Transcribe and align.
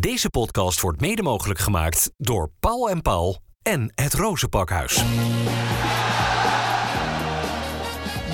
Deze 0.00 0.30
podcast 0.30 0.80
wordt 0.80 1.00
mede 1.00 1.22
mogelijk 1.22 1.58
gemaakt 1.58 2.10
door 2.16 2.50
Paul 2.60 2.90
en 2.90 3.02
Paul 3.02 3.38
en 3.62 3.92
het 3.94 4.14
Rozenpakhuis. 4.14 5.04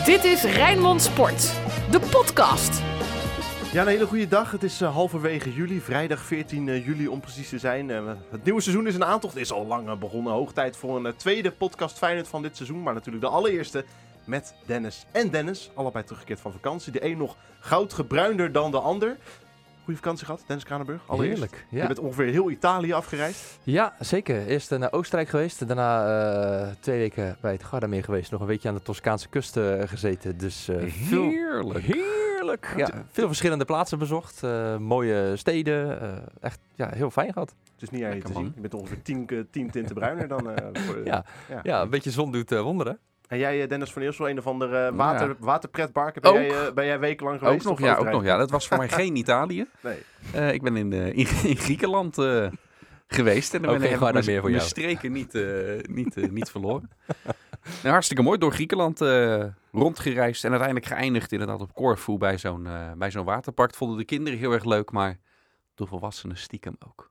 Dit 0.04 0.24
is 0.24 0.42
Rijnmond 0.42 1.02
Sport, 1.02 1.52
de 1.90 2.00
podcast. 2.10 2.82
Ja, 3.72 3.82
een 3.82 3.88
hele 3.88 4.06
goede 4.06 4.28
dag. 4.28 4.50
Het 4.50 4.62
is 4.62 4.82
uh, 4.82 4.94
halverwege 4.94 5.52
juli, 5.52 5.80
vrijdag 5.80 6.20
14 6.20 6.66
uh, 6.66 6.86
juli 6.86 7.08
om 7.08 7.20
precies 7.20 7.48
te 7.48 7.58
zijn. 7.58 7.88
Uh, 7.88 8.12
het 8.30 8.44
nieuwe 8.44 8.60
seizoen 8.60 8.86
is 8.86 8.94
een 8.94 9.04
aantocht, 9.04 9.34
het 9.34 9.42
is 9.42 9.52
al 9.52 9.66
lang 9.66 9.98
begonnen. 9.98 10.32
Hoog 10.32 10.52
tijd 10.52 10.76
voor 10.76 11.04
een 11.04 11.16
tweede 11.16 11.50
podcast 11.50 11.98
Feyenoord 11.98 12.28
van 12.28 12.42
dit 12.42 12.56
seizoen, 12.56 12.82
maar 12.82 12.94
natuurlijk 12.94 13.24
de 13.24 13.30
allereerste 13.30 13.84
met 14.24 14.54
Dennis 14.66 15.06
en 15.12 15.30
Dennis. 15.30 15.70
Allebei 15.74 16.04
teruggekeerd 16.04 16.40
van 16.40 16.52
vakantie. 16.52 16.92
De 16.92 17.04
een 17.04 17.16
nog 17.16 17.36
goudgebruinder 17.60 18.52
dan 18.52 18.70
de 18.70 18.80
ander. 18.80 19.16
Goede 19.86 20.00
vakantie 20.00 20.26
gehad, 20.26 20.44
Dennis 20.46 20.64
Kranenburg. 20.64 21.02
Allereerst. 21.06 21.42
Heerlijk. 21.42 21.66
Ja. 21.68 21.80
Je 21.80 21.86
bent 21.86 21.98
ongeveer 21.98 22.26
heel 22.26 22.50
Italië 22.50 22.92
afgereisd. 22.92 23.58
Ja, 23.62 23.94
zeker. 24.00 24.46
Eerst 24.46 24.70
naar 24.70 24.92
Oostenrijk 24.92 25.28
geweest. 25.28 25.66
Daarna 25.66 26.66
uh, 26.66 26.72
twee 26.80 26.98
weken 26.98 27.36
bij 27.40 27.52
het 27.52 27.64
Gardameer 27.64 28.04
geweest. 28.04 28.30
Nog 28.30 28.40
een 28.40 28.46
weekje 28.46 28.68
aan 28.68 28.74
de 28.74 28.82
Toscaanse 28.82 29.28
kust 29.28 29.56
uh, 29.56 29.82
gezeten. 29.84 30.38
Dus 30.38 30.68
uh, 30.68 30.76
heerlijk. 30.76 31.84
Veel, 31.84 31.94
heerlijk. 31.94 32.74
Ja, 32.76 32.88
veel 33.10 33.26
verschillende 33.26 33.64
plaatsen 33.64 33.98
bezocht. 33.98 34.42
mooie 34.78 35.36
steden. 35.36 35.98
echt 36.40 36.60
ja, 36.74 36.90
heel 36.94 37.10
fijn 37.10 37.32
gehad. 37.32 37.54
Het 37.72 37.82
is 37.82 37.90
niet 37.90 38.04
aan 38.04 38.14
je 38.14 38.22
te 38.22 38.32
zien. 38.32 38.52
Je 38.54 38.60
bent 38.60 38.74
ongeveer 38.74 39.02
tien, 39.02 39.46
tien 39.50 39.70
tinten 39.70 39.94
bruiner 39.94 40.28
dan... 40.28 40.50
Voor, 40.72 41.04
ja. 41.04 41.24
Ja. 41.48 41.60
ja, 41.62 41.82
een 41.82 41.90
beetje 41.90 42.10
zon 42.10 42.32
doet 42.32 42.50
wonderen. 42.50 42.98
En 43.28 43.38
jij, 43.38 43.66
Dennis 43.66 43.92
van 43.92 44.02
Eersel, 44.02 44.28
een 44.28 44.38
of 44.38 44.46
andere 44.46 44.94
water, 44.94 45.28
ja. 45.28 45.34
waterpretparken, 45.38 46.22
ben, 46.22 46.46
jij, 46.46 46.72
ben 46.74 46.86
jij 46.86 46.98
wekenlang 46.98 47.38
geweest? 47.38 47.66
Ook 47.66 47.78
nog, 47.78 47.88
ja, 47.88 47.96
ook 47.96 48.10
nog, 48.10 48.24
ja. 48.24 48.36
Dat 48.36 48.50
was 48.50 48.68
voor 48.68 48.76
mij 48.76 48.88
geen 48.88 49.16
Italië. 49.16 49.66
Nee. 49.80 50.02
Uh, 50.34 50.52
ik 50.52 50.62
ben 50.62 50.76
in, 50.76 50.92
uh, 50.92 51.06
in, 51.06 51.26
in 51.44 51.56
Griekenland 51.56 52.14
geweest. 53.06 53.54
En 53.54 53.62
dan 53.62 53.78
ben 53.78 53.90
ik 53.90 54.00
mijn, 54.00 54.24
meer 54.24 54.40
voor 54.40 54.50
mijn 54.50 54.62
streken 54.62 55.12
niet, 55.12 55.32
niet, 55.88 56.30
niet 56.30 56.50
verloren. 56.50 56.90
nou, 57.82 57.88
hartstikke 57.88 58.22
mooi. 58.22 58.38
Door 58.38 58.52
Griekenland 58.52 59.00
rondgereisd. 59.72 60.44
En 60.44 60.50
uiteindelijk 60.50 60.92
geëindigd 60.92 61.32
inderdaad 61.32 61.60
op 61.60 61.74
Corfu 61.74 62.18
bij 62.18 62.38
zo'n 62.38 62.68
bij 62.96 63.10
zo'n 63.10 63.24
waterpark. 63.24 63.74
Vonden 63.74 63.98
de 63.98 64.04
kinderen 64.04 64.38
heel 64.38 64.52
erg 64.52 64.64
leuk, 64.64 64.90
maar 64.90 65.18
de 65.74 65.86
volwassenen 65.86 66.36
stiekem 66.36 66.76
ook. 66.86 67.10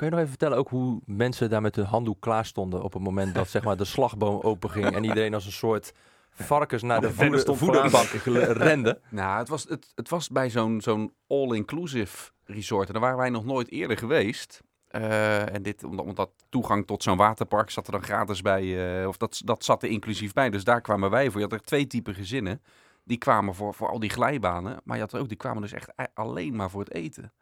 Kun 0.00 0.08
je 0.08 0.14
nog 0.14 0.24
even 0.24 0.38
vertellen 0.38 0.58
ook 0.58 0.68
hoe 0.68 1.00
mensen 1.04 1.50
daar 1.50 1.60
met 1.60 1.76
hun 1.76 1.84
handdoek 1.84 2.20
klaar 2.20 2.44
stonden 2.44 2.82
op 2.82 2.92
het 2.92 3.02
moment 3.02 3.34
dat 3.34 3.48
zeg 3.48 3.64
maar, 3.64 3.76
de 3.76 3.84
slagboom 3.84 4.40
openging 4.40 4.94
en 4.94 5.04
iedereen 5.04 5.34
als 5.34 5.46
een 5.46 5.52
soort 5.52 5.92
varkens 6.30 6.82
naar 6.82 7.00
de 7.00 7.12
voeder, 7.12 7.56
voederbanken 7.56 8.52
rende? 8.52 9.00
Nou, 9.08 9.38
het 9.38 9.48
was, 9.48 9.64
het, 9.68 9.92
het 9.94 10.08
was 10.08 10.28
bij 10.28 10.50
zo'n 10.50 10.80
zo'n 10.80 11.12
all-inclusive 11.26 12.30
resort 12.44 12.86
en 12.86 12.92
daar 12.92 13.02
waren 13.02 13.18
wij 13.18 13.30
nog 13.30 13.44
nooit 13.44 13.70
eerder 13.70 13.98
geweest. 13.98 14.62
Uh, 14.90 15.54
en 15.54 15.62
dit, 15.62 15.84
omdat, 15.84 16.06
omdat 16.06 16.30
toegang 16.48 16.86
tot 16.86 17.02
zo'n 17.02 17.16
waterpark 17.16 17.70
zat 17.70 17.86
er 17.86 17.92
dan 17.92 18.02
gratis 18.02 18.42
bij, 18.42 18.64
uh, 19.00 19.08
of 19.08 19.16
dat, 19.16 19.40
dat 19.44 19.64
zat 19.64 19.82
er 19.82 19.88
inclusief 19.88 20.32
bij. 20.32 20.50
Dus 20.50 20.64
daar 20.64 20.80
kwamen 20.80 21.10
wij 21.10 21.30
voor. 21.30 21.40
Je 21.40 21.46
had 21.46 21.58
er 21.58 21.66
twee 21.66 21.86
typen 21.86 22.14
gezinnen. 22.14 22.62
Die 23.04 23.18
kwamen 23.18 23.54
voor, 23.54 23.74
voor 23.74 23.88
al 23.88 23.98
die 23.98 24.10
glijbanen. 24.10 24.80
Maar 24.84 24.96
je 24.96 25.02
had 25.02 25.12
er 25.12 25.20
ook, 25.20 25.28
die 25.28 25.36
kwamen 25.36 25.62
dus 25.62 25.72
echt 25.72 25.92
alleen 26.14 26.56
maar 26.56 26.70
voor 26.70 26.80
het 26.80 26.94
eten. 26.94 27.32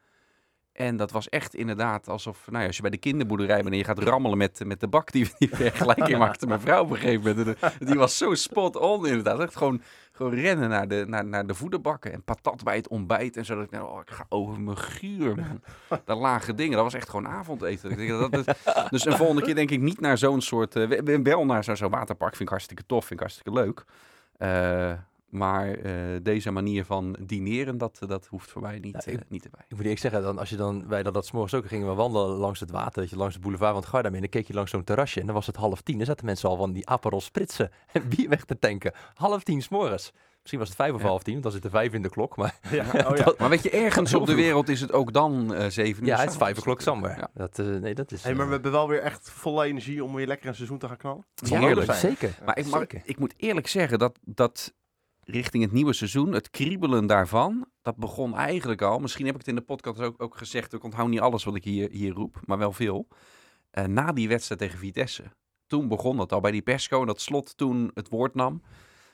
En 0.78 0.96
dat 0.96 1.10
was 1.10 1.28
echt 1.28 1.54
inderdaad 1.54 2.08
alsof, 2.08 2.46
nou 2.46 2.60
ja, 2.60 2.66
als 2.66 2.76
je 2.76 2.82
bij 2.82 2.90
de 2.90 2.96
kinderboerderij 2.96 3.56
bent 3.56 3.70
en 3.70 3.76
je 3.76 3.84
gaat 3.84 3.98
rammelen 3.98 4.38
met, 4.38 4.60
met 4.64 4.80
de 4.80 4.88
bak 4.88 5.12
die, 5.12 5.30
die 5.38 5.48
vergelijking 5.52 6.18
maakte 6.18 6.46
mijn 6.46 6.60
vrouw 6.60 6.82
op 6.82 6.90
een 6.90 6.96
gegeven 6.96 7.36
moment. 7.36 7.58
Die 7.78 7.94
was 7.94 8.16
zo 8.16 8.34
spot 8.34 8.76
on 8.76 9.06
inderdaad. 9.06 9.40
Echt 9.40 9.56
gewoon, 9.56 9.82
gewoon 10.12 10.34
rennen 10.34 10.68
naar 10.68 10.88
de, 10.88 11.04
naar, 11.08 11.24
naar 11.24 11.46
de 11.46 11.54
voederbakken 11.54 12.12
en 12.12 12.22
patat 12.22 12.64
bij 12.64 12.76
het 12.76 12.88
ontbijt. 12.88 13.36
En 13.36 13.44
zo 13.44 13.54
dat 13.54 13.64
ik, 13.64 13.70
nou, 13.70 13.88
oh, 13.88 14.00
ik 14.00 14.10
ga 14.10 14.26
over 14.28 14.60
mijn 14.60 14.78
guur, 14.78 15.34
man. 15.34 15.62
Dat 16.04 16.18
lage 16.18 16.54
dingen, 16.54 16.74
dat 16.74 16.84
was 16.84 16.94
echt 16.94 17.08
gewoon 17.08 17.28
avondeten. 17.28 18.08
Dat 18.08 18.32
dat, 18.32 18.56
dus 18.90 19.04
een 19.04 19.16
volgende 19.16 19.42
keer 19.42 19.54
denk 19.54 19.70
ik 19.70 19.80
niet 19.80 20.00
naar 20.00 20.18
zo'n 20.18 20.40
soort, 20.40 20.76
uh, 20.76 21.18
wel 21.22 21.44
naar 21.44 21.64
zo'n 21.64 21.76
zo 21.76 21.88
waterpark. 21.88 22.30
Vind 22.30 22.42
ik 22.42 22.48
hartstikke 22.48 22.86
tof, 22.86 23.04
vind 23.04 23.20
ik 23.20 23.26
hartstikke 23.26 23.60
leuk. 23.60 23.84
Uh, 24.38 24.92
maar 25.28 25.78
uh, 25.78 25.92
deze 26.22 26.50
manier 26.50 26.84
van 26.84 27.16
dineren, 27.20 27.78
dat, 27.78 27.98
dat 28.06 28.26
hoeft 28.26 28.50
voor 28.50 28.62
mij 28.62 28.78
niet, 28.78 29.04
ja, 29.04 29.12
ik, 29.12 29.18
uh, 29.18 29.24
niet 29.28 29.44
erbij. 29.44 29.60
Ik 29.68 29.70
moet 29.70 29.80
eerlijk 29.80 30.00
zeggen, 30.00 30.22
dan, 30.22 30.38
als 30.38 30.50
je 30.50 30.56
dan, 30.56 30.88
wij 30.88 31.02
dat, 31.02 31.14
dat 31.14 31.26
s'morgens 31.26 31.54
ook 31.54 31.66
gingen 31.66 31.88
we 31.88 31.94
wandelen 31.94 32.36
langs 32.36 32.60
het 32.60 32.70
water, 32.70 33.02
dat 33.02 33.10
je 33.10 33.16
langs 33.16 33.34
de 33.34 33.40
boulevard 33.40 33.70
van 33.70 33.80
het 33.80 33.88
Gardameer, 33.88 34.16
en 34.16 34.22
dan 34.30 34.40
keek 34.40 34.46
je 34.46 34.54
langs 34.54 34.70
zo'n 34.70 34.84
terrasje 34.84 35.20
en 35.20 35.26
dan 35.26 35.34
was 35.34 35.46
het 35.46 35.56
half 35.56 35.80
tien. 35.80 35.96
Dan 35.96 36.06
zaten 36.06 36.26
mensen 36.26 36.48
al 36.48 36.56
van 36.56 36.72
die 36.72 36.88
Aperol 36.88 37.20
spritsen 37.20 37.70
en 37.92 38.08
bier 38.08 38.28
weg 38.28 38.44
te 38.44 38.58
tanken. 38.58 38.92
Half 39.14 39.42
tien 39.42 39.62
s'morgens. 39.62 40.12
Misschien 40.38 40.58
was 40.58 40.68
het 40.68 40.76
vijf 40.76 40.92
of 40.92 41.02
ja. 41.02 41.06
half 41.06 41.22
tien, 41.22 41.32
want 41.32 41.44
dan 41.44 41.52
zit 41.52 41.64
er 41.64 41.70
vijf 41.70 41.92
in 41.92 42.02
de 42.02 42.08
klok. 42.08 42.36
Maar, 42.36 42.58
ja. 42.70 42.84
Oh, 43.10 43.16
ja. 43.16 43.34
maar 43.38 43.48
weet 43.48 43.62
je, 43.62 43.70
ergens 43.70 44.14
op 44.14 44.26
de 44.26 44.34
wereld 44.34 44.68
is 44.68 44.80
het 44.80 44.92
ook 44.92 45.12
dan 45.12 45.54
uh, 45.54 45.66
zeven 45.66 46.02
uur. 46.02 46.08
Ja, 46.08 46.20
het 46.20 46.30
is 46.30 46.36
vijf 46.36 46.58
o'clock 46.58 46.80
somewhere. 46.80 47.20
Ja. 47.20 47.30
Dat, 47.34 47.58
uh, 47.58 47.80
nee, 47.80 47.94
dat 47.94 48.12
is, 48.12 48.22
hey, 48.22 48.34
maar 48.34 48.46
we 48.46 48.52
hebben 48.52 48.72
wel 48.72 48.88
weer 48.88 49.00
echt 49.00 49.30
volle 49.30 49.64
energie 49.64 50.04
om 50.04 50.14
weer 50.14 50.26
lekker 50.26 50.48
een 50.48 50.54
seizoen 50.54 50.78
te 50.78 50.86
gaan 50.86 50.96
knallen. 50.96 51.24
Ja, 51.34 51.60
heerlijk. 51.60 51.92
Zeker. 51.92 52.38
Maar, 52.44 52.58
ik, 52.58 52.66
maar 52.66 52.86
ik 53.04 53.18
moet 53.18 53.34
eerlijk 53.36 53.66
zeggen 53.66 53.98
dat... 53.98 54.18
dat 54.24 54.72
richting 55.30 55.62
het 55.62 55.72
nieuwe 55.72 55.92
seizoen, 55.92 56.32
het 56.32 56.50
kriebelen 56.50 57.06
daarvan, 57.06 57.66
dat 57.82 57.96
begon 57.96 58.36
eigenlijk 58.36 58.82
al. 58.82 58.98
Misschien 58.98 59.24
heb 59.26 59.34
ik 59.34 59.40
het 59.40 59.48
in 59.48 59.54
de 59.54 59.60
podcast 59.60 60.00
ook, 60.00 60.22
ook 60.22 60.36
gezegd. 60.36 60.72
Ik 60.72 60.84
onthoud 60.84 61.08
niet 61.08 61.20
alles 61.20 61.44
wat 61.44 61.54
ik 61.54 61.64
hier, 61.64 61.90
hier 61.90 62.12
roep, 62.12 62.40
maar 62.44 62.58
wel 62.58 62.72
veel. 62.72 63.08
Uh, 63.72 63.84
na 63.84 64.12
die 64.12 64.28
wedstrijd 64.28 64.60
tegen 64.60 64.78
Vitesse. 64.78 65.22
Toen 65.66 65.88
begon 65.88 66.16
dat 66.16 66.32
al 66.32 66.40
bij 66.40 66.50
die 66.50 66.62
persco. 66.62 67.04
Dat 67.04 67.20
slot 67.20 67.56
toen 67.56 67.90
het 67.94 68.08
woord 68.08 68.34
nam. 68.34 68.62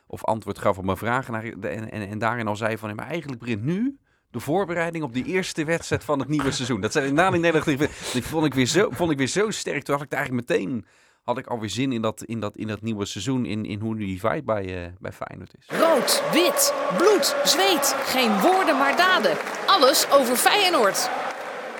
Of 0.07 0.25
antwoord 0.25 0.59
gaf 0.59 0.79
op 0.79 0.85
mijn 0.85 0.97
vragen. 0.97 1.35
En, 1.35 1.91
en, 1.91 2.09
en 2.09 2.19
daarin 2.19 2.47
al 2.47 2.57
zei 2.57 2.79
van, 2.79 2.95
maar 2.95 3.07
eigenlijk 3.07 3.41
begint 3.41 3.63
nu 3.63 3.99
de 4.31 4.41
voorbereiding 4.41 5.05
op 5.05 5.13
die 5.13 5.25
eerste 5.25 5.65
wedstrijd 5.65 6.05
van 6.05 6.19
het 6.19 6.29
nieuwe 6.29 6.51
seizoen. 6.51 6.81
Dat 6.81 6.93
zijn 6.93 7.15
na 7.15 7.31
die 7.31 7.41
Nederland. 7.41 7.79
Die 8.13 8.23
vond 8.23 8.47
ik 8.47 8.55
weer 8.55 8.67
zo, 8.67 8.91
vond 8.91 9.11
ik 9.11 9.19
weer 9.19 9.27
zo 9.27 9.51
sterk. 9.51 9.83
Toen 9.83 9.95
had 9.95 10.05
ik 10.05 10.13
eigenlijk 10.13 10.49
meteen 10.49 10.85
had 11.25 11.39
ik 11.39 11.47
alweer 11.47 11.71
zin 11.71 11.93
in 11.93 12.03
dat, 12.03 12.25
in 12.25 12.41
dat, 12.41 12.57
in 12.57 12.67
dat 12.67 12.83
nieuwe 12.83 13.05
seizoen. 13.05 13.47
In, 13.47 13.65
in 13.65 13.81
hoe 13.81 13.95
nu 13.95 14.05
die 14.05 14.21
vibe 14.21 14.43
bij, 14.43 14.85
uh, 14.85 14.93
bij 14.99 15.13
Feyenoord 15.13 15.55
is. 15.59 15.67
Rood, 15.79 16.23
wit, 16.33 16.75
bloed, 16.99 17.37
zweet. 17.45 17.95
Geen 17.99 18.41
woorden 18.41 18.79
maar 18.79 18.97
daden. 18.97 19.37
Alles 19.67 20.11
over 20.11 20.37
Feyenoord. 20.37 21.11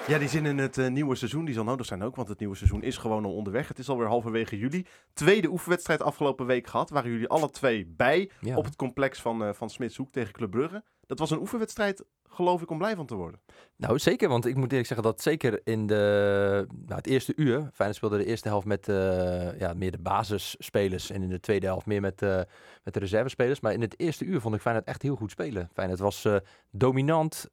Ja, 0.07 0.19
die 0.19 0.29
zin 0.29 0.47
in 0.47 0.59
het 0.59 0.77
uh, 0.77 0.89
nieuwe 0.89 1.15
seizoen, 1.15 1.45
die 1.45 1.55
zal 1.55 1.65
nodig 1.65 1.87
zijn 1.87 2.03
ook, 2.03 2.17
want 2.17 2.29
het 2.29 2.39
nieuwe 2.39 2.57
seizoen 2.57 2.83
is 2.83 2.97
gewoon 2.97 3.25
al 3.25 3.35
onderweg. 3.35 3.69
Het 3.69 3.79
is 3.79 3.89
alweer 3.89 4.07
halverwege 4.07 4.59
juli. 4.59 4.87
Tweede 5.13 5.49
oefenwedstrijd 5.49 6.03
afgelopen 6.03 6.47
week 6.47 6.67
gehad, 6.67 6.91
waren 6.91 7.11
jullie 7.11 7.29
alle 7.29 7.51
twee 7.51 7.87
bij 7.87 8.31
ja. 8.41 8.57
op 8.57 8.65
het 8.65 8.77
complex 8.77 9.21
van, 9.21 9.43
uh, 9.43 9.53
van 9.53 9.71
Smitshoek 9.71 10.13
tegen 10.13 10.33
Club 10.33 10.51
Brugge. 10.51 10.85
Dat 11.07 11.19
was 11.19 11.31
een 11.31 11.41
oefenwedstrijd, 11.41 12.05
geloof 12.35 12.63
ik, 12.63 12.71
om 12.71 12.79
blij 12.79 12.97
van 12.97 13.07
te 13.07 13.15
worden. 13.15 13.41
Nou, 13.77 13.99
zeker, 13.99 14.29
want 14.29 14.47
ik 14.47 14.57
moet 14.57 14.71
eerlijk 14.71 14.87
zeggen 14.87 15.07
dat 15.07 15.23
zeker 15.23 15.61
in 15.65 15.87
de, 15.87 16.67
nou, 16.69 16.95
het 16.95 17.07
eerste 17.07 17.33
uur, 17.37 17.71
Feyenoord 17.73 17.97
speelde 17.97 18.17
de 18.17 18.25
eerste 18.25 18.49
helft 18.49 18.67
met 18.67 18.89
uh, 18.89 19.59
ja, 19.59 19.75
meer 19.75 19.91
de 19.91 19.99
basisspelers 19.99 21.11
en 21.11 21.23
in 21.23 21.29
de 21.29 21.41
tweede 21.41 21.67
helft 21.67 21.87
meer 21.87 22.01
met, 22.01 22.23
uh, 22.23 22.41
met 22.85 22.95
de 22.95 23.01
reservespelers. 23.01 23.61
Maar 23.61 23.73
in 23.73 23.81
het 23.81 24.01
eerste 24.01 24.25
uur 24.25 24.41
vond 24.41 24.55
ik 24.55 24.61
Feyenoord 24.61 24.87
echt 24.87 25.03
heel 25.03 25.17
goed 25.17 25.31
spelen. 25.31 25.71
Feyenoord 25.73 26.01
was 26.01 26.25
uh, 26.25 26.37
dominant, 26.71 27.47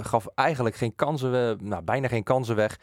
gaf 0.00 0.26
eigenlijk 0.34 0.76
geen 0.76 0.94
kansen, 0.94 1.58
nou, 1.60 1.82
bijna 1.82 2.08
geen 2.08 2.22
kansen 2.22 2.56
weg. 2.56 2.78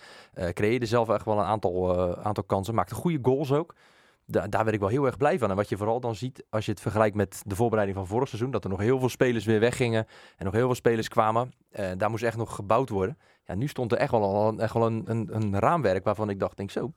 creëerde 0.54 0.86
zelf 0.86 1.10
echt 1.10 1.26
wel 1.26 1.40
een 1.40 1.46
aantal, 1.46 2.18
aantal 2.24 2.44
kansen, 2.44 2.76
maakte 2.76 2.96
goede 2.96 3.20
goals 3.22 3.52
ook 3.52 3.76
da 4.30 4.48
daar 4.48 4.64
werd 4.64 4.76
ik 4.76 4.82
wel 4.82 4.90
heel 4.90 5.06
erg 5.06 5.18
blij 5.18 5.40
van. 5.40 5.50
En 5.50 5.56
wat 5.56 5.70
je 5.70 5.78
vooral 5.78 6.00
dan 6.00 6.16
ziet, 6.16 6.46
als 6.50 6.66
je 6.66 6.72
het 6.72 6.82
vergelijkt 6.82 7.16
met 7.16 7.42
de 7.46 7.56
voorbereiding 7.56 7.98
van 7.98 8.08
vorig 8.08 8.28
seizoen, 8.28 8.52
dat 8.52 8.64
er 8.64 8.70
nog 8.70 8.80
heel 8.80 9.00
veel 9.00 9.10
spelers 9.10 9.46
weer 9.46 9.60
weggingen 9.60 10.08
en 10.38 10.46
nog 10.46 10.54
heel 10.54 10.66
veel 10.66 10.76
spelers 10.76 11.08
kwamen. 11.08 11.52
Uh, 11.80 11.92
daar 11.98 12.10
moest 12.10 12.24
echt 12.24 12.38
nog 12.38 12.56
gebouwd 12.56 12.90
worden. 12.90 13.18
Ja, 13.46 13.56
nu 13.56 13.68
stond 13.68 13.92
er 13.92 13.98
echt 13.98 14.12
wel, 14.12 14.48
een, 14.48 14.60
echt 14.60 14.74
wel 14.74 14.86
een, 14.86 15.04
een, 15.06 15.36
een 15.36 15.60
raamwerk 15.60 16.04
waarvan 16.04 16.30
ik 16.30 16.40
dacht, 16.40 16.58
denk 16.58 16.72
zo, 16.72 16.94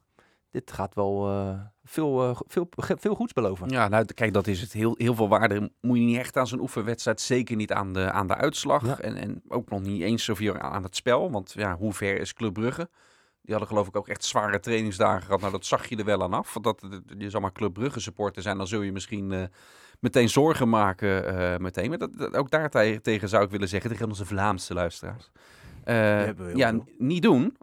dit 0.51 0.73
gaat 0.73 0.95
wel 0.95 1.31
uh, 1.31 1.61
veel, 1.85 2.29
uh, 2.29 2.37
veel, 2.47 2.69
veel 2.77 3.15
goeds 3.15 3.33
beloven. 3.33 3.69
Ja, 3.69 3.89
nou 3.89 4.05
kijk, 4.05 4.33
dat 4.33 4.47
is 4.47 4.61
het. 4.61 4.73
Heel, 4.73 4.95
heel 4.99 5.15
veel 5.15 5.29
waarde 5.29 5.73
moet 5.81 5.99
je 5.99 6.05
niet 6.05 6.19
echt 6.19 6.37
aan 6.37 6.47
zo'n 6.47 6.61
oefenwedstrijd. 6.61 7.21
Zeker 7.21 7.57
niet 7.57 7.73
aan 7.73 7.93
de, 7.93 8.11
aan 8.11 8.27
de 8.27 8.35
uitslag. 8.35 8.87
Ja. 8.87 8.99
En, 8.99 9.17
en 9.17 9.43
ook 9.49 9.71
nog 9.71 9.81
niet 9.81 10.03
eens 10.03 10.25
zoveel 10.25 10.59
aan 10.59 10.83
het 10.83 10.97
spel. 10.97 11.31
Want 11.31 11.53
ja, 11.53 11.77
hoe 11.77 11.93
ver 11.93 12.21
is 12.21 12.33
Club 12.33 12.53
Brugge? 12.53 12.89
Die 13.43 13.51
hadden 13.51 13.69
geloof 13.69 13.89
ik 13.89 13.97
ook 13.97 14.09
echt 14.09 14.25
zware 14.25 14.61
trainingsdagen 14.61 15.23
gehad. 15.23 15.41
Nou, 15.41 15.53
dat 15.53 15.67
zag 15.67 15.87
je 15.87 15.97
er 15.97 16.05
wel 16.05 16.23
aan 16.23 16.33
af. 16.33 16.55
Want 16.55 16.65
dat 16.65 17.03
je 17.19 17.31
zal 17.31 17.41
maar 17.41 17.53
Club 17.53 17.73
Brugge 17.73 18.01
supporter 18.01 18.43
zijn, 18.43 18.57
dan 18.57 18.67
zul 18.67 18.83
je 18.83 18.93
misschien 18.93 19.33
uh, 19.33 19.43
meteen 20.01 20.29
zorgen 20.29 20.69
maken. 20.69 21.35
Uh, 21.35 21.57
meteen. 21.57 21.89
Maar 21.89 21.99
dat, 21.99 22.19
dat, 22.19 22.37
ook 22.37 22.51
daar 22.51 22.71
tegen 23.03 23.29
zou 23.29 23.45
ik 23.45 23.51
willen 23.51 23.69
zeggen, 23.69 23.91
tegen 23.91 24.09
onze 24.09 24.27
Vlaamse 24.27 24.75
luisteraars. 24.75 25.31
Uh, 25.85 26.55
ja, 26.55 26.79
niet 26.99 27.23
doen. 27.23 27.57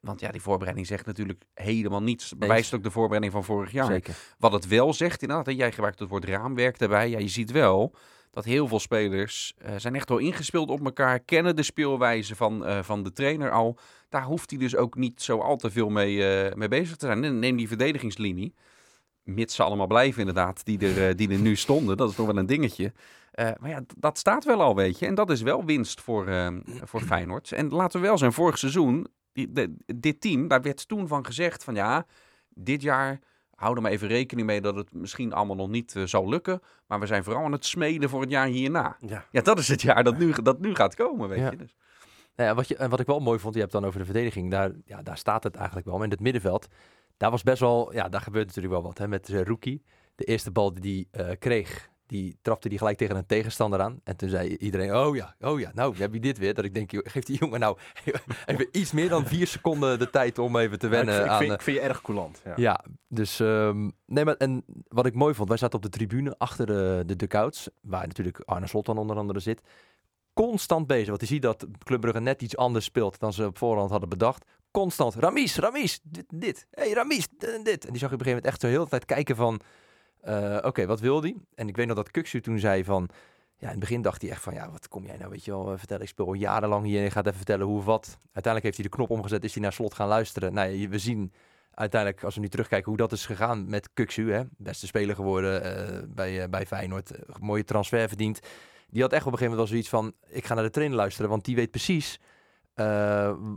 want 0.00 0.20
ja, 0.20 0.30
die 0.30 0.42
voorbereiding 0.42 0.86
zegt 0.86 1.06
natuurlijk 1.06 1.42
helemaal 1.54 2.02
niets. 2.02 2.36
Bewijst 2.36 2.74
ook 2.74 2.82
de 2.82 2.90
voorbereiding 2.90 3.32
van 3.32 3.44
vorig 3.44 3.72
jaar. 3.72 3.86
Zeker. 3.86 4.14
Wat 4.38 4.52
het 4.52 4.66
wel 4.66 4.92
zegt, 4.92 5.22
inderdaad, 5.22 5.48
en 5.48 5.56
jij 5.56 5.72
gebruikt 5.72 5.98
het 5.98 6.08
woord 6.08 6.24
raamwerk 6.24 6.78
daarbij. 6.78 7.08
Ja, 7.08 7.18
je 7.18 7.28
ziet 7.28 7.50
wel 7.50 7.94
dat 8.30 8.44
heel 8.44 8.68
veel 8.68 8.80
spelers 8.80 9.54
uh, 9.62 9.70
zijn 9.76 9.94
echt 9.94 10.08
wel 10.08 10.18
ingespeeld 10.18 10.70
op 10.70 10.84
elkaar, 10.84 11.20
kennen 11.20 11.56
de 11.56 11.62
speelwijze 11.62 12.36
van, 12.36 12.66
uh, 12.66 12.82
van 12.82 13.02
de 13.02 13.12
trainer 13.12 13.50
al. 13.50 13.78
Daar 14.08 14.24
hoeft 14.24 14.50
hij 14.50 14.58
dus 14.58 14.76
ook 14.76 14.96
niet 14.96 15.22
zo 15.22 15.38
al 15.38 15.56
te 15.56 15.70
veel 15.70 15.88
mee, 15.88 16.46
uh, 16.46 16.54
mee 16.54 16.68
bezig 16.68 16.96
te 16.96 17.06
zijn. 17.06 17.38
Neem 17.38 17.56
die 17.56 17.68
verdedigingslinie, 17.68 18.54
mits 19.22 19.54
ze 19.54 19.62
allemaal 19.62 19.86
blijven 19.86 20.20
inderdaad, 20.20 20.64
die 20.64 20.94
er, 20.94 21.16
die 21.16 21.30
er 21.30 21.38
nu 21.38 21.56
stonden. 21.56 21.96
Dat 21.96 22.10
is 22.10 22.16
nog 22.16 22.26
wel 22.26 22.36
een 22.36 22.46
dingetje. 22.46 22.92
Eh, 23.30 23.50
maar 23.58 23.70
ja, 23.70 23.82
dat 23.96 24.18
staat 24.18 24.44
wel 24.44 24.62
al, 24.62 24.76
weet 24.76 24.98
je. 24.98 25.06
En 25.06 25.14
dat 25.14 25.30
is 25.30 25.42
wel 25.42 25.64
winst 25.64 26.00
voor, 26.00 26.52
voor 26.84 27.00
Feyenoord. 27.00 27.52
En 27.52 27.68
laten 27.68 28.00
we 28.00 28.06
wel 28.06 28.18
zijn, 28.18 28.32
vorig 28.32 28.58
seizoen, 28.58 29.06
die, 29.32 29.50
dit 29.86 30.20
team, 30.20 30.48
daar 30.48 30.62
werd 30.62 30.88
toen 30.88 31.08
van 31.08 31.26
gezegd 31.26 31.64
van 31.64 31.74
ja, 31.74 32.06
dit 32.48 32.82
jaar 32.82 33.20
hou 33.60 33.76
er 33.76 33.82
maar 33.82 33.90
even 33.90 34.08
rekening 34.08 34.46
mee 34.46 34.60
dat 34.60 34.74
het 34.74 34.94
misschien 34.94 35.32
allemaal 35.32 35.56
nog 35.56 35.68
niet 35.68 35.96
eh, 35.96 36.02
zal 36.04 36.28
lukken. 36.28 36.60
Maar 36.86 37.00
we 37.00 37.06
zijn 37.06 37.24
vooral 37.24 37.44
aan 37.44 37.52
het 37.52 37.64
smeden 37.64 38.08
voor 38.08 38.20
het 38.20 38.30
jaar 38.30 38.46
hierna. 38.46 38.96
Ja. 39.06 39.24
Ja, 39.30 39.40
dat 39.42 39.58
is 39.58 39.68
het 39.68 39.82
jaar 39.82 40.04
dat 40.04 40.18
nu, 40.18 40.32
dat 40.42 40.60
nu 40.60 40.74
gaat 40.74 40.94
komen, 40.94 41.28
weet 41.28 41.38
Ja. 41.38 41.50
je. 41.50 41.56
Dus. 41.56 41.76
Nou 42.36 42.48
ja, 42.48 42.54
wat, 42.54 42.68
je, 42.68 42.76
en 42.76 42.90
wat 42.90 43.00
ik 43.00 43.06
wel 43.06 43.20
mooi 43.20 43.38
vond, 43.38 43.54
je 43.54 43.60
hebt 43.60 43.72
dan 43.72 43.84
over 43.84 43.98
de 43.98 44.04
verdediging. 44.04 44.50
Daar, 44.50 44.70
ja, 44.84 45.02
daar 45.02 45.16
staat 45.18 45.42
het 45.42 45.54
eigenlijk 45.54 45.86
wel. 45.86 45.94
Maar 45.96 46.04
in 46.04 46.10
het 46.10 46.20
middenveld, 46.20 46.68
daar 47.16 47.30
was 47.30 47.42
best 47.42 47.60
wel, 47.60 47.92
ja, 47.92 48.08
daar 48.08 48.20
gebeurt 48.20 48.46
natuurlijk 48.46 48.74
wel 48.74 48.82
wat. 48.82 48.98
Hè, 48.98 49.08
met 49.08 49.28
uh, 49.28 49.42
Rookie. 49.42 49.82
De 50.14 50.24
eerste 50.24 50.50
bal 50.50 50.74
die 50.74 51.08
hij 51.10 51.24
eh, 51.24 51.36
kreeg, 51.38 51.89
die 52.10 52.36
trapte 52.42 52.68
die 52.68 52.78
gelijk 52.78 52.96
tegen 52.98 53.16
een 53.16 53.26
tegenstander 53.26 53.80
aan. 53.80 54.00
En 54.04 54.16
toen 54.16 54.28
zei 54.28 54.56
iedereen, 54.56 54.96
oh 54.96 55.16
ja, 55.16 55.34
oh 55.40 55.60
ja, 55.60 55.70
nou 55.74 55.96
heb 55.96 56.12
je 56.12 56.20
dit 56.20 56.38
weer. 56.38 56.54
Dat 56.54 56.64
ik 56.64 56.74
denk, 56.74 56.90
joh, 56.90 57.04
geef 57.06 57.24
die 57.24 57.38
jongen 57.38 57.60
nou 57.60 57.78
even 58.46 58.68
iets 58.72 58.92
meer 58.92 59.08
dan 59.08 59.26
vier 59.26 59.46
seconden 59.46 59.98
de 59.98 60.10
tijd 60.10 60.38
om 60.38 60.56
even 60.56 60.78
te 60.78 60.88
Ja, 60.88 60.92
ik, 60.92 61.04
wennen 61.04 61.14
vind- 61.14 61.26
ik 61.26 61.32
aan... 61.32 61.38
vind, 61.38 61.50
eh, 61.50 61.56
ik 61.56 61.62
vind 61.62 61.76
je 61.76 61.82
erg 61.82 62.00
coulant. 62.00 62.40
Ja. 62.44 62.52
ja, 62.56 62.84
dus 63.08 63.38
um, 63.38 63.92
nee, 64.06 64.24
maar 64.24 64.34
en 64.36 64.64
wat 64.88 65.06
ik 65.06 65.14
mooi 65.14 65.34
vond, 65.34 65.48
wij 65.48 65.58
zaten 65.58 65.76
op 65.76 65.82
de 65.82 65.88
tribune 65.88 66.34
achter 66.38 66.66
de, 66.66 67.02
de 67.06 67.16
dugouts, 67.16 67.68
waar 67.82 68.06
natuurlijk 68.06 68.40
Arne 68.44 68.66
Slot 68.66 68.86
dan 68.86 68.98
onder 68.98 69.16
andere 69.16 69.40
zit. 69.40 69.60
Constant 70.32 70.86
bezig, 70.86 71.08
want 71.08 71.20
je 71.20 71.26
ziet 71.26 71.42
dat 71.42 71.66
Club 71.84 72.00
Brugge 72.00 72.20
net 72.20 72.42
iets 72.42 72.56
anders 72.56 72.84
speelt 72.84 73.18
dan 73.18 73.32
ze 73.32 73.46
op 73.46 73.58
voorhand 73.58 73.90
hadden 73.90 74.08
bedacht. 74.08 74.44
Constant, 74.70 75.14
Ramis, 75.14 75.56
Ramis, 75.56 76.00
dit, 76.02 76.24
dit. 76.28 76.66
hey, 76.70 76.92
Ramis, 76.92 77.28
dit 77.38 77.54
en 77.54 77.62
dit. 77.62 77.84
En 77.84 77.90
die 77.90 78.00
zag 78.00 78.08
je 78.08 78.14
op 78.14 78.20
een 78.20 78.26
gegeven 78.26 78.26
moment 78.28 78.46
echt 78.46 78.60
zo 78.60 78.66
heel 78.66 78.84
de 78.84 78.90
tijd 78.90 79.04
kijken 79.04 79.36
van, 79.36 79.60
uh, 80.28 80.58
oké, 80.62 80.86
wat 80.86 81.00
wil 81.00 81.20
die? 81.20 81.42
En 81.54 81.68
ik 81.68 81.76
weet 81.76 81.86
nog 81.86 81.96
dat 81.96 82.10
Kuksu 82.10 82.40
toen 82.40 82.58
zei 82.58 82.84
van, 82.84 83.08
ja, 83.56 83.66
in 83.66 83.70
het 83.70 83.80
begin 83.80 84.02
dacht 84.02 84.22
hij 84.22 84.30
echt 84.30 84.42
van, 84.42 84.54
ja, 84.54 84.70
wat 84.70 84.88
kom 84.88 85.06
jij 85.06 85.16
nou, 85.16 85.30
weet 85.30 85.44
je 85.44 85.50
wel, 85.50 85.78
vertellen, 85.78 86.02
ik 86.02 86.08
speel 86.08 86.26
al 86.26 86.32
jarenlang 86.32 86.84
hier 86.84 86.98
en 86.98 87.04
je 87.04 87.10
gaat 87.10 87.26
even 87.26 87.36
vertellen 87.36 87.66
hoe 87.66 87.78
of 87.78 87.84
wat. 87.84 88.18
Uiteindelijk 88.22 88.64
heeft 88.64 88.76
hij 88.76 88.84
de 88.84 88.96
knop 88.96 89.10
omgezet, 89.10 89.44
is 89.44 89.54
hij 89.54 89.62
naar 89.62 89.72
Slot 89.72 89.94
gaan 89.94 90.08
luisteren. 90.08 90.52
Nou 90.52 90.70
ja, 90.70 90.88
we 90.88 90.98
zien 90.98 91.32
uiteindelijk, 91.74 92.24
als 92.24 92.34
we 92.34 92.40
nu 92.40 92.48
terugkijken 92.48 92.88
hoe 92.88 92.96
dat 92.96 93.12
is 93.12 93.26
gegaan 93.26 93.68
met 93.68 93.88
Kuksu, 93.94 94.32
hè, 94.32 94.42
beste 94.56 94.86
speler 94.86 95.14
geworden 95.14 95.62
uh, 95.64 96.02
bij, 96.08 96.48
bij 96.48 96.66
Feyenoord, 96.66 97.10
mooie 97.40 97.64
transfer 97.64 98.08
verdiend. 98.08 98.40
Die 98.88 99.02
had 99.02 99.12
echt 99.12 99.26
op 99.26 99.32
een 99.32 99.38
gegeven 99.38 99.56
moment 99.56 99.56
wel 99.56 99.66
zoiets 99.66 99.88
van, 99.88 100.36
ik 100.36 100.46
ga 100.46 100.54
naar 100.54 100.64
de 100.64 100.70
trainer 100.70 100.96
luisteren, 100.96 101.30
want 101.30 101.44
die 101.44 101.56
weet 101.56 101.70
precies 101.70 102.20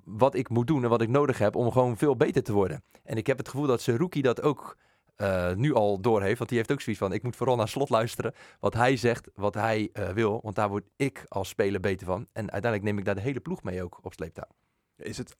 wat 0.04 0.36
ik 0.36 0.50
moet 0.50 0.68
doen 0.68 0.84
en 0.84 0.90
wat 0.90 1.02
ik 1.02 1.10
nodig 1.10 1.38
heb 1.38 1.56
om 1.56 1.72
gewoon 1.72 1.98
veel 1.98 2.16
beter 2.16 2.44
te 2.44 2.54
worden. 2.54 2.84
En 3.04 3.18
ik 3.18 3.28
heb 3.28 3.38
het 3.38 3.50
gevoel 3.50 3.68
dat 3.68 3.82
Seruki 3.82 4.22
dat 4.22 4.42
ook 4.42 4.78
uh, 5.18 5.54
nu 5.54 5.74
al 5.74 6.00
door 6.00 6.22
heeft, 6.22 6.38
want 6.38 6.50
die 6.50 6.58
heeft 6.58 6.72
ook 6.72 6.82
zoiets 6.82 7.02
van, 7.02 7.14
ik 7.14 7.24
moet 7.24 7.36
vooral 7.36 7.56
naar 7.56 7.68
Slot 7.68 7.90
luisteren, 7.90 8.34
wat 8.60 8.74
hij 8.74 8.98
zegt, 8.98 9.30
wat 9.36 9.54
hij 9.54 9.90
uh, 9.94 10.10
wil, 10.10 10.40
want 10.44 10.56
daar 10.56 10.70
word 10.70 10.90
ik 10.96 11.26
als 11.28 11.50
speler 11.50 11.80
beter 11.80 12.06
van. 12.06 12.28
En 12.34 12.52
uiteindelijk 12.52 12.84
neem 12.84 12.98
ik 12.98 13.06
daar 13.06 13.16
de 13.16 13.22
hele 13.22 13.40
ploeg 13.40 13.64
mee 13.64 13.84
ook 13.84 14.00
op 14.02 14.14
sleeptouw. 14.14 14.48
Is 14.96 15.18
het 15.18 15.38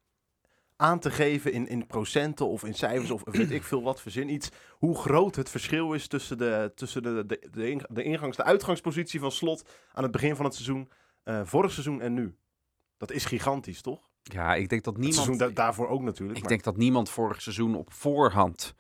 aan 0.76 1.00
te 1.00 1.12
geven 1.12 1.54
in, 1.54 1.68
in 1.68 1.88
procenten 1.88 2.48
of 2.48 2.64
in 2.64 2.74
cijfers 2.74 3.12
of 3.12 3.22
weet 3.26 3.52
ik 3.52 3.64
veel 3.64 3.84
wat, 3.84 4.02
verzin 4.02 4.30
iets, 4.30 4.50
hoe 4.72 4.98
groot 4.98 5.36
het 5.36 5.50
verschil 5.50 5.94
is 5.94 6.08
tussen 6.08 6.38
de, 6.38 6.72
tussen 6.76 7.04
de, 7.04 7.26
de, 7.26 7.48
de, 7.52 7.70
ing, 7.70 7.86
de 7.88 8.04
ingangs, 8.04 8.38
de 8.38 8.44
uitgangspositie 8.44 9.20
van 9.20 9.32
Slot 9.32 9.70
aan 9.92 10.04
het 10.04 10.12
begin 10.12 10.36
van 10.36 10.46
het 10.46 10.54
seizoen, 10.54 10.90
uh, 11.24 11.42
vorig 11.44 11.72
seizoen 11.72 12.02
en 12.02 12.14
nu. 12.14 12.36
Dat 12.98 13.12
is 13.12 13.26
gigantisch, 13.26 13.82
toch? 13.82 14.10
Ja, 14.24 14.56
ik 14.56 14.70
denk 14.70 14.84
dat 14.84 14.98
niemand... 14.98 15.16
Het 15.16 15.26
seizoen 15.26 15.48
da 15.48 15.62
daarvoor 15.64 15.88
ook 15.88 16.02
natuurlijk. 16.02 16.38
Ik 16.38 16.44
maar... 16.44 16.52
denk 16.52 16.64
dat 16.64 16.78
niemand 16.78 17.10
vorig 17.10 17.42
seizoen 17.42 17.76
op 17.76 17.94
voorhand... 17.94 18.76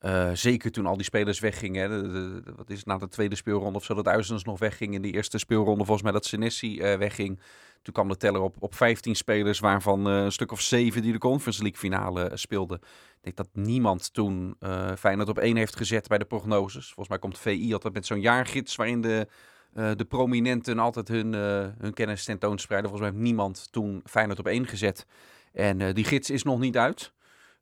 Uh, 0.00 0.30
zeker 0.32 0.70
toen 0.70 0.86
al 0.86 0.96
die 0.96 1.04
spelers 1.04 1.40
weggingen. 1.40 1.90
De, 1.90 2.08
de, 2.08 2.42
de, 2.44 2.52
wat 2.56 2.70
is 2.70 2.76
het, 2.76 2.86
na 2.86 2.98
de 2.98 3.08
tweede 3.08 3.34
speelronde 3.34 3.78
of 3.78 3.84
zo, 3.84 3.94
dat 3.94 4.08
Uizens 4.08 4.44
nog 4.44 4.58
wegging. 4.58 4.94
In 4.94 5.02
die 5.02 5.12
eerste 5.12 5.38
speelronde 5.38 5.84
volgens 5.84 6.02
mij 6.02 6.12
dat 6.12 6.24
Senesi 6.24 6.78
uh, 6.78 6.98
wegging. 6.98 7.40
Toen 7.82 7.94
kwam 7.94 8.08
de 8.08 8.16
teller 8.16 8.40
op, 8.40 8.56
op 8.58 8.74
15 8.74 9.14
spelers, 9.14 9.58
waarvan 9.58 10.08
uh, 10.08 10.22
een 10.22 10.32
stuk 10.32 10.52
of 10.52 10.60
7 10.60 11.02
die 11.02 11.12
de 11.12 11.18
Conference 11.18 11.62
League 11.62 11.80
finale 11.80 12.30
speelden. 12.34 12.78
Ik 13.22 13.34
denk 13.34 13.36
dat 13.36 13.64
niemand 13.64 14.12
toen 14.12 14.56
Feyenoord 14.98 15.28
op 15.28 15.38
één 15.38 15.56
heeft 15.56 15.76
gezet 15.76 16.08
bij 16.08 16.18
de 16.18 16.24
prognoses. 16.24 16.84
Volgens 16.84 17.08
mij 17.08 17.18
komt 17.18 17.38
VI 17.38 17.72
altijd 17.72 17.94
met 17.94 18.06
zo'n 18.06 18.20
jaargids 18.20 18.76
waarin 18.76 19.00
de, 19.00 19.28
de 19.72 20.04
prominenten 20.08 20.78
altijd 20.78 21.08
hun, 21.08 21.32
hun 21.78 21.94
kennis 21.94 22.24
tentoonspreiden. 22.24 22.90
Volgens 22.90 23.10
mij 23.10 23.18
heeft 23.20 23.30
niemand 23.30 23.68
toen 23.72 24.02
Feyenoord 24.04 24.38
op 24.38 24.46
één 24.46 24.66
gezet. 24.66 25.06
En 25.52 25.94
die 25.94 26.04
gids 26.04 26.30
is 26.30 26.42
nog 26.42 26.58
niet 26.58 26.76
uit. 26.76 27.12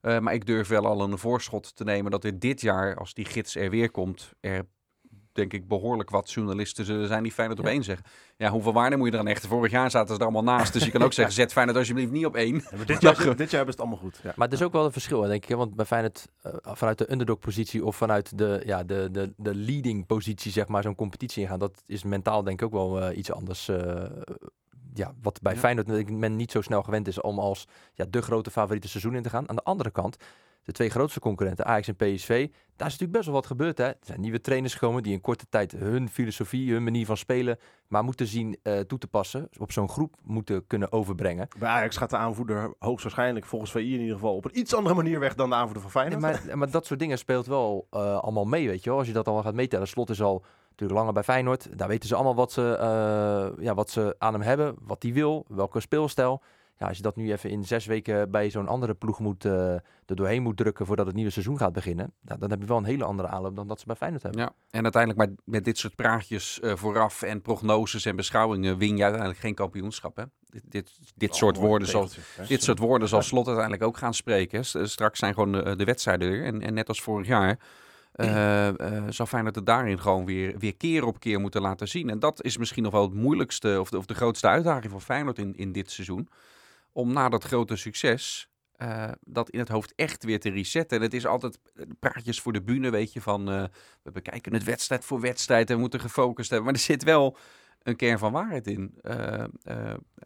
Uh, 0.03 0.19
maar 0.19 0.35
ik 0.35 0.47
durf 0.47 0.69
wel 0.69 0.87
al 0.87 1.01
een 1.01 1.19
voorschot 1.19 1.77
te 1.77 1.85
nemen 1.85 2.11
dat 2.11 2.25
er 2.25 2.39
dit 2.39 2.61
jaar, 2.61 2.97
als 2.97 3.15
die 3.15 3.25
gids 3.25 3.57
er 3.57 3.71
weer 3.71 3.91
komt, 3.91 4.33
er 4.41 4.67
denk 5.33 5.53
ik 5.53 5.69
behoorlijk 5.69 6.11
wat 6.11 6.33
journalisten 6.33 6.85
zullen 6.85 7.07
zijn 7.07 7.23
die 7.23 7.33
Feyenoord 7.33 7.61
op 7.61 7.67
één 7.67 7.85
zeggen. 7.85 8.07
Ja, 8.37 8.51
hoeveel 8.51 8.73
waarde 8.73 8.97
moet 8.97 9.07
je 9.07 9.13
eraan 9.13 9.27
hechten? 9.27 9.49
Vorig 9.49 9.71
jaar 9.71 9.91
zaten 9.91 10.15
ze 10.15 10.21
er 10.21 10.23
allemaal 10.23 10.57
naast. 10.57 10.73
Dus 10.73 10.85
je 10.85 10.91
kan 10.91 11.03
ook 11.03 11.13
zeggen, 11.23 11.35
zet 11.35 11.53
Feyenoord 11.53 11.79
alsjeblieft 11.79 12.11
niet 12.11 12.27
op 12.27 12.37
één. 12.37 12.55
Ja, 12.55 12.85
dit, 12.85 13.01
jaar, 13.01 13.15
dit, 13.15 13.27
jaar 13.27 13.37
hebben 13.37 13.47
ze 13.49 13.57
het 13.57 13.81
allemaal 13.81 13.99
goed. 13.99 14.21
Ja. 14.23 14.33
Maar 14.37 14.49
het 14.49 14.59
is 14.59 14.65
ook 14.65 14.73
wel 14.73 14.85
een 14.85 14.93
verschil, 14.93 15.21
denk 15.21 15.43
ik. 15.43 15.49
Hè? 15.49 15.57
Want 15.57 15.75
bij 15.75 15.85
Feyenoord, 15.85 16.29
uh, 16.47 16.53
vanuit 16.63 16.99
de 16.99 17.13
underdog-positie 17.13 17.85
of 17.85 17.97
vanuit 17.97 18.39
de, 18.39 18.63
ja, 18.65 18.85
de, 18.85 19.09
de, 19.11 19.33
de 19.37 19.55
leading-positie, 19.55 20.53
zeg 20.53 20.69
maar, 20.69 20.83
zo'n 20.83 20.95
competitie 20.95 21.43
ingaan, 21.43 21.59
dat 21.59 21.83
is 21.87 22.03
mentaal 22.03 22.43
denk 22.43 22.61
ik 22.61 22.67
ook 22.67 22.73
wel 22.73 23.11
uh, 23.11 23.17
iets 23.17 23.33
anders. 23.33 23.71
Ja, 24.95 25.15
wat 25.23 25.41
bij 25.43 25.53
ja. 25.53 25.59
Feyenoord 25.59 26.11
men 26.11 26.37
niet 26.37 26.51
zo 26.51 26.61
snel 26.61 26.83
gewend 26.83 27.09
is 27.09 27.21
om 27.21 27.39
als 27.39 27.69
ja, 27.95 28.05
de 28.11 28.23
grote 28.23 28.51
favoriete 28.51 28.89
seizoen 28.89 29.15
in 29.15 29.23
te 29.23 29.29
gaan. 29.29 29.49
Aan 29.49 29.57
de 29.57 29.63
andere 29.63 29.91
kant, 29.91 30.17
de 30.65 30.73
twee 30.73 30.91
grootste 30.91 31.21
concurrenten, 31.21 31.65
Ajax 31.65 31.89
en 31.89 31.97
PSV, 31.97 32.49
daar 32.77 32.87
is 32.87 32.99
natuurlijk 32.99 33.13
best 33.13 33.25
wel 33.25 33.35
wat 33.35 33.47
gebeurd. 33.47 33.79
Hè? 33.79 33.85
Er 33.85 33.97
zijn 34.01 34.21
nieuwe 34.21 34.41
trainers 34.41 34.73
gekomen 34.73 35.03
die 35.03 35.13
in 35.13 35.21
korte 35.21 35.47
tijd 35.49 35.73
hun 35.73 36.09
filosofie, 36.09 36.73
hun 36.73 36.85
manier 36.85 37.07
van 37.07 37.17
spelen, 37.17 37.59
maar 37.89 38.05
moeten 38.05 38.27
zien 38.27 38.59
uh, 38.63 38.79
toe 38.79 38.99
te 38.99 39.07
passen, 39.07 39.49
op 39.59 39.73
zo'n 39.73 39.89
groep 39.89 40.15
moeten 40.23 40.67
kunnen 40.67 40.93
overbrengen. 40.93 41.49
Bij 41.59 41.69
Ajax 41.69 41.97
gaat 41.97 42.11
de 42.11 42.17
aanvoerder 42.17 42.75
hoogstwaarschijnlijk, 42.79 43.47
volgens 43.47 43.71
VI 43.71 43.95
in 43.95 44.01
ieder 44.01 44.15
geval, 44.15 44.37
op 44.37 44.45
een 44.45 44.59
iets 44.59 44.75
andere 44.75 44.95
manier 44.95 45.21
weg 45.21 45.35
dan 45.35 45.49
de 45.49 45.55
aanvoerder 45.55 45.83
van 45.83 45.91
Feyenoord. 45.91 46.23
Ja, 46.23 46.29
maar, 46.47 46.59
maar, 46.59 46.71
dat 46.71 46.87
soort 46.87 47.01
dingen 47.01 47.19
speelt 47.19 47.47
wel 47.47 47.87
uh, 47.91 48.19
allemaal 48.19 48.45
mee, 48.45 48.69
weet 48.69 48.85
je 48.85 48.91
wel. 48.91 48.99
Als 48.99 49.07
je 49.09 49.13
dat 49.13 49.27
allemaal 49.27 49.45
gaat 49.45 49.55
meetellen. 49.55 49.89
Slot 49.89 50.11
is 50.11 50.23
al 50.23 50.45
natuurlijk 50.73 50.99
langer 50.99 51.15
bij 51.15 51.23
Feyenoord. 51.23 51.79
Daar 51.79 51.89
weten 51.89 52.09
ze 52.09 52.15
allemaal 52.15 52.35
wat 52.35 52.53
ze, 52.53 52.77
uh, 52.81 53.65
ja, 53.65 53.75
wat 53.75 53.91
ze 53.91 54.15
aan 54.19 54.33
hem 54.33 54.43
hebben, 54.43 54.75
wat 54.81 55.03
hij 55.03 55.13
wil, 55.13 55.45
welke 55.49 55.81
speelstijl. 55.81 56.43
Ja, 56.79 56.89
als 56.89 56.97
je 56.97 57.03
dat 57.03 57.17
nu 57.17 57.33
even 57.33 57.51
in 57.51 57.65
zes 57.65 57.87
weken 57.87 58.31
bij 58.31 58.51
zo'n 58.51 58.69
andere 58.69 58.95
ploeg 58.95 59.19
moet, 59.19 59.45
uh, 59.45 59.73
er 59.73 59.83
doorheen 60.07 60.43
moet 60.43 60.57
drukken 60.57 60.87
voordat 60.87 61.07
het 61.07 61.15
nieuwe 61.15 61.31
seizoen 61.31 61.59
gaat 61.59 61.73
beginnen, 61.73 62.13
nou, 62.21 62.39
dan 62.39 62.51
heb 62.51 62.61
je 62.61 62.67
wel 62.67 62.77
een 62.77 62.85
hele 62.85 63.05
andere 63.05 63.29
aanloop 63.29 63.57
dan 63.57 63.69
dat 63.69 63.81
ze 63.81 63.87
bij 63.87 63.97
Feyenoord 63.97 64.23
hebben. 64.23 64.41
Ja, 64.41 64.53
en 64.71 64.83
uiteindelijk 64.83 65.29
maar 65.29 65.37
met 65.45 65.65
dit 65.65 65.79
soort 65.79 65.95
praatjes 65.95 66.61
uh, 66.63 66.77
vooraf 66.77 67.23
en 67.23 67.43
prognoses 67.43 68.05
en 68.05 68.17
beschouwingen 68.17 68.79
win 68.79 68.97
je 68.97 69.03
uiteindelijk 69.03 69.41
geen 69.41 69.55
kampioenschap. 69.55 70.17
Hè? 70.17 70.25
Dit, 70.47 70.63
dit, 70.69 70.99
dit, 71.17 71.31
oh, 71.31 71.37
soort 71.37 71.57
woorden 71.57 71.89
zal, 71.89 72.09
dit 72.49 72.63
soort 72.63 72.79
woorden 72.79 73.09
zal 73.09 73.23
Slot 73.23 73.47
uiteindelijk 73.47 73.85
ook 73.85 73.99
gaan 73.99 74.15
spreken. 74.15 74.65
Straks 74.89 75.19
zijn 75.19 75.35
gewoon 75.35 75.53
de, 75.53 75.77
de 75.77 75.85
wedstrijden 75.85 76.33
er 76.33 76.45
en, 76.45 76.63
en 76.63 76.75
net 76.75 76.89
als 76.89 77.01
vorig 77.01 77.27
jaar 77.27 77.59
uh, 78.17 78.67
uh, 78.67 79.05
zou 79.09 79.29
Feyenoord 79.29 79.55
het 79.55 79.67
daarin 79.67 80.01
gewoon 80.01 80.25
weer, 80.25 80.59
weer 80.59 80.77
keer 80.77 81.05
op 81.05 81.21
keer 81.21 81.41
moeten 81.41 81.61
laten 81.61 81.89
zien. 81.89 82.11
En 82.11 82.19
dat 82.19 82.45
is 82.45 82.57
misschien 82.57 82.83
nog 82.83 82.93
wel 82.93 83.03
het 83.03 83.15
moeilijkste 83.15 83.77
of 83.81 83.91
de, 83.91 83.99
of 83.99 84.07
de 84.07 84.15
grootste 84.15 84.47
uitdaging 84.47 84.93
voor 84.93 85.01
Feyenoord 85.01 85.39
in, 85.39 85.57
in 85.57 85.73
dit 85.73 85.91
seizoen. 85.91 86.29
Om 86.93 87.13
na 87.13 87.29
dat 87.29 87.45
grote 87.45 87.77
succes 87.77 88.51
uh, 88.83 89.11
dat 89.21 89.51
in 89.51 89.59
het 89.59 89.69
hoofd 89.69 89.93
echt 89.97 90.25
weer 90.25 90.41
te 90.41 90.51
resetten. 90.51 90.97
En 90.97 91.03
het 91.03 91.15
is 91.15 91.27
altijd 91.27 91.59
praatjes 91.99 92.41
voor 92.41 92.53
de 92.53 92.63
bühne, 92.63 92.91
weet 92.91 93.13
je, 93.13 93.21
van 93.21 93.45
we 94.03 94.11
bekijken 94.13 94.55
het 94.55 94.65
wedstrijd 94.65 95.05
voor 95.05 95.21
wedstrijd 95.21 95.69
en 95.69 95.75
we 95.75 95.81
moeten 95.81 96.01
gefocust 96.01 96.51
hebben. 96.51 96.67
Maar 96.67 96.77
er 96.77 96.87
zit 96.87 97.03
wel 97.03 97.37
een 97.83 97.97
kern 97.97 98.19
van 98.19 98.33
waarheid 98.33 98.67
in. 98.67 98.95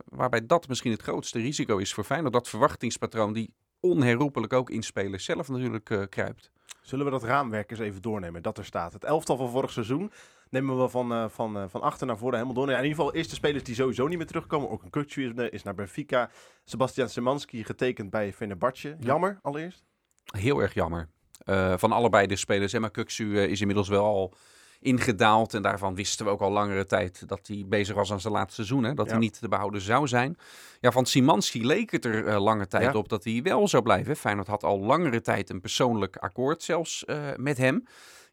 waarbij 0.04 0.46
dat 0.46 0.68
misschien 0.68 0.90
het 0.90 1.02
grootste 1.02 1.38
risico 1.38 1.76
is 1.76 1.94
voor 1.94 2.04
Feyenoord. 2.04 2.32
Dat 2.32 2.48
verwachtingspatroon 2.48 3.32
die 3.32 3.54
onherroepelijk 3.90 4.52
ook 4.52 4.70
in 4.70 4.82
spelers 4.82 5.24
zelf 5.24 5.48
natuurlijk 5.48 6.06
kruipt. 6.10 6.50
Zullen 6.80 7.04
we 7.04 7.10
dat 7.10 7.22
raamwerk 7.22 7.70
eens 7.70 7.80
even 7.80 8.02
doornemen, 8.02 8.42
dat 8.42 8.58
er 8.58 8.64
staat. 8.64 8.92
Het 8.92 9.04
elftal 9.04 9.36
van 9.36 9.50
vorig 9.50 9.72
seizoen 9.72 10.12
nemen 10.50 10.82
we 10.82 10.88
van, 10.88 11.12
uh, 11.12 11.28
van, 11.28 11.56
uh, 11.56 11.64
van 11.68 11.80
achter 11.80 12.06
naar 12.06 12.18
voren 12.18 12.34
helemaal 12.34 12.54
door. 12.54 12.70
Ja, 12.70 12.78
in 12.78 12.82
ieder 12.82 12.96
geval 12.96 13.14
eerste 13.14 13.34
spelers 13.34 13.64
die 13.64 13.74
sowieso 13.74 14.06
niet 14.06 14.18
meer 14.18 14.26
terugkomen. 14.26 14.70
Ook 14.70 14.82
een 14.82 14.90
Kutsu 14.90 15.28
is, 15.28 15.50
is 15.50 15.62
naar 15.62 15.74
Benfica. 15.74 16.30
Sebastian 16.64 17.08
Semanski 17.08 17.64
getekend 17.64 18.10
bij 18.10 18.32
Fenerbahce. 18.32 18.96
Jammer, 19.00 19.38
allereerst? 19.42 19.84
Heel 20.24 20.60
erg 20.60 20.74
jammer. 20.74 21.08
Uh, 21.44 21.76
van 21.76 21.92
allebei 21.92 22.26
de 22.26 22.36
spelers. 22.36 22.78
Maar 22.78 22.90
Kuksu 22.90 23.40
is 23.42 23.60
inmiddels 23.60 23.88
wel 23.88 24.04
al 24.04 24.34
ingedaald. 24.80 25.54
En 25.54 25.62
daarvan 25.62 25.94
wisten 25.94 26.24
we 26.24 26.30
ook 26.30 26.40
al 26.40 26.50
langere 26.50 26.86
tijd 26.86 27.28
dat 27.28 27.46
hij 27.46 27.64
bezig 27.68 27.94
was 27.94 28.12
aan 28.12 28.20
zijn 28.20 28.32
laatste 28.32 28.54
seizoen. 28.54 28.84
Hè? 28.84 28.94
Dat 28.94 29.06
ja. 29.06 29.12
hij 29.12 29.20
niet 29.20 29.40
te 29.40 29.48
behouden 29.48 29.80
zou 29.80 30.08
zijn. 30.08 30.36
Ja, 30.80 30.90
van 30.90 31.06
Simanski 31.06 31.66
leek 31.66 31.90
het 31.90 32.04
er 32.04 32.26
uh, 32.26 32.42
lange 32.42 32.66
tijd 32.66 32.92
ja. 32.92 32.98
op 32.98 33.08
dat 33.08 33.24
hij 33.24 33.40
wel 33.42 33.68
zou 33.68 33.82
blijven. 33.82 34.16
Feyenoord 34.16 34.46
had 34.46 34.64
al 34.64 34.80
langere 34.80 35.20
tijd 35.20 35.50
een 35.50 35.60
persoonlijk 35.60 36.16
akkoord 36.16 36.62
zelfs 36.62 37.04
uh, 37.06 37.16
met 37.36 37.58
hem. 37.58 37.84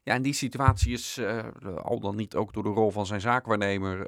Ja, 0.02 0.14
en 0.14 0.22
die 0.22 0.32
situatie 0.32 0.92
is 0.92 1.18
uh, 1.18 1.38
al 1.82 2.00
dan 2.00 2.16
niet 2.16 2.34
ook 2.34 2.52
door 2.52 2.62
de 2.62 2.68
rol 2.68 2.90
van 2.90 3.06
zijn 3.06 3.20
zaakwaarnemer 3.20 4.06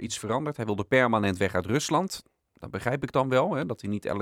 iets 0.00 0.18
veranderd. 0.18 0.56
Hij 0.56 0.64
wilde 0.64 0.84
permanent 0.84 1.36
weg 1.36 1.54
uit 1.54 1.66
Rusland. 1.66 2.22
Dat 2.52 2.70
begrijp 2.70 3.02
ik 3.02 3.12
dan 3.12 3.28
wel, 3.28 3.54
hè? 3.54 3.66
dat 3.66 3.80
hij 3.80 3.90
niet 3.90 4.12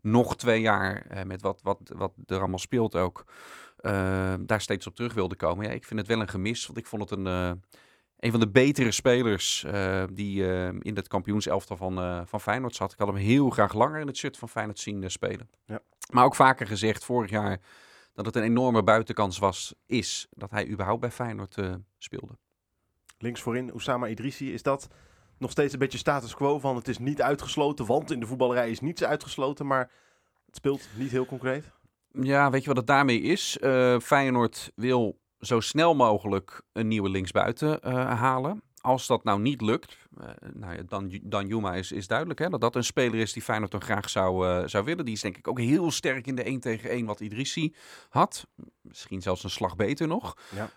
nog 0.00 0.36
twee 0.36 0.60
jaar 0.60 1.06
met 1.26 1.42
wat, 1.42 1.60
wat, 1.62 1.78
wat 1.96 2.12
er 2.26 2.38
allemaal 2.38 2.58
speelt 2.58 2.96
ook... 2.96 3.24
Uh, 3.82 4.34
daar 4.40 4.60
steeds 4.60 4.86
op 4.86 4.94
terug 4.94 5.14
wilde 5.14 5.36
komen. 5.36 5.66
Ja, 5.66 5.72
ik 5.72 5.84
vind 5.84 6.00
het 6.00 6.08
wel 6.08 6.20
een 6.20 6.28
gemis, 6.28 6.66
want 6.66 6.78
ik 6.78 6.86
vond 6.86 7.10
het 7.10 7.18
een, 7.18 7.26
uh, 7.26 7.50
een 8.22 8.30
van 8.30 8.40
de 8.40 8.48
betere 8.50 8.90
spelers 8.90 9.64
eh, 9.64 10.04
die 10.12 10.52
eh, 10.52 10.66
in 10.66 10.96
het 10.96 11.08
kampioenselftal 11.08 11.76
van, 11.76 11.98
eh, 11.98 12.20
van 12.24 12.40
Feyenoord 12.40 12.74
zat. 12.74 12.92
Ik 12.92 12.98
had 12.98 13.08
hem 13.08 13.16
heel 13.16 13.50
graag 13.50 13.72
langer 13.72 14.00
in 14.00 14.06
het 14.06 14.16
shirt 14.16 14.38
van 14.38 14.48
Feyenoord 14.48 14.78
zien 14.78 15.02
eh, 15.02 15.08
spelen. 15.08 15.50
Ja. 15.66 15.80
Maar 16.12 16.24
ook 16.24 16.34
vaker 16.34 16.66
gezegd 16.66 17.04
vorig 17.04 17.30
jaar 17.30 17.60
dat 18.12 18.26
het 18.26 18.36
een 18.36 18.42
enorme 18.42 18.82
buitenkans 18.82 19.38
was, 19.38 19.74
is 19.86 20.26
dat 20.30 20.50
hij 20.50 20.68
überhaupt 20.68 21.00
bij 21.00 21.10
Feyenoord 21.10 21.58
eh, 21.58 21.74
speelde. 21.98 22.38
Links 23.18 23.40
voorin, 23.40 23.72
Oussama 23.72 24.06
Idrissi. 24.06 24.52
Is 24.52 24.62
dat 24.62 24.88
nog 25.38 25.50
steeds 25.50 25.72
een 25.72 25.78
beetje 25.78 25.98
status 25.98 26.34
quo 26.34 26.58
van 26.58 26.76
het 26.76 26.88
is 26.88 26.98
niet 26.98 27.22
uitgesloten, 27.22 27.86
want 27.86 28.10
in 28.10 28.20
de 28.20 28.26
voetballerij 28.26 28.70
is 28.70 28.80
niets 28.80 29.04
uitgesloten, 29.04 29.66
maar 29.66 29.90
het 30.46 30.56
speelt 30.56 30.88
niet 30.94 31.10
heel 31.10 31.26
concreet? 31.26 31.70
Ja, 32.20 32.50
weet 32.50 32.62
je 32.62 32.68
wat 32.68 32.76
het 32.76 32.86
daarmee 32.86 33.20
is? 33.20 33.58
Eh, 33.58 33.98
Feyenoord 33.98 34.72
wil 34.74 35.20
zo 35.38 35.60
snel 35.60 35.94
mogelijk 35.94 36.62
een 36.72 36.88
nieuwe 36.88 37.08
linksbuiten 37.08 37.80
eh, 37.80 38.20
halen. 38.20 38.62
Als 38.80 39.06
dat 39.06 39.24
nou 39.24 39.40
niet 39.40 39.60
lukt, 39.60 39.96
eh, 40.20 40.28
nou 40.52 40.74
ja, 40.74 40.82
dan, 40.88 41.18
dan 41.22 41.46
Juma 41.46 41.74
is, 41.74 41.92
is 41.92 42.06
duidelijk 42.06 42.38
hè, 42.38 42.48
dat 42.48 42.60
dat 42.60 42.76
een 42.76 42.84
speler 42.84 43.20
is 43.20 43.32
die 43.32 43.42
Feyenoord 43.42 43.70
dan 43.70 43.82
graag 43.82 44.10
zou, 44.10 44.68
zou 44.68 44.84
willen. 44.84 45.04
Die 45.04 45.14
is 45.14 45.20
denk 45.20 45.36
ik 45.36 45.48
ook 45.48 45.58
heel 45.58 45.90
sterk 45.90 46.26
in 46.26 46.34
de 46.34 46.42
1 46.42 46.60
tegen 46.60 46.90
1 46.90 47.06
wat 47.06 47.20
Idrissi 47.20 47.74
had. 48.08 48.46
Misschien 48.80 49.22
zelfs 49.22 49.44
een 49.44 49.50
slag 49.50 49.76
beter 49.76 50.06
nog. 50.06 50.36
Ja. 50.54 50.70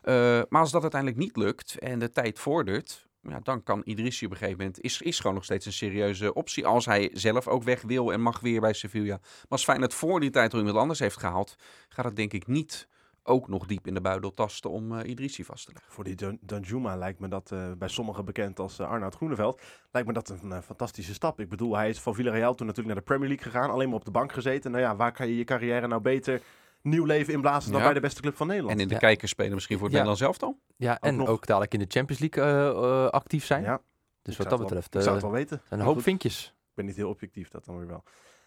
Maar 0.49 0.61
als 0.61 0.71
dat 0.71 0.81
uiteindelijk 0.81 1.21
niet 1.21 1.37
lukt 1.37 1.79
en 1.79 1.99
de 1.99 2.09
tijd 2.09 2.39
vordert, 2.39 3.07
ja, 3.29 3.39
dan 3.43 3.63
kan 3.63 3.81
Idrissi 3.85 4.25
op 4.25 4.31
een 4.31 4.37
gegeven 4.37 4.57
moment, 4.59 4.81
is, 4.81 5.01
is 5.01 5.19
gewoon 5.19 5.35
nog 5.35 5.43
steeds 5.43 5.65
een 5.65 5.73
serieuze 5.73 6.33
optie. 6.33 6.65
Als 6.65 6.85
hij 6.85 7.09
zelf 7.13 7.47
ook 7.47 7.63
weg 7.63 7.81
wil 7.81 8.13
en 8.13 8.21
mag 8.21 8.39
weer 8.39 8.61
bij 8.61 8.73
Sevilla. 8.73 9.17
Maar 9.21 9.45
als 9.49 9.63
Feyenoord 9.63 9.93
voor 9.93 10.19
die 10.19 10.29
tijd 10.29 10.53
al 10.53 10.59
iemand 10.59 10.77
anders 10.77 10.99
heeft 10.99 11.17
gehaald, 11.19 11.55
gaat 11.89 12.05
het 12.05 12.15
denk 12.15 12.33
ik 12.33 12.47
niet 12.47 12.87
ook 13.27 13.47
nog 13.47 13.65
diep 13.65 13.87
in 13.87 13.93
de 13.93 14.01
buidel 14.01 14.33
tasten 14.33 14.69
om 14.69 14.97
eh 14.99 15.09
Idrissi 15.09 15.43
vast 15.43 15.65
te 15.65 15.71
leggen. 15.73 15.91
Voor 15.93 16.03
die 16.03 16.15
Dan- 16.15 16.37
Danjuma 16.41 16.95
lijkt 16.95 17.19
me 17.19 17.27
dat 17.27 17.51
eh, 17.51 17.71
bij 17.77 17.87
sommigen 17.87 18.25
bekend 18.25 18.59
als 18.59 18.79
eh, 18.79 18.87
Arnoud 18.89 19.15
Groeneveld. 19.15 19.61
Lijkt 19.91 20.07
me 20.07 20.13
dat 20.13 20.29
een 20.29 20.61
fantastische 20.63 21.13
stap. 21.13 21.39
Ik 21.39 21.49
bedoel, 21.49 21.75
hij 21.75 21.89
is 21.89 21.99
van 21.99 22.15
Villarreal 22.15 22.55
toen 22.55 22.67
natuurlijk 22.67 22.95
naar 22.95 23.03
de 23.05 23.11
Premier 23.11 23.27
League 23.29 23.51
gegaan. 23.51 23.69
Alleen 23.69 23.87
maar 23.89 23.97
op 23.97 24.05
de 24.05 24.11
bank 24.11 24.31
gezeten. 24.31 24.71
Nou 24.71 24.83
ja, 24.83 24.95
waar 24.95 25.11
kan 25.11 25.27
je 25.27 25.37
je 25.37 25.43
carrière 25.43 25.87
nou 25.87 26.01
beter 26.01 26.41
nieuw 26.85 27.05
leven 27.05 27.33
inblazen 27.33 27.71
dan 27.71 27.79
Ja. 27.79 27.85
bij 27.85 27.95
de 27.95 27.99
beste 28.01 28.21
club 28.21 28.35
van 28.35 28.47
Nederland? 28.47 28.75
En 28.75 28.81
in 28.81 28.87
de 28.87 28.93
Ja. 28.93 28.99
kijkers 28.99 29.31
spelen 29.31 29.53
misschien 29.53 29.77
voor 29.77 29.87
het 29.87 29.95
Ja. 29.97 30.03
Nederlands 30.03 30.39
elftal. 30.39 30.59
Ja, 30.77 30.99
en 30.99 31.15
nog. 31.15 31.27
ook 31.27 31.45
dadelijk 31.45 31.73
in 31.73 31.79
de 31.79 31.85
Champions 31.89 32.21
League 32.21 32.43
eh, 32.43 32.67
eh, 32.69 33.09
actief 33.09 33.45
zijn. 33.45 33.63
ja, 33.63 33.81
dus 34.21 34.37
wat 34.37 34.49
dat 34.49 34.59
het 34.59 34.69
wel- 34.69 34.79
betreft 34.79 34.95
ik 34.95 35.01
zou 35.01 35.15
het 35.15 35.23
eh, 35.23 35.29
wel 35.31 35.39
weten. 35.39 35.61
een 35.69 35.79
hoop 35.79 35.93
goed, 35.93 36.03
vinkjes. 36.03 36.45
Ik 36.45 36.75
ben 36.75 36.85
niet 36.85 36.95
heel 36.95 37.09
objectief, 37.09 37.49
dat 37.49 37.65
dan 37.65 37.77
weer 37.77 37.87
wel. 37.87 38.03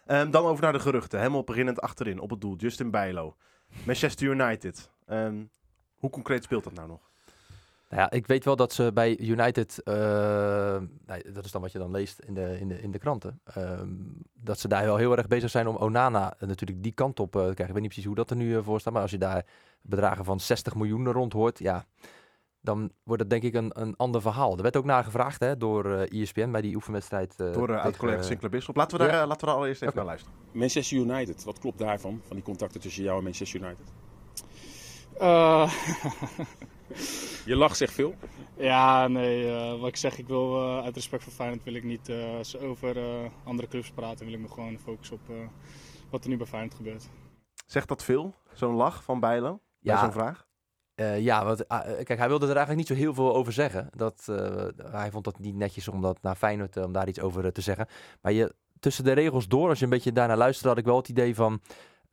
Ehm, 0.06 0.30
dan 0.30 0.44
over 0.44 0.62
naar 0.62 0.72
de 0.72 0.78
geruchten. 0.80 1.18
Helemaal 1.18 1.44
beginnend 1.44 1.80
achterin, 1.80 2.18
op 2.20 2.30
het 2.30 2.40
doel. 2.40 2.56
Justin 2.56 2.90
Bijlo. 2.90 3.36
Manchester 3.84 4.26
United. 4.28 4.90
Ehm, 5.06 5.44
hoe 5.96 6.10
concreet 6.10 6.44
speelt 6.44 6.64
dat 6.64 6.72
nou 6.72 6.88
nog? 6.88 7.10
Nou 7.88 8.02
ja, 8.02 8.10
ik 8.10 8.26
weet 8.26 8.44
wel 8.44 8.56
dat 8.56 8.72
ze 8.72 8.90
bij 8.94 9.18
United, 9.20 9.82
eh, 9.82 10.76
nee, 11.06 11.32
dat 11.32 11.44
is 11.44 11.50
dan 11.50 11.60
wat 11.60 11.72
je 11.72 11.78
dan 11.78 11.90
leest 11.90 12.18
in 12.18 12.34
de, 12.34 12.56
in 12.60 12.68
de, 12.68 12.80
in 12.80 12.90
de 12.90 12.98
kranten, 12.98 13.40
ehm, 13.44 13.88
dat 14.34 14.58
ze 14.58 14.68
daar 14.68 14.84
wel 14.84 14.96
heel 14.96 15.16
erg 15.16 15.26
bezig 15.26 15.50
zijn 15.50 15.66
om 15.66 15.76
Onana 15.76 16.34
natuurlijk 16.38 16.82
die 16.82 16.92
kant 16.92 17.20
op 17.20 17.36
eh, 17.36 17.40
te 17.40 17.54
krijgen. 17.54 17.66
Ik 17.66 17.72
weet 17.72 17.80
niet 17.82 17.92
precies 17.92 18.04
hoe 18.06 18.14
dat 18.14 18.30
er 18.30 18.36
nu 18.36 18.56
eh, 18.56 18.62
voor 18.64 18.80
staat, 18.80 18.92
maar 18.92 19.02
als 19.02 19.10
je 19.10 19.18
daar 19.18 19.44
bedragen 19.82 20.24
van 20.24 20.40
60 20.40 20.74
miljoen 20.74 21.12
rond 21.12 21.32
hoort, 21.32 21.58
ja, 21.58 21.84
dan 22.60 22.90
wordt 23.02 23.22
het 23.22 23.30
denk 23.30 23.42
ik 23.42 23.54
een, 23.54 23.70
een 23.80 23.96
ander 23.96 24.20
verhaal. 24.20 24.56
Er 24.56 24.62
werd 24.62 24.76
ook 24.76 24.84
naar 24.84 25.04
gevraagd 25.04 25.40
hè, 25.40 25.56
door 25.56 25.92
eh 25.92 26.20
ESPN 26.22 26.50
bij 26.50 26.60
die 26.60 26.74
oefenwedstrijd. 26.74 27.40
eh, 27.40 27.52
Door 27.52 27.70
uh, 27.70 27.82
oud-collega 27.84 28.22
Sinclair 28.22 28.50
Bisschop. 28.52 28.76
Laten 28.76 28.98
we 28.98 29.04
daar, 29.04 29.12
ja. 29.14 29.26
laten 29.26 29.40
we 29.40 29.46
daar 29.46 29.54
allereerst 29.54 29.82
even 29.82 29.96
naar 29.96 30.04
luisteren. 30.04 30.34
Manchester 30.52 30.96
United, 30.98 31.44
wat 31.44 31.58
klopt 31.58 31.78
daarvan? 31.78 32.20
Van 32.26 32.36
die 32.36 32.44
contacten 32.44 32.80
tussen 32.80 33.02
jou 33.02 33.18
en 33.18 33.22
Manchester 33.24 33.60
United? 33.60 33.86
Je 37.44 37.56
lacht 37.56 37.76
zegt 37.76 37.92
veel. 37.92 38.14
ja, 38.56 39.08
nee, 39.08 39.50
eh, 39.56 39.80
wat 39.80 39.88
ik 39.88 39.96
zeg, 39.96 40.18
ik 40.18 40.26
wil 40.26 40.56
eh, 40.56 40.84
uit 40.84 40.94
respect 40.94 41.22
voor 41.22 41.32
Feyenoord 41.32 41.64
wil 41.64 41.74
ik 41.74 41.84
niet 41.84 42.08
eh, 42.08 42.62
over 42.62 42.96
eh, 42.96 43.30
andere 43.44 43.68
clubs 43.68 43.90
praten. 43.90 44.24
Wil 44.24 44.34
ik 44.34 44.40
me 44.40 44.48
gewoon 44.48 44.78
focussen 44.78 45.16
op 45.16 45.30
eh, 45.34 45.36
wat 46.10 46.24
er 46.24 46.30
nu 46.30 46.36
bij 46.36 46.46
Feyenoord 46.46 46.74
gebeurt. 46.74 47.08
Zegt 47.66 47.88
dat 47.88 48.04
veel, 48.04 48.34
zo'n 48.52 48.74
lach 48.74 49.02
van 49.04 49.20
Bijlo? 49.20 49.50
Bij 49.80 49.94
Ja, 49.94 50.00
zo'n 50.00 50.12
vraag? 50.12 50.46
Eh, 50.94 51.20
ja, 51.20 51.44
want, 51.44 51.68
ah, 51.68 51.80
kijk, 51.80 52.18
hij 52.18 52.28
wilde 52.28 52.46
er 52.48 52.56
eigenlijk 52.56 52.88
niet 52.88 52.98
zo 52.98 53.04
heel 53.04 53.14
veel 53.14 53.34
over 53.34 53.52
zeggen. 53.52 53.88
Dat, 53.90 54.26
eh, 54.30 54.66
hij 54.92 55.10
vond 55.10 55.24
dat 55.24 55.38
niet 55.38 55.54
netjes 55.54 55.88
om 55.88 56.00
dat 56.00 56.22
naar 56.22 56.34
Feyenoord 56.36 56.76
om 56.76 56.92
daar 56.92 57.08
iets 57.08 57.20
over 57.20 57.52
te 57.52 57.60
zeggen. 57.60 57.86
Maar 58.20 58.32
je, 58.32 58.54
tussen 58.80 59.04
de 59.04 59.12
regels 59.12 59.48
door, 59.48 59.68
als 59.68 59.78
je 59.78 59.84
een 59.84 59.90
beetje 59.90 60.12
daarnaar 60.12 60.36
luisterde, 60.36 60.68
had 60.68 60.78
ik 60.78 60.84
wel 60.84 60.96
het 60.96 61.08
idee 61.08 61.34
van... 61.34 61.60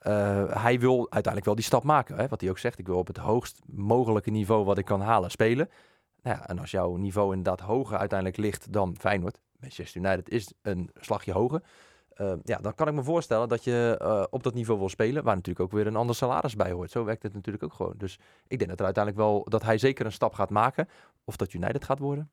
eh, 0.06 0.62
hij 0.64 0.80
wil 0.80 0.98
uiteindelijk 0.98 1.46
wel 1.46 1.56
die 1.56 1.64
stap 1.64 1.84
maken. 1.84 2.18
Hè? 2.18 2.28
Wat 2.28 2.42
hij 2.42 2.50
ook 2.50 2.58
zegt, 2.58 2.80
ik 2.80 2.88
wil 2.88 2.98
op 2.98 3.08
het 3.08 3.18
hoogst 3.18 3.62
mogelijke 3.66 4.30
niveau 4.32 4.66
wat 4.66 4.78
ik 4.78 4.86
kan 4.86 5.02
halen 5.02 5.32
spelen. 5.32 5.70
Nou 6.22 6.38
ja, 6.38 6.48
en 6.48 6.60
als 6.60 6.72
jouw 6.72 6.96
niveau 6.96 7.30
inderdaad 7.36 7.68
hoger 7.68 7.98
uiteindelijk 7.98 8.40
ligt 8.40 8.74
dan 8.74 8.96
Feyenoord... 9.00 9.40
Manchester 9.60 10.02
United 10.02 10.30
is 10.30 10.54
een 10.62 10.90
slagje 10.96 11.32
hoger... 11.32 11.62
eh, 12.10 12.34
ja, 12.44 12.58
dan 12.58 12.76
kan 12.76 12.88
ik 12.88 12.94
me 12.94 13.04
voorstellen 13.04 13.50
dat 13.50 13.64
je 13.64 13.98
eh, 14.00 14.24
op 14.30 14.44
dat 14.44 14.54
niveau 14.54 14.80
wil 14.80 14.90
spelen, 14.90 15.24
waar 15.24 15.36
natuurlijk 15.36 15.66
ook 15.66 15.72
weer 15.72 15.88
een 15.88 15.96
ander 15.96 16.16
salaris 16.16 16.56
bij 16.56 16.72
hoort. 16.72 16.92
Zo 16.92 17.04
werkt 17.04 17.24
het 17.24 17.34
natuurlijk 17.34 17.64
ook 17.64 17.74
gewoon. 17.74 17.94
Dus 17.98 18.20
ik 18.48 18.58
denk 18.58 18.70
dat 18.70 18.80
er 18.80 18.86
uiteindelijk 18.86 19.24
wel 19.26 19.44
dat 19.44 19.64
hij 19.64 19.78
zeker 19.78 20.06
een 20.06 20.12
stap 20.12 20.34
gaat 20.34 20.50
maken. 20.50 20.88
Of 21.24 21.36
dat 21.36 21.54
United 21.54 21.84
gaat 21.84 22.00
worden. 22.00 22.32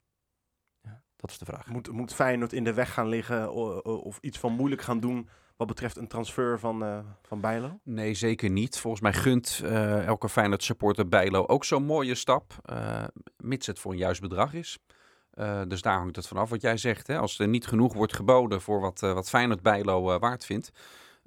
Ja, 0.83 1.03
dat 1.17 1.31
is 1.31 1.39
de 1.39 1.45
vraag. 1.45 1.67
Moet, 1.67 1.91
moet 1.91 2.15
Feyenoord 2.15 2.53
in 2.53 2.65
de 2.65 2.75
weg 2.75 2.93
gaan 2.93 3.09
liggen 3.09 3.55
o- 3.55 3.81
o- 3.83 3.95
of 3.97 4.19
iets 4.21 4.39
van 4.39 4.53
moeilijk 4.53 4.83
gaan 4.83 5.01
doen 5.01 5.29
wat 5.57 5.67
betreft 5.67 5.97
een 5.97 6.09
transfer 6.09 6.59
van, 6.59 6.85
eh 6.85 6.99
van 7.23 7.41
Bijlo? 7.41 7.79
Nee, 7.83 8.15
zeker 8.15 8.51
niet. 8.51 8.79
Volgens 8.79 9.03
mij 9.03 9.13
gunt 9.13 9.61
eh, 9.65 10.07
elke 10.07 10.29
Feyenoord 10.29 10.63
supporter 10.63 11.09
Bijlo 11.09 11.47
ook 11.47 11.65
zo'n 11.65 11.85
mooie 11.85 12.15
stap, 12.15 12.53
eh, 12.65 13.05
mits 13.37 13.67
het 13.67 13.79
voor 13.79 13.93
een 13.93 13.99
juist 13.99 14.21
bedrag 14.21 14.55
is. 14.55 14.79
Dus 15.69 15.83
daar 15.83 15.99
hangt 15.99 16.17
het 16.17 16.27
vanaf 16.27 16.51
wat 16.51 16.61
jij 16.61 16.77
zegt. 16.77 17.07
Hè? 17.07 17.19
Als 17.19 17.39
er 17.39 17.49
niet 17.49 17.67
genoeg 17.67 17.95
wordt 17.95 18.17
geboden 18.17 18.61
voor 18.61 18.81
wat, 18.81 19.01
wat 19.01 19.29
Feyenoord 19.29 19.63
Bijlo 19.63 20.19
waard 20.19 20.45
vindt, 20.45 20.71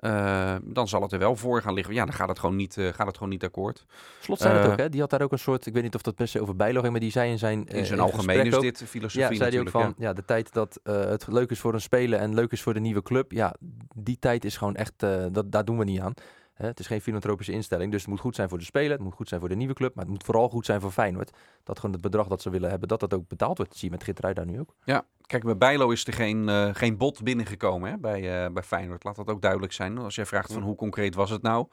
eh, 0.06 0.56
dan 0.64 0.88
zal 0.88 1.02
het 1.02 1.12
er 1.12 1.20
wel 1.20 1.36
voor 1.36 1.62
gaan 1.62 1.74
liggen. 1.74 1.94
Ja, 1.94 2.06
dan 2.06 2.14
gaat 2.14 2.28
het 2.30 2.40
gewoon 2.40 2.56
niet, 2.56 2.78
eh, 2.78 2.88
gaat 2.94 3.08
het 3.08 3.16
gewoon 3.16 3.30
niet 3.32 3.44
akkoord. 3.44 3.86
Slot 4.20 4.40
zei 4.40 4.54
het 4.54 4.66
Eh, 4.66 4.72
ook, 4.72 4.78
hè? 4.78 4.90
Die 4.90 5.00
had 5.02 5.10
daar 5.10 5.22
ook 5.22 5.32
een 5.32 5.40
soort, 5.40 5.66
ik 5.66 5.74
weet 5.74 5.84
niet 5.84 5.96
of 5.96 6.02
dat 6.02 6.16
per 6.16 6.28
se 6.28 6.42
over 6.42 6.56
bijlo 6.56 6.80
ging, 6.80 6.92
maar 6.92 7.02
die 7.02 7.12
zei 7.12 7.32
in 7.32 7.38
zijn 7.40 7.66
In 7.66 7.86
zijn 7.86 8.00
algemeen 8.00 8.26
gesprek 8.26 8.46
is 8.52 8.56
ook- 8.56 8.62
dit 8.80 8.84
filosofie 8.90 9.30
Ja, 9.32 9.36
zei 9.38 9.50
hij 9.52 9.60
ook 9.60 9.70
van, 9.70 9.94
ja. 9.98 10.14
de 10.14 10.26
tijd 10.26 10.54
dat 10.54 10.80
het 10.84 11.28
leuk 11.28 11.50
is 11.52 11.60
voor 11.60 11.74
een 11.74 11.82
speler 11.82 12.20
en 12.20 12.34
leuk 12.34 12.52
is 12.52 12.62
voor 12.62 12.74
de 12.74 12.80
nieuwe 12.80 13.02
club, 13.02 13.32
ja, 13.32 13.56
die 13.96 14.18
tijd 14.20 14.46
is 14.46 14.58
gewoon 14.58 14.76
echt, 14.76 14.94
dat, 15.32 15.52
daar 15.52 15.66
doen 15.66 15.78
we 15.78 15.84
niet 15.84 16.00
aan. 16.00 16.14
Hè, 16.56 16.66
het 16.66 16.80
is 16.80 16.88
geen 16.88 17.02
filantropische 17.02 17.52
instelling, 17.52 17.92
dus 17.92 18.02
het 18.02 18.10
moet 18.10 18.20
goed 18.20 18.36
zijn 18.36 18.50
voor 18.50 18.58
de 18.58 18.64
speler, 18.64 18.92
het 18.92 19.02
moet 19.02 19.14
goed 19.14 19.28
zijn 19.28 19.40
voor 19.40 19.50
de 19.50 19.56
nieuwe 19.56 19.74
club, 19.74 19.96
maar 19.96 20.04
het 20.04 20.14
moet 20.14 20.24
vooral 20.24 20.50
goed 20.50 20.66
zijn 20.66 20.82
voor 20.82 20.92
Feyenoord. 20.92 21.32
Dat 21.64 21.80
gewoon 21.80 21.92
het 21.92 22.02
bedrag 22.02 22.28
dat 22.28 22.42
ze 22.42 22.50
willen 22.50 22.70
hebben, 22.70 22.88
dat 22.88 23.00
dat 23.00 23.14
ook 23.14 23.28
betaald 23.28 23.58
wordt. 23.58 23.72
Dat 23.72 23.80
zie 23.80 23.90
je 23.90 23.96
met 23.96 24.04
Gitruij 24.04 24.34
daar 24.34 24.46
nu 24.46 24.60
ook. 24.60 24.76
Ja, 24.84 25.06
kijk, 25.26 25.44
bij 25.44 25.58
Bijlo 25.58 25.90
is 25.90 26.08
er 26.08 26.14
geen, 26.14 26.50
eh, 26.50 26.70
geen 26.74 26.98
bod 26.98 27.24
binnengekomen 27.24 27.90
hè, 27.90 27.98
bij, 27.98 28.46
eh, 28.46 28.52
bij 28.52 28.64
Feyenoord. 28.64 29.04
Laat 29.04 29.16
dat 29.16 29.30
ook 29.30 29.42
duidelijk 29.42 29.74
zijn. 29.74 29.98
Als 29.98 30.16
jij 30.16 30.26
vraagt 30.26 30.54
van 30.54 30.62
hoe 30.62 30.76
concreet 30.76 31.16
was 31.16 31.30
het 31.30 31.42
nou, 31.42 31.68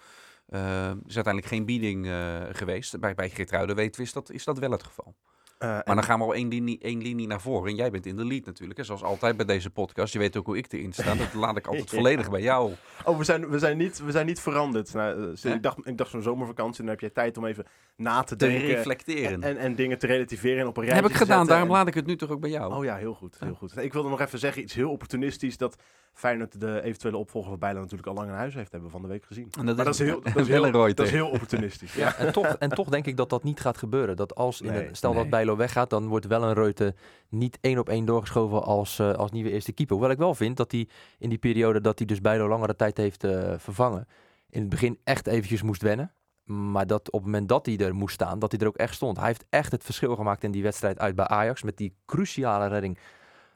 er 0.47 0.97
is 1.07 1.15
uiteindelijk 1.15 1.47
geen 1.47 1.65
bieding 1.65 2.09
geweest. 2.51 3.01
Bij, 3.01 3.15
bij 3.15 3.31
Geertruiden 3.31 3.77
weten 3.77 4.01
we, 4.01 4.07
is 4.07 4.13
dat, 4.13 4.31
is 4.31 4.45
dat 4.45 4.59
wel 4.59 4.71
het 4.71 4.83
geval. 4.83 5.15
Eh, 5.63 5.69
Maar 5.69 5.83
en- 5.85 5.95
dan 5.95 6.05
gaan 6.05 6.19
we 6.19 6.25
al 6.25 6.35
één 6.35 6.49
linie, 6.49 6.79
één 6.81 7.03
linie 7.03 7.27
naar 7.27 7.41
voren. 7.41 7.71
En 7.71 7.77
jij 7.77 7.91
bent 7.91 8.07
in 8.07 8.17
de 8.17 8.25
lead 8.25 8.45
natuurlijk. 8.45 8.79
Hè, 8.79 8.85
zoals 8.85 9.03
altijd 9.03 9.37
bij 9.37 9.47
deze 9.47 9.71
podcast. 9.71 10.13
Je 10.13 10.19
weet 10.19 10.37
ook 10.37 10.47
hoe 10.47 10.57
ik 10.57 10.73
erin 10.73 10.93
sta. 10.93 11.15
Dat 11.15 11.35
laat 11.35 11.57
ik 11.57 11.67
altijd 11.67 11.91
Ja. 11.91 11.97
volledig 11.97 12.31
bij 12.31 12.41
jou. 12.41 12.73
Oh, 13.05 13.19
we 13.19 13.25
zijn, 13.25 13.49
we 13.49 13.59
zijn, 13.59 13.77
niet, 13.77 14.05
we 14.05 14.11
zijn 14.11 14.27
niet 14.27 14.41
veranderd. 14.41 14.95
Nou, 14.95 15.35
eh, 15.43 15.53
ik 15.55 15.63
dacht, 15.63 15.77
ik 15.87 15.99
dacht 15.99 16.11
zo'n 16.11 16.23
zomervakantie, 16.23 16.81
dan 16.83 16.91
heb 16.91 17.01
jij 17.01 17.11
tijd 17.11 17.37
om 17.37 17.45
even 17.47 17.67
na 17.97 18.23
te 18.23 18.37
Te 18.37 18.47
denken. 18.47 18.67
reflecteren. 18.67 19.43
En, 19.43 19.57
en 19.57 19.75
dingen 19.75 19.99
te 19.99 20.07
relativeren 20.07 20.59
en 20.61 20.67
op 20.67 20.77
een 20.77 20.83
rijtje 20.83 21.03
heb 21.03 21.11
ik 21.11 21.17
te 21.19 21.23
gedaan. 21.23 21.37
zetten. 21.39 21.55
Daarom 21.57 21.69
En- 21.69 21.75
laat 21.77 21.87
ik 21.89 21.95
het 21.95 22.07
nu 22.07 22.17
toch 22.17 22.31
ook 22.31 22.41
bij 22.41 22.51
jou. 22.51 22.75
Oh 22.75 22.85
ja, 22.85 22.97
heel 22.97 23.15
goed. 23.15 23.37
Heel 23.41 23.55
goed. 23.55 23.77
Ik 23.77 23.93
wilde 23.93 24.09
nog 24.09 24.21
even 24.21 24.39
zeggen, 24.39 24.63
iets 24.63 24.75
heel 24.75 24.91
opportunistisch, 24.91 25.57
dat 25.57 25.77
Feyenoord 26.13 26.61
de 26.61 26.83
eventuele 26.83 27.17
opvolger 27.17 27.51
van 27.51 27.59
Bijlo 27.59 27.81
natuurlijk 27.81 28.09
al 28.09 28.15
lang 28.15 28.29
in 28.29 28.35
huis 28.35 28.55
heeft, 28.55 28.71
hebben 28.73 28.89
we 28.91 28.95
van 28.97 29.03
de 29.03 29.13
week 29.13 29.25
gezien. 29.25 29.49
En 29.59 29.67
dat 29.67 29.77
Maar 29.77 29.85
dat 29.85 29.95
is 29.95 30.01
heel, 30.01 30.21
dat 30.23 30.37
is 30.37 30.49
heel, 30.49 30.73
dat 30.95 31.01
is 31.07 31.11
heel 31.11 31.29
opportunistisch. 31.29 31.95
Ja. 31.95 32.17
En 32.17 32.33
toch, 32.33 32.47
en 32.47 32.69
toch 32.69 32.89
denk 32.89 33.07
ik 33.07 33.17
dat 33.17 33.31
dat 33.31 33.43
niet 33.45 33.61
gaat 33.61 33.79
gebeuren. 33.79 34.17
Dat 34.17 34.35
als, 34.35 34.61
in 34.61 34.73
Nee, 34.73 34.89
een, 34.89 34.97
stel 34.97 35.13
nee. 35.13 35.21
dat 35.21 35.31
Bijlo 35.31 35.52
weggaat, 35.57 35.91
dan 35.91 36.09
wordt 36.09 36.27
wel 36.27 36.43
een 36.43 36.55
Reuten 36.55 36.97
niet 37.29 37.59
één 37.61 37.79
op 37.79 37.89
één 37.89 38.05
doorgeschoven 38.05 38.63
als, 38.63 38.99
eh, 38.99 39.13
als 39.13 39.31
nieuwe 39.31 39.51
eerste 39.51 39.73
keeper. 39.73 39.95
Hoewel 39.95 40.13
ik 40.13 40.19
wel 40.19 40.35
vind 40.35 40.57
dat 40.57 40.73
hij 40.73 40.89
in 41.19 41.29
die 41.29 41.39
periode 41.39 41.81
dat 41.81 41.99
hij 41.99 42.07
dus 42.07 42.21
Bijlo 42.21 42.49
langere 42.49 42.77
tijd 42.77 42.97
heeft 42.97 43.25
eh, 43.25 43.55
vervangen, 43.57 44.07
in 44.49 44.61
het 44.61 44.69
begin 44.69 44.99
echt 45.05 45.27
eventjes 45.27 45.63
moest 45.63 45.83
wennen. 45.83 46.13
Maar 46.45 46.87
dat 46.87 47.11
op 47.11 47.21
het 47.21 47.25
moment 47.25 47.49
dat 47.49 47.67
hij 47.67 47.79
er 47.79 47.95
moest 47.95 48.15
staan, 48.15 48.39
dat 48.39 48.51
hij 48.53 48.61
er 48.61 48.67
ook 48.67 48.77
echt 48.77 48.95
stond. 48.95 49.17
Hij 49.17 49.27
heeft 49.27 49.45
echt 49.49 49.73
het 49.73 49.85
verschil 49.85 50.17
gemaakt 50.17 50.45
in 50.45 50.51
die 50.51 50.63
wedstrijd 50.63 50.99
uit 50.99 51.15
bij 51.15 51.27
Ajax. 51.27 51.63
Met 51.63 51.77
die 51.77 51.95
cruciale 52.07 52.67
redding 52.67 52.99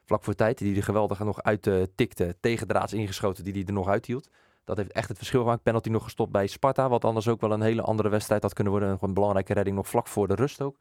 vlak 0.04 0.24
voor 0.24 0.34
tijd, 0.34 0.58
die 0.58 0.72
hij 0.72 0.82
geweldig 0.82 1.18
nog 1.18 1.42
uit 1.42 1.66
eh, 1.66 1.82
tikte. 1.94 2.36
Tegendraads 2.40 2.92
ingeschoten, 2.92 3.44
die 3.44 3.52
hij 3.52 3.64
er 3.64 3.72
nog 3.72 3.88
uithield. 3.88 4.28
Dat 4.64 4.76
heeft 4.76 4.92
echt 4.92 5.08
het 5.08 5.16
verschil 5.16 5.40
gemaakt. 5.40 5.62
Penalty 5.62 5.88
nog 5.88 6.02
gestopt 6.02 6.32
bij 6.32 6.46
Sparta. 6.46 6.88
Wat 6.88 7.04
anders 7.04 7.28
ook 7.28 7.40
wel 7.40 7.52
een 7.52 7.60
hele 7.60 7.82
andere 7.82 8.08
wedstrijd 8.08 8.42
had 8.42 8.52
kunnen 8.52 8.72
worden. 8.72 8.98
Een 9.00 9.14
belangrijke 9.14 9.52
redding 9.52 9.76
nog 9.76 9.88
vlak 9.88 10.08
voor 10.08 10.28
de 10.28 10.34
rust 10.34 10.62
ook. 10.62 10.76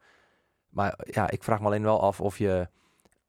Maar 0.68 0.98
ja, 1.10 1.30
ik 1.30 1.42
vraag 1.42 1.60
me 1.60 1.66
alleen 1.66 1.82
wel 1.82 2.00
af 2.00 2.20
of 2.20 2.38
je... 2.38 2.68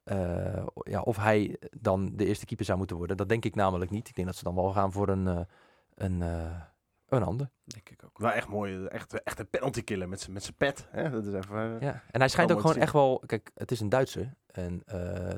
eh, 0.03 0.65
ja, 0.83 1.01
of 1.01 1.17
hij 1.17 1.57
dan 1.79 2.11
de 2.15 2.25
eerste 2.25 2.45
keeper 2.45 2.65
zou 2.65 2.77
moeten 2.77 2.97
worden. 2.97 3.17
Dat 3.17 3.29
denk 3.29 3.45
ik 3.45 3.55
namelijk 3.55 3.91
niet. 3.91 4.07
Ik 4.09 4.15
denk 4.15 4.27
dat 4.27 4.37
ze 4.37 4.43
dan 4.43 4.55
wel 4.55 4.71
gaan 4.71 4.91
voor 4.91 5.09
een, 5.09 5.27
eh, 5.27 5.39
een, 5.95 6.21
eh, 6.21 6.61
Een 7.09 7.23
ander. 7.23 7.49
Denk 7.63 7.89
ik 7.89 8.01
ook. 8.05 8.17
Wel 8.17 8.31
echt 8.31 8.47
mooi. 8.47 8.85
Echt, 8.85 9.23
echt 9.23 9.39
een 9.39 9.49
penalty 9.49 9.83
killer 9.83 10.09
met 10.09 10.19
zijn 10.19 10.33
met 10.33 10.43
zijn 10.43 10.55
pet. 10.55 10.87
Hè? 10.91 11.09
Dat 11.09 11.25
is 11.25 11.33
even... 11.33 11.77
Ja. 11.79 12.03
En 12.11 12.19
hij 12.19 12.29
schijnt 12.29 12.51
ook 12.51 12.61
gewoon 12.61 12.75
echt 12.75 12.93
wel... 12.93 13.23
Kijk, 13.25 13.51
het 13.55 13.71
is 13.71 13.79
een 13.79 13.89
Duitser. 13.89 14.33
En, 14.51 14.81
eh, 14.85 15.35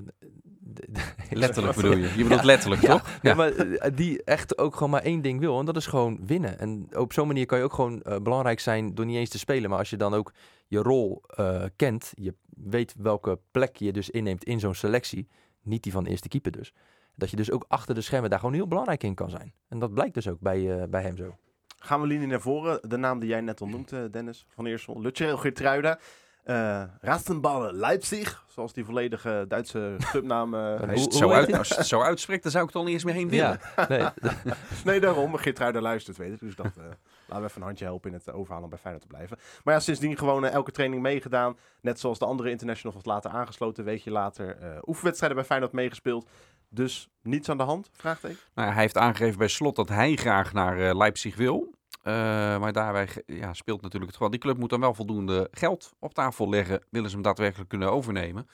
Letterlijk 1.30 1.76
bedoel 1.76 1.96
je. 1.98 2.18
Je 2.18 2.24
bedoelt 2.24 2.44
letterlijk, 2.44 2.82
Ja, 2.88 2.88
toch? 2.92 3.20
Ja, 3.22 3.34
maar 3.34 3.52
die 3.96 4.24
echt 4.24 4.58
ook 4.58 4.74
gewoon 4.74 4.90
maar 4.90 5.02
één 5.02 5.22
ding 5.22 5.40
wil. 5.40 5.60
En 5.60 5.66
dat 5.66 5.76
is 5.76 5.86
gewoon 5.88 6.20
winnen. 6.26 6.60
En 6.60 6.88
op 6.98 7.14
zo'n 7.14 7.28
manier 7.28 7.46
kan 7.46 7.58
je 7.58 7.64
ook 7.64 7.74
gewoon 7.74 8.02
eh, 8.02 8.18
belangrijk 8.20 8.60
zijn 8.60 8.96
door 8.96 9.06
niet 9.06 9.18
eens 9.18 9.30
te 9.30 9.40
spelen. 9.40 9.70
Maar 9.70 9.80
als 9.80 9.90
je 9.90 9.98
dan 9.98 10.14
ook 10.14 10.34
je 10.70 10.82
rol 10.82 11.22
eh, 11.28 11.64
kent. 11.76 12.12
Je 12.16 12.34
weet 12.50 12.94
welke 12.98 13.40
plek 13.52 13.76
je 13.76 13.92
dus 13.92 14.10
inneemt 14.10 14.44
in 14.44 14.60
zo'n 14.60 14.74
selectie. 14.76 15.28
Niet 15.62 15.84
die 15.84 15.92
van 15.92 16.04
de 16.04 16.10
eerste 16.10 16.28
keeper 16.28 16.52
dus. 16.52 16.74
Dat 17.16 17.30
je 17.30 17.36
dus 17.36 17.52
ook 17.52 17.66
achter 17.68 17.96
de 17.96 18.02
schermen 18.02 18.30
daar 18.30 18.40
gewoon 18.40 18.54
heel 18.54 18.68
belangrijk 18.68 19.04
in 19.04 19.16
kan 19.16 19.30
zijn. 19.30 19.54
En 19.68 19.80
dat 19.80 19.94
blijkt 19.94 20.14
dus 20.14 20.28
ook 20.28 20.40
bij, 20.40 20.80
eh, 20.82 20.88
bij 20.88 21.02
hem 21.02 21.18
zo. 21.18 21.36
Gaan 21.80 22.02
we 22.02 22.08
linie 22.08 22.28
naar 22.28 22.42
voren. 22.42 22.90
De 22.90 22.98
naam 22.98 23.20
die 23.20 23.30
jij 23.30 23.42
net 23.42 23.62
al 23.62 23.68
noemt, 23.68 23.92
eh, 23.92 24.00
Dennis 24.12 24.46
van 24.50 24.66
Eersel. 24.66 25.02
Lutje 25.02 25.38
Geertruida. 25.38 26.00
eh 26.44 26.84
Rastenballen 27.02 27.74
Leipzig. 27.76 28.46
Zoals 28.48 28.74
die 28.74 28.86
volledige 28.86 29.46
Duitse 29.48 29.96
clubnaam 30.00 30.54
En 30.54 30.90
Als 30.90 31.04
je, 31.04 31.12
zo 31.14 31.30
uit, 31.32 31.54
als 31.54 31.68
je 31.68 31.76
het 31.76 31.86
zo 31.88 32.02
uitspreekt, 32.02 32.44
dan 32.44 32.52
zou 32.52 32.64
ik 32.64 32.70
er 32.70 32.76
al 32.76 32.84
niet 32.84 32.94
eens 32.94 33.04
meer 33.04 33.14
heen 33.14 33.30
willen. 33.30 33.60
Ja, 33.76 33.86
nee, 33.90 34.08
Nee, 34.86 35.00
daarom. 35.00 35.36
Geertruida 35.36 35.82
luistert, 35.82 36.18
weet 36.18 36.34
ik. 36.34 36.40
Dus 36.40 36.56
dat, 36.56 36.66
eh, 36.78 36.84
laten 37.30 37.44
we 37.44 37.50
even 37.50 37.62
een 37.62 37.68
handje 37.68 37.86
helpen 37.86 38.10
in 38.10 38.16
het 38.16 38.28
eh, 38.28 38.36
overhalen 38.36 38.64
om 38.64 38.70
bij 38.70 38.80
Feyenoord 38.80 39.04
te 39.04 39.16
blijven. 39.16 39.38
Maar 39.64 39.74
ja, 39.74 39.80
sindsdien 39.80 40.18
gewoon 40.18 40.46
eh, 40.46 40.54
elke 40.54 40.72
training 40.72 41.02
meegedaan. 41.02 41.58
Net 41.82 42.00
zoals 42.00 42.20
de 42.20 42.26
andere 42.26 42.50
internationals 42.50 43.06
later 43.06 43.32
aangesloten. 43.32 43.84
Een 43.84 43.90
weekje 43.90 44.12
later 44.12 44.58
eh, 44.58 44.78
oefenwedstrijden 44.86 45.38
bij 45.38 45.48
Feyenoord 45.48 45.72
meegespeeld. 45.72 46.30
Dus 46.70 47.10
niets 47.22 47.50
aan 47.50 47.58
de 47.58 47.64
hand? 47.64 47.90
Vraagteken. 47.94 48.38
Nou, 48.54 48.68
ja, 48.68 48.74
hij 48.74 48.84
heeft 48.84 48.98
aangegeven 48.98 49.38
bij 49.38 49.48
slot 49.48 49.76
dat 49.76 49.90
hij 49.90 50.16
graag 50.16 50.54
naar 50.54 50.96
Leipzig 50.96 51.36
wil. 51.36 51.78
Maar 52.04 52.74
daarbij 52.74 53.08
ja, 53.26 53.54
speelt 53.54 53.82
natuurlijk 53.82 54.12
het 54.12 54.14
geval. 54.14 54.30
Die 54.30 54.40
club 54.40 54.58
moet 54.58 54.70
dan 54.70 54.80
wel 54.80 54.94
voldoende 54.94 55.48
geld 55.52 55.94
op 56.00 56.14
tafel 56.14 56.50
leggen. 56.50 56.84
Willen 56.90 57.10
ze 57.10 57.16
hem 57.16 57.24
daadwerkelijk 57.24 57.70
kunnen 57.70 57.92
overnemen? 57.92 58.48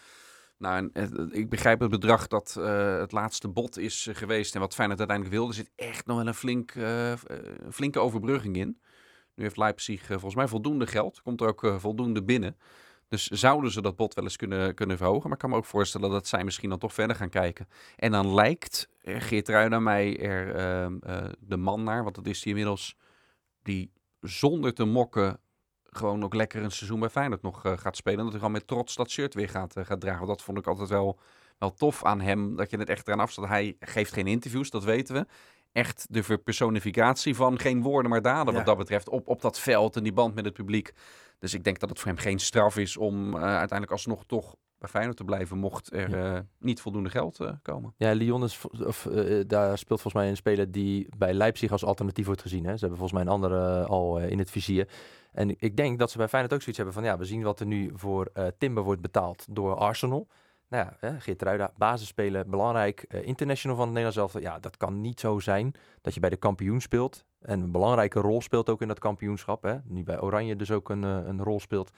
Nou, 0.57 0.89
eh, 0.93 1.07
ik 1.31 1.49
begrijp 1.49 1.79
het 1.79 1.89
bedrag 1.89 2.27
dat 2.27 2.55
eh, 2.59 2.97
het 2.97 3.11
laatste 3.11 3.47
bod 3.47 3.77
is 3.77 4.07
eh, 4.07 4.15
geweest. 4.15 4.53
En 4.53 4.59
wat 4.59 4.73
Feyenoord 4.73 4.99
uiteindelijk 4.99 5.37
wilde. 5.37 5.51
Er 5.57 5.63
zit 5.63 5.71
echt 5.75 6.05
nog 6.05 6.17
wel 6.17 6.27
een 6.27 6.33
flink, 6.33 6.73
flinke 7.71 7.99
overbrugging 7.99 8.55
in. 8.55 8.79
Nu 9.35 9.43
heeft 9.43 9.57
Leipzig 9.57 10.05
volgens 10.05 10.35
mij 10.35 10.47
voldoende 10.47 10.87
geld. 10.87 11.21
Komt 11.21 11.41
er 11.41 11.47
ook 11.47 11.73
voldoende 11.77 12.23
binnen. 12.23 12.57
Dus 13.07 13.27
zouden 13.27 13.71
ze 13.71 13.81
dat 13.81 13.95
bod 13.95 14.13
wel 14.13 14.23
eens 14.23 14.35
kunnen, 14.35 14.75
kunnen 14.75 14.97
verhogen. 14.97 15.23
Maar 15.23 15.31
ik 15.31 15.37
kan 15.37 15.49
me 15.49 15.55
ook 15.55 15.65
voorstellen 15.65 16.09
dat 16.09 16.27
zij 16.27 16.43
misschien 16.43 16.69
dan 16.69 16.79
toch 16.79 16.93
verder 16.93 17.15
gaan 17.15 17.29
kijken. 17.29 17.67
En 17.95 18.11
dan 18.11 18.33
lijkt 18.33 18.89
Geert 19.01 19.47
Ruida 19.47 19.79
mij 19.79 20.19
er 20.19 20.55
ehm, 20.55 20.97
eh, 20.99 21.25
de 21.39 21.57
man 21.57 21.83
naar, 21.83 22.03
want 22.03 22.15
dat 22.15 22.27
is 22.27 22.43
hij 22.43 22.51
inmiddels, 22.51 22.95
die 23.61 23.91
zonder 24.19 24.73
te 24.73 24.85
mokken 24.85 25.39
gewoon 25.95 26.23
ook 26.23 26.33
lekker 26.33 26.63
een 26.63 26.71
seizoen 26.71 26.99
bij 26.99 27.09
Feyenoord 27.09 27.41
nog 27.41 27.65
eh, 27.65 27.77
gaat 27.77 27.95
spelen. 27.95 28.17
En 28.17 28.23
dat 28.23 28.33
hij 28.33 28.41
gewoon 28.41 28.57
met 28.57 28.67
trots 28.67 28.95
dat 28.95 29.09
shirt 29.09 29.33
weer 29.33 29.49
gaat, 29.49 29.75
eh, 29.75 29.85
gaat 29.85 29.99
dragen. 30.01 30.25
Want 30.25 30.37
dat 30.37 30.41
vond 30.45 30.57
ik 30.57 30.67
altijd 30.67 30.89
wel, 30.89 31.19
wel 31.57 31.73
tof 31.73 32.03
aan 32.03 32.21
hem, 32.21 32.55
dat 32.55 32.71
je 32.71 32.77
het 32.77 32.89
echt 32.89 33.07
eraan 33.07 33.19
afstaat. 33.19 33.47
Hij 33.47 33.75
geeft 33.79 34.13
geen 34.13 34.27
interviews, 34.27 34.69
dat 34.69 34.83
weten 34.83 35.15
we. 35.15 35.25
Echt 35.71 36.05
de 36.09 36.23
verpersonificatie 36.23 37.35
van 37.35 37.59
geen 37.59 37.81
woorden 37.81 38.11
maar 38.11 38.21
daden 38.21 38.51
Ja. 38.53 38.57
wat 38.57 38.65
dat 38.67 38.77
betreft 38.77 39.09
op, 39.09 39.27
op 39.27 39.41
dat 39.41 39.59
veld 39.59 39.95
en 39.95 40.03
die 40.03 40.13
band 40.13 40.35
met 40.35 40.45
het 40.45 40.53
publiek. 40.53 40.93
Dus 41.39 41.53
ik 41.53 41.63
denk 41.63 41.79
dat 41.79 41.89
het 41.89 41.99
voor 41.99 42.07
hem 42.07 42.17
geen 42.17 42.39
straf 42.39 42.77
is 42.77 42.97
om 42.97 43.35
eh, 43.35 43.41
uiteindelijk 43.41 43.91
alsnog 43.91 44.23
toch 44.25 44.55
bij 44.85 44.93
Feyenoord 44.93 45.17
te 45.17 45.23
blijven, 45.23 45.57
mocht 45.57 45.93
er 45.93 46.19
eh, 46.19 46.39
niet 46.59 46.81
voldoende 46.81 47.09
geld 47.09 47.39
eh, 47.39 47.51
komen. 47.61 47.93
Ja, 47.97 48.11
Lyon 48.11 48.43
is, 48.43 48.61
of, 48.85 49.05
eh, 49.05 49.43
daar 49.47 49.77
speelt 49.77 50.01
volgens 50.01 50.23
mij 50.23 50.29
een 50.29 50.37
speler 50.37 50.71
die 50.71 51.07
bij 51.17 51.33
Leipzig 51.33 51.71
als 51.71 51.85
alternatief 51.85 52.25
wordt 52.25 52.41
gezien. 52.41 52.65
Hè. 52.65 52.73
Ze 52.73 52.79
hebben 52.79 52.97
volgens 52.97 53.11
mij 53.11 53.21
een 53.21 53.39
andere 53.39 53.85
al 53.85 54.19
in 54.19 54.39
het 54.39 54.51
vizier. 54.51 54.87
En 55.31 55.55
ik 55.59 55.77
denk 55.77 55.99
dat 55.99 56.11
ze 56.11 56.17
bij 56.17 56.27
Feyenoord 56.27 56.53
ook 56.53 56.61
zoiets 56.61 56.77
hebben 56.77 56.95
van, 56.95 57.03
ja, 57.03 57.17
we 57.17 57.25
zien 57.25 57.43
wat 57.43 57.59
er 57.59 57.65
nu 57.65 57.91
voor 57.95 58.31
Timber 58.57 58.83
wordt 58.83 59.01
betaald 59.01 59.45
door 59.49 59.75
Arsenal. 59.75 60.27
Nou 60.67 60.85
ja, 60.85 61.07
hè, 61.07 61.19
Geert 61.19 61.41
Ruida, 61.41 61.71
basisspeler, 61.77 62.49
belangrijk, 62.49 63.03
international 63.21 63.77
van 63.77 63.85
het 63.85 63.95
Nederlands 63.95 64.17
elftal. 64.17 64.51
Ja, 64.51 64.59
dat 64.59 64.77
kan 64.77 65.01
niet 65.01 65.19
zo 65.19 65.39
zijn 65.39 65.71
dat 66.01 66.13
je 66.13 66.19
bij 66.19 66.29
de 66.29 66.37
kampioen 66.37 66.81
speelt 66.81 67.25
en 67.41 67.61
een 67.61 67.71
belangrijke 67.71 68.19
rol 68.19 68.41
speelt 68.41 68.69
ook 68.69 68.81
in 68.81 68.87
dat 68.87 68.99
kampioenschap. 68.99 69.63
Hè. 69.63 69.75
Nu 69.83 70.03
bij 70.03 70.21
Oranje 70.21 70.55
dus 70.55 70.71
ook 70.71 70.89
een, 70.89 71.03
een 71.03 71.43
rol 71.43 71.59
speelt. 71.59 71.91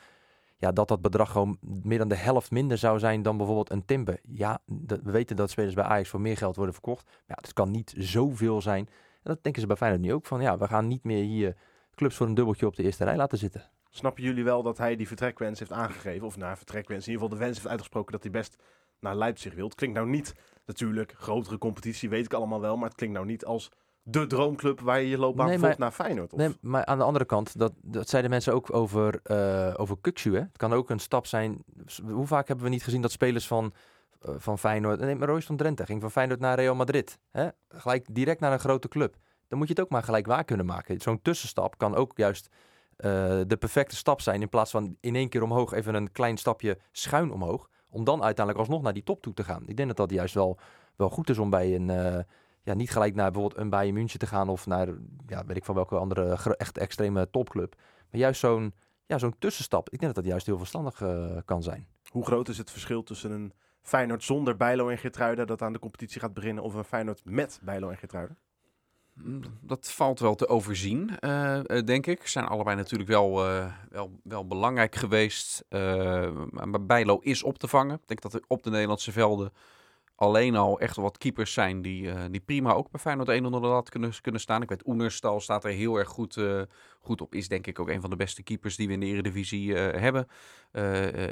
Ja, 0.59 0.71
dat 0.71 0.87
dat 0.87 1.01
bedrag 1.01 1.31
gewoon 1.31 1.57
meer 1.61 1.97
dan 1.97 2.07
de 2.07 2.15
helft 2.15 2.51
minder 2.51 2.77
zou 2.77 2.99
zijn 2.99 3.21
dan 3.21 3.37
bijvoorbeeld 3.37 3.71
een 3.71 3.85
Timber. 3.85 4.19
Ja, 4.23 4.59
we 4.85 5.11
weten 5.11 5.35
dat 5.35 5.49
spelers 5.49 5.73
bij 5.73 5.83
Ajax 5.83 6.09
voor 6.09 6.21
meer 6.21 6.37
geld 6.37 6.55
worden 6.55 6.73
verkocht. 6.73 7.05
Maar 7.05 7.23
ja, 7.25 7.35
dat 7.35 7.53
kan 7.53 7.71
niet 7.71 7.93
zoveel 7.97 8.61
zijn. 8.61 8.87
En 9.23 9.33
dat 9.33 9.43
denken 9.43 9.61
ze 9.61 9.67
bij 9.67 9.75
Feyenoord 9.75 10.01
nu 10.01 10.13
ook 10.13 10.25
van. 10.25 10.41
Ja, 10.41 10.57
we 10.57 10.67
gaan 10.67 10.87
niet 10.87 11.03
meer 11.03 11.23
hier 11.23 11.55
clubs 11.95 12.15
voor 12.15 12.27
een 12.27 12.33
dubbeltje 12.33 12.65
op 12.65 12.75
de 12.75 12.83
eerste 12.83 13.03
rij 13.03 13.15
laten 13.15 13.37
zitten. 13.37 13.69
Snappen 13.89 14.23
jullie 14.23 14.43
wel 14.43 14.63
dat 14.63 14.77
hij 14.77 14.95
die 14.95 15.07
vertrekwens 15.07 15.59
heeft 15.59 15.71
aangegeven? 15.71 16.27
Of 16.27 16.37
naar 16.37 16.57
vertrekwens, 16.57 17.05
in 17.05 17.11
ieder 17.11 17.23
geval 17.23 17.37
de 17.37 17.43
wens 17.43 17.57
heeft 17.57 17.69
uitgesproken 17.69 18.11
dat 18.11 18.23
hij 18.23 18.31
best 18.31 18.55
naar 18.99 19.15
Leipzig 19.15 19.53
wil. 19.53 19.65
Het 19.65 19.75
klinkt 19.75 19.95
nou 19.95 20.09
niet, 20.09 20.33
natuurlijk, 20.65 21.13
grotere 21.17 21.57
competitie, 21.57 22.09
weet 22.09 22.25
ik 22.25 22.33
allemaal 22.33 22.61
wel. 22.61 22.77
Maar 22.77 22.87
het 22.87 22.97
klinkt 22.97 23.15
nou 23.15 23.27
niet 23.27 23.45
als 23.45 23.71
de 24.09 24.27
droomclub 24.27 24.79
waar 24.79 24.99
je 25.01 25.09
je 25.09 25.17
loopbaan 25.17 25.47
Nee, 25.47 25.57
maar- 25.57 25.75
naar 25.77 25.91
Feyenoord. 25.91 26.33
Of... 26.33 26.39
Nee, 26.39 26.57
maar 26.61 26.85
aan 26.85 26.97
de 26.97 27.03
andere 27.03 27.25
kant, 27.25 27.59
dat, 27.59 27.73
dat 27.81 28.09
zeiden 28.09 28.31
mensen 28.31 28.53
ook 28.53 28.73
over, 28.73 29.19
eh 29.23 29.73
over 29.77 29.97
hè. 30.01 30.31
Het 30.31 30.57
kan 30.57 30.73
ook 30.73 30.89
een 30.89 30.99
stap 30.99 31.25
zijn. 31.25 31.63
Hoe 32.09 32.27
vaak 32.27 32.47
hebben 32.47 32.65
we 32.65 32.71
niet 32.71 32.83
gezien 32.83 33.01
dat 33.01 33.11
spelers 33.11 33.47
van, 33.47 33.73
eh, 34.21 34.33
van 34.37 34.59
Feyenoord... 34.59 34.99
Nee, 34.99 35.15
maar 35.15 35.27
Royce 35.27 35.47
van 35.47 35.57
Drenthe 35.57 35.85
ging 35.85 36.01
van 36.01 36.11
Feyenoord 36.11 36.39
naar 36.39 36.55
Real 36.55 36.75
Madrid. 36.75 37.19
Hè? 37.31 37.47
Gelijk 37.67 38.07
direct 38.11 38.39
naar 38.39 38.51
een 38.51 38.59
grote 38.59 38.87
club. 38.87 39.15
Dan 39.47 39.57
moet 39.57 39.67
je 39.67 39.73
het 39.73 39.83
ook 39.83 39.89
maar 39.89 40.03
gelijk 40.03 40.25
waar 40.25 40.43
kunnen 40.43 40.65
maken. 40.65 41.01
Zo'n 41.01 41.21
tussenstap 41.21 41.77
kan 41.77 41.95
ook 41.95 42.11
juist 42.15 42.49
eh, 42.95 43.09
de 43.47 43.57
perfecte 43.59 43.95
stap 43.95 44.21
zijn... 44.21 44.41
in 44.41 44.49
plaats 44.49 44.71
van 44.71 44.97
in 44.99 45.15
één 45.15 45.29
keer 45.29 45.43
omhoog 45.43 45.73
even 45.73 45.95
een 45.95 46.11
klein 46.11 46.37
stapje 46.37 46.77
schuin 46.91 47.31
omhoog... 47.31 47.69
om 47.89 48.03
dan 48.03 48.23
uiteindelijk 48.23 48.65
alsnog 48.65 48.83
naar 48.83 48.93
die 48.93 49.03
top 49.03 49.21
toe 49.21 49.33
te 49.33 49.43
gaan. 49.43 49.63
Ik 49.67 49.77
denk 49.77 49.87
dat 49.87 49.97
dat 49.97 50.11
juist 50.11 50.33
wel, 50.33 50.57
wel 50.95 51.09
goed 51.09 51.29
is 51.29 51.37
om 51.37 51.49
bij 51.49 51.75
een... 51.75 52.25
ja, 52.67 52.73
niet 52.73 52.91
gelijk 52.91 53.15
naar 53.15 53.31
bijvoorbeeld 53.31 53.61
een 53.61 53.69
Bayern 53.69 53.93
München 53.93 54.19
te 54.19 54.27
gaan... 54.27 54.49
of 54.49 54.65
naar, 54.65 54.87
ja, 55.27 55.45
weet 55.45 55.57
ik 55.57 55.65
van 55.65 55.75
welke 55.75 55.95
andere 55.95 56.55
echt 56.57 56.77
extreme 56.77 57.29
topclub. 57.29 57.75
Maar 58.11 58.19
juist 58.19 58.39
zo'n 58.39 58.73
ja, 59.05 59.17
zo'n 59.17 59.35
tussenstap. 59.39 59.89
Ik 59.89 59.99
denk 59.99 60.13
dat 60.13 60.23
dat 60.23 60.31
juist 60.31 60.45
heel 60.45 60.57
verstandig 60.57 61.01
eh, 61.01 61.37
kan 61.45 61.63
zijn. 61.63 61.87
Hoe 62.11 62.25
groot 62.25 62.47
is 62.47 62.57
het 62.57 62.71
verschil 62.71 63.03
tussen 63.03 63.31
een 63.31 63.53
Feyenoord 63.81 64.23
zonder 64.23 64.55
Bijlo 64.55 64.89
en 64.89 64.97
Geertruida 64.97 65.45
dat 65.45 65.61
aan 65.61 65.73
de 65.73 65.79
competitie 65.79 66.19
gaat 66.21 66.33
beginnen... 66.33 66.63
of 66.63 66.73
een 66.73 66.83
Feyenoord 66.83 67.21
met 67.25 67.59
Bijlo 67.63 67.89
en 67.89 67.97
Geertruida? 67.97 68.35
Mm, 69.13 69.41
Dat 69.61 69.91
valt 69.91 70.19
wel 70.19 70.35
te 70.35 70.47
overzien, 70.47 71.19
eh, 71.19 71.77
eh, 71.77 71.85
denk 71.85 72.07
ik. 72.07 72.21
Ze 72.21 72.29
zijn 72.29 72.45
allebei 72.45 72.75
natuurlijk 72.75 73.09
wel, 73.09 73.45
eh, 73.47 73.73
wel, 73.89 74.19
wel 74.23 74.47
belangrijk 74.47 74.95
geweest. 74.95 75.65
eh, 75.69 76.31
maar 76.49 76.85
Bijlo 76.85 77.17
is 77.21 77.43
op 77.43 77.57
te 77.57 77.67
vangen. 77.67 77.95
Ik 77.95 78.07
denk 78.07 78.21
dat 78.21 78.33
er 78.33 78.43
op 78.47 78.63
de 78.63 78.69
Nederlandse 78.69 79.11
velden 79.11 79.51
alleen 80.17 80.55
al 80.55 80.79
echt 80.79 80.95
wat 80.95 81.17
keepers 81.17 81.53
zijn 81.53 81.81
die, 81.81 82.11
eh, 82.11 82.23
die 82.31 82.39
prima 82.39 82.73
ook 82.73 82.91
bij 82.91 82.99
Feyenoord 82.99 83.29
1 83.29 83.45
onder 83.45 83.61
de 83.61 83.67
lat 83.67 83.89
kunnen, 83.89 84.21
kunnen 84.21 84.41
staan. 84.41 84.61
Ik 84.61 84.69
weet, 84.69 84.87
Oenerstal 84.87 85.39
staat 85.39 85.63
er 85.63 85.71
heel 85.71 85.97
erg 85.97 86.07
goed, 86.07 86.37
eh, 86.37 86.61
goed 86.99 87.21
op. 87.21 87.33
Is 87.33 87.47
denk 87.47 87.67
ik 87.67 87.79
ook 87.79 87.89
een 87.89 88.01
van 88.01 88.09
de 88.09 88.15
beste 88.15 88.43
keepers 88.43 88.75
die 88.75 88.87
we 88.87 88.93
in 88.93 88.99
de 88.99 89.05
Eredivisie 89.05 89.75
eh, 89.75 90.01
hebben. 90.01 90.27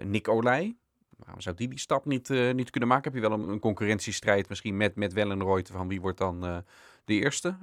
Nick 0.03 0.27
Olij. 0.27 0.75
Waarom 1.17 1.41
zou 1.41 1.55
die 1.55 1.67
die 1.67 1.79
stap 1.79 2.05
niet, 2.05 2.29
niet 2.29 2.69
kunnen 2.69 2.89
maken? 2.89 3.11
Heb 3.11 3.21
je 3.21 3.29
wel 3.29 3.39
een, 3.39 3.49
een 3.49 3.59
concurrentiestrijd 3.59 4.49
misschien 4.49 4.77
met, 4.77 4.95
met 4.95 5.13
Wellenrooy 5.13 5.65
van 5.71 5.87
wie 5.87 6.01
wordt 6.01 6.17
dan 6.17 6.63
de 7.05 7.13
eerste? 7.13 7.57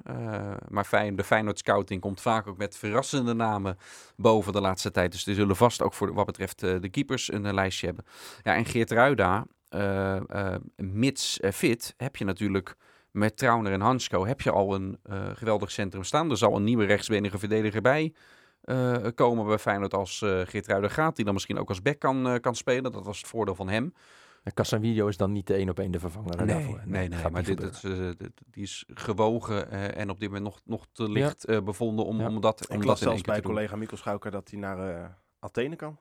Maar 0.69 1.15
de 1.15 1.25
Feyenoord 1.25 1.59
scouting 1.59 2.01
komt 2.01 2.21
vaak 2.21 2.47
ook 2.47 2.57
met 2.57 2.77
verrassende 2.77 3.35
namen 3.35 3.79
boven 4.17 4.53
de 4.53 4.61
laatste 4.61 4.91
tijd. 4.91 5.13
Dus 5.13 5.25
die 5.25 5.35
zullen 5.35 5.57
vast 5.57 5.83
ook 5.83 5.95
voor 5.95 6.15
wat 6.15 6.27
betreft 6.27 6.61
de 6.61 6.89
keepers 6.91 7.33
een 7.33 7.55
lijstje 7.55 7.87
hebben. 7.87 8.05
Ja, 8.43 8.55
en 8.55 8.65
Geert 8.65 8.91
Ruida, 8.91 9.47
mits 10.77 11.41
eh, 11.41 11.51
fit, 11.51 11.95
heb 11.97 12.17
je 12.17 12.25
natuurlijk 12.25 12.77
met 13.11 13.37
Trauner 13.37 13.73
en 13.73 13.81
Hansko 13.81 14.27
heb 14.27 14.41
je 14.41 14.51
al 14.51 14.75
een 14.75 14.99
eh, 15.03 15.31
geweldig 15.35 15.71
centrum 15.71 16.05
staan. 16.05 16.31
Er 16.31 16.37
zal 16.37 16.57
een 16.57 16.65
nieuwe 16.65 16.85
rechtsbenige 16.85 17.39
verdediger 17.39 17.81
bij 17.83 18.13
eh, 18.63 18.97
komen 19.15 19.47
bij 19.47 19.59
Feyenoord 19.59 19.95
als 19.95 20.23
eh 20.23 20.41
Geert 20.45 20.67
Ruida 20.67 20.89
gaat. 20.89 21.17
Die 21.17 21.25
dan 21.25 21.35
misschien 21.35 21.59
ook 21.59 21.69
als 21.69 21.83
back 21.83 21.99
kan, 21.99 22.27
eh, 22.29 22.41
kan 22.41 22.55
spelen. 22.55 22.93
Dat 22.93 23.05
was 23.05 23.19
het 23.19 23.27
voordeel 23.27 23.55
van 23.55 23.69
hem. 23.69 23.95
En 24.43 24.55
Casemiro 24.55 25.07
is 25.07 25.17
dan 25.17 25.33
niet 25.33 25.47
de 25.47 25.55
één 25.55 25.69
op 25.69 25.79
één 25.79 25.91
de 25.91 25.99
vervanger 26.01 26.47
daarvoor. 26.47 26.81
nee, 26.85 27.09
nee. 27.09 27.19
gaat 27.19 27.31
Maar 27.33 27.43
dit, 27.45 27.61
eh, 27.85 27.91
dit- 28.17 28.31
die 28.51 28.63
is 28.63 28.85
gewogen 28.95 29.71
eh, 29.71 29.97
en 30.01 30.11
op 30.11 30.21
dit 30.21 30.29
moment 30.29 30.45
nog, 30.47 30.61
nog 30.65 30.87
te 30.93 31.11
licht 31.11 31.45
eh, 31.45 31.61
bevonden 31.63 32.05
om, 32.05 32.19
Ja. 32.21 32.27
om 32.29 32.41
dat, 32.41 32.69
om 32.69 32.75
Ik 32.75 32.81
dat 32.81 32.89
las 32.89 33.01
zelfs 33.01 33.21
bij 33.21 33.41
collega 33.43 33.77
Mikkel 33.77 33.97
Schouker 33.97 34.31
dat 34.31 34.51
hij 34.51 34.59
naar 34.59 34.79
eh, 35.03 35.05
Athene 35.41 35.77
kan. 35.77 35.99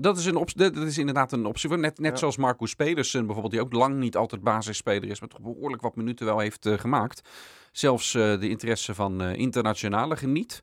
Dat 0.00 0.18
is, 0.18 0.26
een 0.26 0.46
dat 0.54 0.76
is 0.76 0.98
inderdaad 0.98 1.32
een 1.32 1.46
optie. 1.46 1.68
Net, 1.68 1.98
net 1.98 2.12
Ja. 2.12 2.16
zoals 2.16 2.36
Marcus 2.36 2.74
Pedersen 2.74 3.20
bijvoorbeeld, 3.20 3.52
die 3.52 3.62
ook 3.62 3.72
lang 3.72 3.96
niet 3.96 4.16
altijd 4.16 4.42
basisspeler 4.42 5.10
is, 5.10 5.20
maar 5.20 5.28
toch 5.28 5.40
behoorlijk 5.40 5.82
wat 5.82 5.96
minuten 5.96 6.26
wel 6.26 6.38
heeft 6.38 6.66
eh, 6.66 6.78
gemaakt. 6.78 7.28
Zelfs 7.72 8.14
eh, 8.14 8.40
de 8.40 8.48
interesse 8.48 8.94
van 8.94 9.22
eh, 9.22 9.34
internationale 9.34 10.16
geniet. 10.16 10.62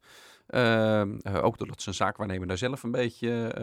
Ook 1.42 1.58
doordat 1.58 1.82
zijn 1.82 1.96
zaakwaarnemer 1.96 2.48
daar 2.48 2.58
zelf 2.58 2.84
een 2.84 2.92
beetje 2.92 3.56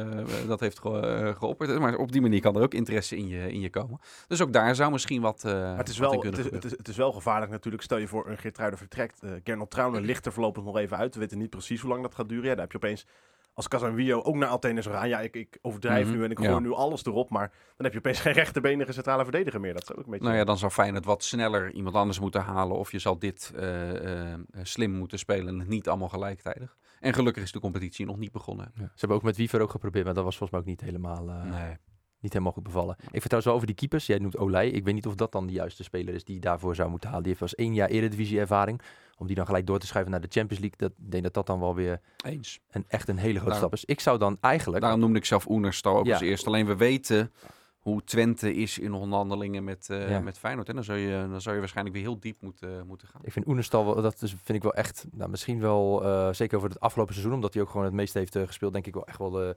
dat 0.47 0.61
heeft 0.61 0.79
ge 0.79 1.35
geopperd. 1.39 1.79
Maar 1.79 1.97
op 1.97 2.13
die 2.13 2.21
manier 2.21 2.41
kan 2.41 2.57
er 2.57 2.63
ook 2.63 2.75
interesse 2.75 3.17
in 3.17 3.29
je, 3.29 3.53
in 3.53 3.61
je 3.61 3.71
komen. 3.71 4.01
Dus 4.27 4.43
ook 4.43 4.53
daar 4.53 4.75
zou 4.75 4.93
misschien 4.93 5.21
wat, 5.23 5.43
Maar 5.45 5.77
het 5.77 5.89
is, 5.89 5.99
wat 5.99 6.11
wel, 6.11 6.23
het, 6.23 6.31
kunnen 6.35 6.47
is, 6.47 6.57
het, 6.57 6.65
is, 6.65 6.71
het 6.71 6.89
is 6.89 6.97
wel 6.97 7.13
gevaarlijk 7.13 7.51
natuurlijk. 7.51 7.83
Stel 7.83 7.99
je 7.99 8.09
voor 8.09 8.29
een 8.29 8.39
Geertruiden 8.39 8.79
vertrekt. 8.79 9.23
eh 9.23 9.31
Gernot 9.45 9.71
Trauner 9.71 10.01
ligt 10.01 10.27
er 10.27 10.33
voorlopig 10.33 10.65
nog 10.65 10.77
even 10.77 10.97
uit. 10.97 11.15
We 11.15 11.21
weten 11.21 11.39
niet 11.39 11.51
precies 11.51 11.81
hoe 11.81 11.91
lang 11.91 12.03
dat 12.03 12.15
gaat 12.15 12.29
duren. 12.29 12.45
Ja, 12.45 12.51
dan 12.51 12.61
heb 12.61 12.71
je 12.73 12.77
opeens 12.77 13.07
als 13.55 13.69
Casanvio 13.69 14.23
ook 14.23 14.35
naar 14.35 14.49
Athene 14.49 14.83
zou 14.83 14.95
gaan. 14.95 15.09
Ja, 15.09 15.21
ik, 15.21 15.35
ik 15.35 15.59
overdrijf 15.63 16.07
Mhm, 16.07 16.17
nu 16.17 16.25
en 16.25 16.31
ik 16.31 16.41
ja. 16.41 16.49
gooi 16.49 16.61
nu 16.61 16.73
alles 16.73 17.05
erop. 17.05 17.31
Maar 17.31 17.49
dan 17.49 17.85
heb 17.85 17.93
je 17.93 17.99
opeens 17.99 18.21
geen 18.27 18.33
rechterbenige 18.33 18.93
centrale 18.93 19.23
verdediger 19.23 19.61
meer. 19.61 19.73
Dat 19.73 19.83
is 19.83 19.93
ook 19.93 20.05
een 20.05 20.11
beetje... 20.11 20.25
Nou 20.27 20.37
ja, 20.37 20.45
dan 20.45 20.59
zou 20.59 20.73
Feyenoord 20.73 21.05
wat 21.05 21.25
sneller 21.25 21.73
iemand 21.73 21.95
anders 21.97 22.21
moeten 22.21 22.41
halen. 22.41 22.77
Of 22.77 22.93
je 22.93 22.99
zal 22.99 23.19
dit 23.19 23.53
eh, 23.57 24.33
eh, 24.33 24.39
slim 24.63 24.91
moeten 24.91 25.19
spelen 25.19 25.61
en 25.61 25.69
niet 25.69 25.89
allemaal 25.89 26.09
gelijktijdig. 26.09 26.77
En 27.01 27.13
gelukkig 27.15 27.43
is 27.43 27.53
de 27.53 27.61
competitie 27.61 28.07
nog 28.07 28.17
niet 28.19 28.33
begonnen. 28.33 28.71
Ja. 28.75 28.83
Ze 28.83 28.91
hebben 28.99 29.17
ook 29.17 29.23
met 29.23 29.37
Wiever 29.37 29.61
ook 29.61 29.71
geprobeerd, 29.71 30.05
maar 30.05 30.15
dat 30.15 30.25
was 30.25 30.37
volgens 30.37 30.51
mij 30.51 30.61
ook 30.61 30.79
niet 30.79 30.91
helemaal, 30.91 31.29
eh, 31.29 31.45
Nee. 31.45 31.77
Niet 32.23 32.33
helemaal 32.33 32.53
goed 32.53 32.63
bevallen. 32.63 32.97
Ik 33.11 33.21
vertel 33.21 33.41
zo 33.43 33.53
over 33.53 33.67
die 33.67 33.77
keepers. 33.77 34.07
Jij 34.07 34.19
noemt 34.19 34.37
Olij. 34.37 34.69
Ik 34.71 34.85
weet 34.85 34.95
niet 34.95 35.07
of 35.07 35.15
dat 35.15 35.33
dan 35.33 35.47
de 35.47 35.53
juiste 35.53 35.83
speler 35.83 36.15
is 36.15 36.25
die 36.25 36.41
daarvoor 36.41 36.75
zou 36.75 36.91
moeten 36.91 37.09
halen. 37.09 37.25
Die 37.25 37.35
heeft 37.37 37.45
wel 37.53 37.59
eens 37.59 37.69
één 37.69 37.75
jaar 37.79 37.89
eredivisie 37.89 38.39
ervaring. 38.41 38.81
Om 39.19 39.27
die 39.27 39.37
dan 39.37 39.47
gelijk 39.47 39.67
door 39.67 39.79
te 39.79 39.87
schuiven 39.87 40.13
naar 40.13 40.21
de 40.21 40.29
Champions 40.31 40.61
League. 40.63 40.79
Dat, 40.79 40.91
ik 41.05 41.11
denk 41.11 41.23
dat 41.23 41.35
dat 41.35 41.47
dan 41.47 41.61
wel 41.61 41.75
weer 41.75 42.01
Eens. 42.25 42.61
een, 42.71 42.85
echt 42.89 43.09
een 43.09 43.17
hele 43.19 43.39
grote 43.41 43.57
stap 43.57 43.73
is. 43.73 43.85
Ik 43.85 44.01
zou 44.01 44.19
dan 44.19 44.37
eigenlijk... 44.41 44.81
Daarom 44.83 45.01
noemde 45.01 45.19
ik 45.19 45.25
zelf 45.25 45.49
Oenerstal 45.49 45.97
ook 45.99 46.07
Ja. 46.07 46.13
als 46.13 46.23
eerste. 46.23 46.47
Alleen 46.47 46.67
we 46.67 46.77
weten 46.77 47.33
hoe 47.79 48.05
Twente 48.05 48.55
is 48.55 48.79
in 48.79 48.93
onderhandelingen 48.93 49.65
met, 49.65 49.89
eh, 49.91 50.11
Ja. 50.11 50.21
met 50.21 50.39
Feyenoord. 50.39 50.69
En 50.69 50.75
dan 50.75 50.85
zou, 50.85 50.99
je, 50.99 51.27
dan 51.31 51.41
zou 51.41 51.55
je 51.55 51.61
waarschijnlijk 51.61 51.97
weer 51.97 52.05
heel 52.05 52.21
diep 52.21 52.37
moeten, 52.43 52.87
moeten 52.87 53.09
gaan. 53.09 53.21
Ik 53.25 53.33
vind 53.33 53.47
Oenerstal, 53.47 53.85
wel- 53.85 54.03
dat 54.03 54.23
is, 54.23 54.31
vind 54.31 54.49
ik 54.59 54.63
wel 54.63 54.75
echt, 54.75 55.07
nou, 55.13 55.31
misschien 55.31 55.61
wel, 55.61 56.05
eh, 56.05 56.33
zeker 56.33 56.57
over 56.57 56.69
het 56.69 56.81
afgelopen 56.81 57.15
seizoen, 57.15 57.35
omdat 57.35 57.55
hij 57.55 57.63
ook 57.63 57.71
gewoon 57.71 57.85
het 57.87 57.95
meeste 57.95 58.19
heeft 58.19 58.37
eh, 58.37 58.47
gespeeld, 58.47 58.73
denk 58.73 58.87
ik 58.87 58.95
wel 58.95 59.07
echt 59.07 59.19
wel 59.19 59.31
de 59.31 59.57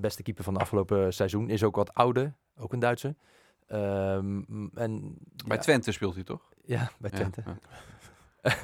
beste 0.00 0.22
keeper 0.22 0.44
van 0.44 0.54
de 0.54 0.60
afgelopen 0.60 1.12
seizoen. 1.14 1.50
Is 1.50 1.62
ook 1.64 1.76
wat 1.76 1.94
ouder, 1.94 2.34
ook 2.56 2.72
een 2.72 2.78
Duitser. 2.78 3.14
Ehm, 3.66 4.42
en, 4.74 5.18
Bij 5.46 5.56
ja, 5.56 5.62
Twente 5.62 5.92
speelt 5.92 6.14
hij 6.14 6.24
toch? 6.24 6.42
Ja, 6.64 6.90
bij 6.98 7.10
Twente. 7.10 7.42
ja. 7.46 7.56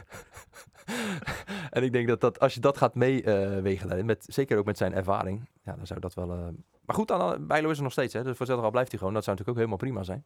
en 1.70 1.82
ik 1.82 1.92
denk 1.92 2.08
dat, 2.08 2.20
dat 2.20 2.40
als 2.40 2.54
je 2.54 2.60
dat 2.60 2.76
gaat 2.76 2.94
meewegen 2.94 3.86
daarin, 3.88 4.06
met, 4.06 4.24
zeker 4.28 4.58
ook 4.58 4.64
met 4.64 4.76
zijn 4.76 4.94
ervaring, 4.94 5.48
ja, 5.64 5.76
dan 5.76 5.86
zou 5.86 6.00
dat 6.00 6.14
wel... 6.14 6.30
eh, 6.32 6.48
Maar 6.84 6.96
goed, 6.96 7.08
dan, 7.08 7.46
Bijlo 7.46 7.70
is 7.70 7.76
er 7.76 7.82
nog 7.82 7.92
steeds, 7.92 8.12
hè, 8.12 8.22
dus 8.22 8.36
voor 8.36 8.46
geval 8.46 8.70
blijft 8.70 8.90
hij 8.90 8.98
gewoon. 8.98 9.14
Dat 9.14 9.24
zou 9.24 9.36
natuurlijk 9.36 9.66
ook 9.66 9.70
helemaal 9.70 9.92
prima 9.92 10.02
zijn. 10.02 10.24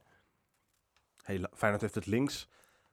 Heel, 1.22 1.46
Feyenoord 1.52 1.82
heeft 1.82 1.94
het 1.94 2.06
links 2.06 2.48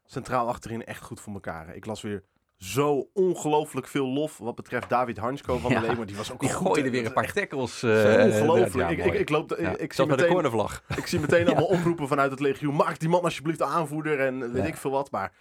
centraal 0.05 0.47
achterin 0.47 0.85
echt 0.85 1.03
goed 1.03 1.19
voor 1.19 1.33
elkaar. 1.33 1.67
hè. 1.67 1.73
Ik 1.73 1.85
las 1.85 2.01
weer 2.01 2.23
zo 2.63 3.09
ongelooflijk 3.13 3.87
veel 3.87 4.07
lof 4.07 4.37
wat 4.37 4.55
betreft 4.55 4.89
David 4.89 5.17
Hansko 5.17 5.57
van 5.57 5.71
Ja, 5.71 5.79
de 5.79 5.85
Leeuwen. 5.87 6.07
Die 6.07 6.15
was 6.15 6.31
ook 6.31 6.39
Die 6.39 6.53
goed, 6.53 6.67
gooide 6.67 6.89
weer 6.89 7.05
een 7.05 7.13
paar 7.13 7.33
tackles. 7.33 7.83
eh, 7.83 7.89
Ongelooflijk. 8.25 8.73
ja, 8.75 8.87
ik, 8.89 8.97
ik, 8.97 9.05
mooi. 9.05 9.17
ik, 9.19 9.29
loop, 9.29 9.49
de- 9.49 9.57
Ja. 9.59 9.69
ik, 9.69 9.77
zie 9.77 9.93
Zelfs 9.93 9.97
met 9.97 10.07
de 10.07 10.15
meteen, 10.15 10.29
cornervlag. 10.31 10.83
ik 10.97 11.07
zie 11.07 11.19
meteen 11.19 11.45
allemaal 11.47 11.65
oproepen 11.77 12.07
vanuit 12.07 12.31
het 12.31 12.39
legioen. 12.39 12.75
Maak 12.75 12.99
die 12.99 13.09
man 13.09 13.21
alsjeblieft 13.21 13.61
aanvoerder 13.61 14.19
en 14.19 14.39
weet 14.51 14.61
Ja. 14.63 14.67
ik 14.67 14.77
veel 14.77 14.91
wat. 14.91 15.11
Maar 15.11 15.31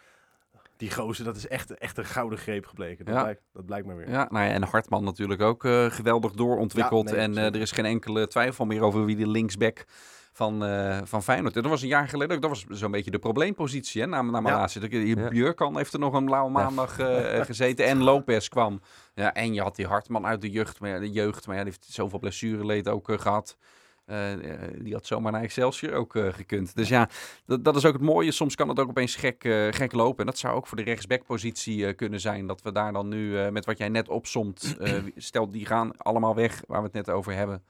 die 0.77 0.91
gozer, 0.95 1.25
dat 1.25 1.37
is 1.37 1.49
echt, 1.49 1.79
echt 1.79 1.99
een 1.99 2.05
gouden 2.05 2.39
greep 2.39 2.67
gebleken. 2.67 3.05
Dat, 3.05 3.15
Ja. 3.15 3.21
blijkt, 3.23 3.41
dat 3.53 3.67
blijkt 3.67 3.87
maar 3.87 3.97
weer. 3.97 4.11
Ja, 4.11 4.27
nou 4.31 4.45
ja, 4.47 4.51
en 4.53 4.63
Hartman 4.63 5.05
natuurlijk 5.05 5.41
ook 5.41 5.65
eh, 5.65 5.87
geweldig 5.91 6.33
doorontwikkeld. 6.33 7.09
Ja, 7.09 7.15
nee, 7.15 7.25
en 7.25 7.37
eh, 7.39 7.45
er 7.45 7.61
is 7.61 7.71
geen 7.73 7.85
enkele 7.87 8.27
twijfel 8.27 8.65
meer 8.65 8.83
over 8.83 9.05
wie 9.05 9.17
de 9.17 9.27
linksback 9.29 9.85
van, 10.33 10.64
eh 10.64 10.99
van 11.05 11.23
Feyenoord. 11.23 11.55
Dat 11.55 11.66
was 11.66 11.83
een 11.83 11.88
jaar 11.88 12.09
geleden, 12.09 12.37
ook, 12.37 12.42
dat 12.42 12.51
was 12.51 12.64
zo'n 12.68 12.90
beetje 12.90 13.11
de 13.11 13.18
probleempositie 13.18 14.01
hè, 14.01 14.07
na, 14.07 14.23
na 14.23 14.40
Malasia. 14.40 14.87
Ja. 14.90 15.29
Björkan 15.29 15.77
heeft 15.77 15.92
er 15.92 15.99
nog 15.99 16.12
een 16.12 16.25
blauwe 16.25 16.51
maandag 16.51 16.99
eh, 16.99 17.40
gezeten 17.51 17.87
en 17.87 18.03
Lopez 18.03 18.49
kwam. 18.49 18.81
Ja, 19.14 19.35
en 19.35 19.55
je 19.55 19.61
had 19.61 19.77
die 19.77 19.87
Hartman 19.87 20.27
uit 20.27 20.40
de 20.40 20.51
jeugd, 20.51 20.81
maar 20.81 20.90
ja, 20.90 20.99
de 20.99 21.11
jeugd, 21.11 21.47
maar 21.47 21.57
ja, 21.57 21.62
die 21.62 21.73
heeft 21.73 21.92
zoveel 21.92 22.18
blessureleed 22.18 22.88
ook 22.88 23.09
eh, 23.09 23.18
gehad. 23.18 23.57
Eh, 24.05 24.33
eh, 24.33 24.61
die 24.79 24.92
had 24.92 25.07
zomaar 25.07 25.33
naar 25.33 25.42
Excelsior 25.42 25.92
ook 25.92 26.12
gekund. 26.12 26.77
Dus 26.77 26.88
ja, 26.88 27.09
dat, 27.47 27.64
dat 27.64 27.77
is 27.77 27.85
ook 27.85 27.92
het 27.92 28.03
mooie. 28.03 28.33
Soms 28.33 28.55
kan 28.55 28.68
het 28.68 28.81
ook 28.81 28.88
opeens 28.88 29.16
gek, 29.16 29.42
gek 29.71 29.92
lopen. 29.92 30.21
En 30.21 30.27
dat 30.27 30.38
zou 30.38 30.55
ook 30.55 30.66
voor 30.66 30.77
de 30.77 30.83
rechtsbackpositie 30.83 31.92
kunnen 31.95 32.21
zijn. 32.21 32.47
Dat 32.47 32.62
we 32.62 32.73
daar 32.73 32.92
dan 32.92 33.09
nu, 33.09 33.51
met 33.51 33.64
wat 33.64 33.79
jij 33.79 33.88
net 33.88 34.09
opsomt, 34.09 34.77
stel 35.16 35.51
die 35.51 35.66
gaan 35.66 35.97
allemaal 35.97 36.35
weg, 36.35 36.62
waar 36.66 36.79
we 36.79 36.85
het 36.92 37.07
net 37.07 37.11
over 37.11 37.33
hebben. 37.35 37.62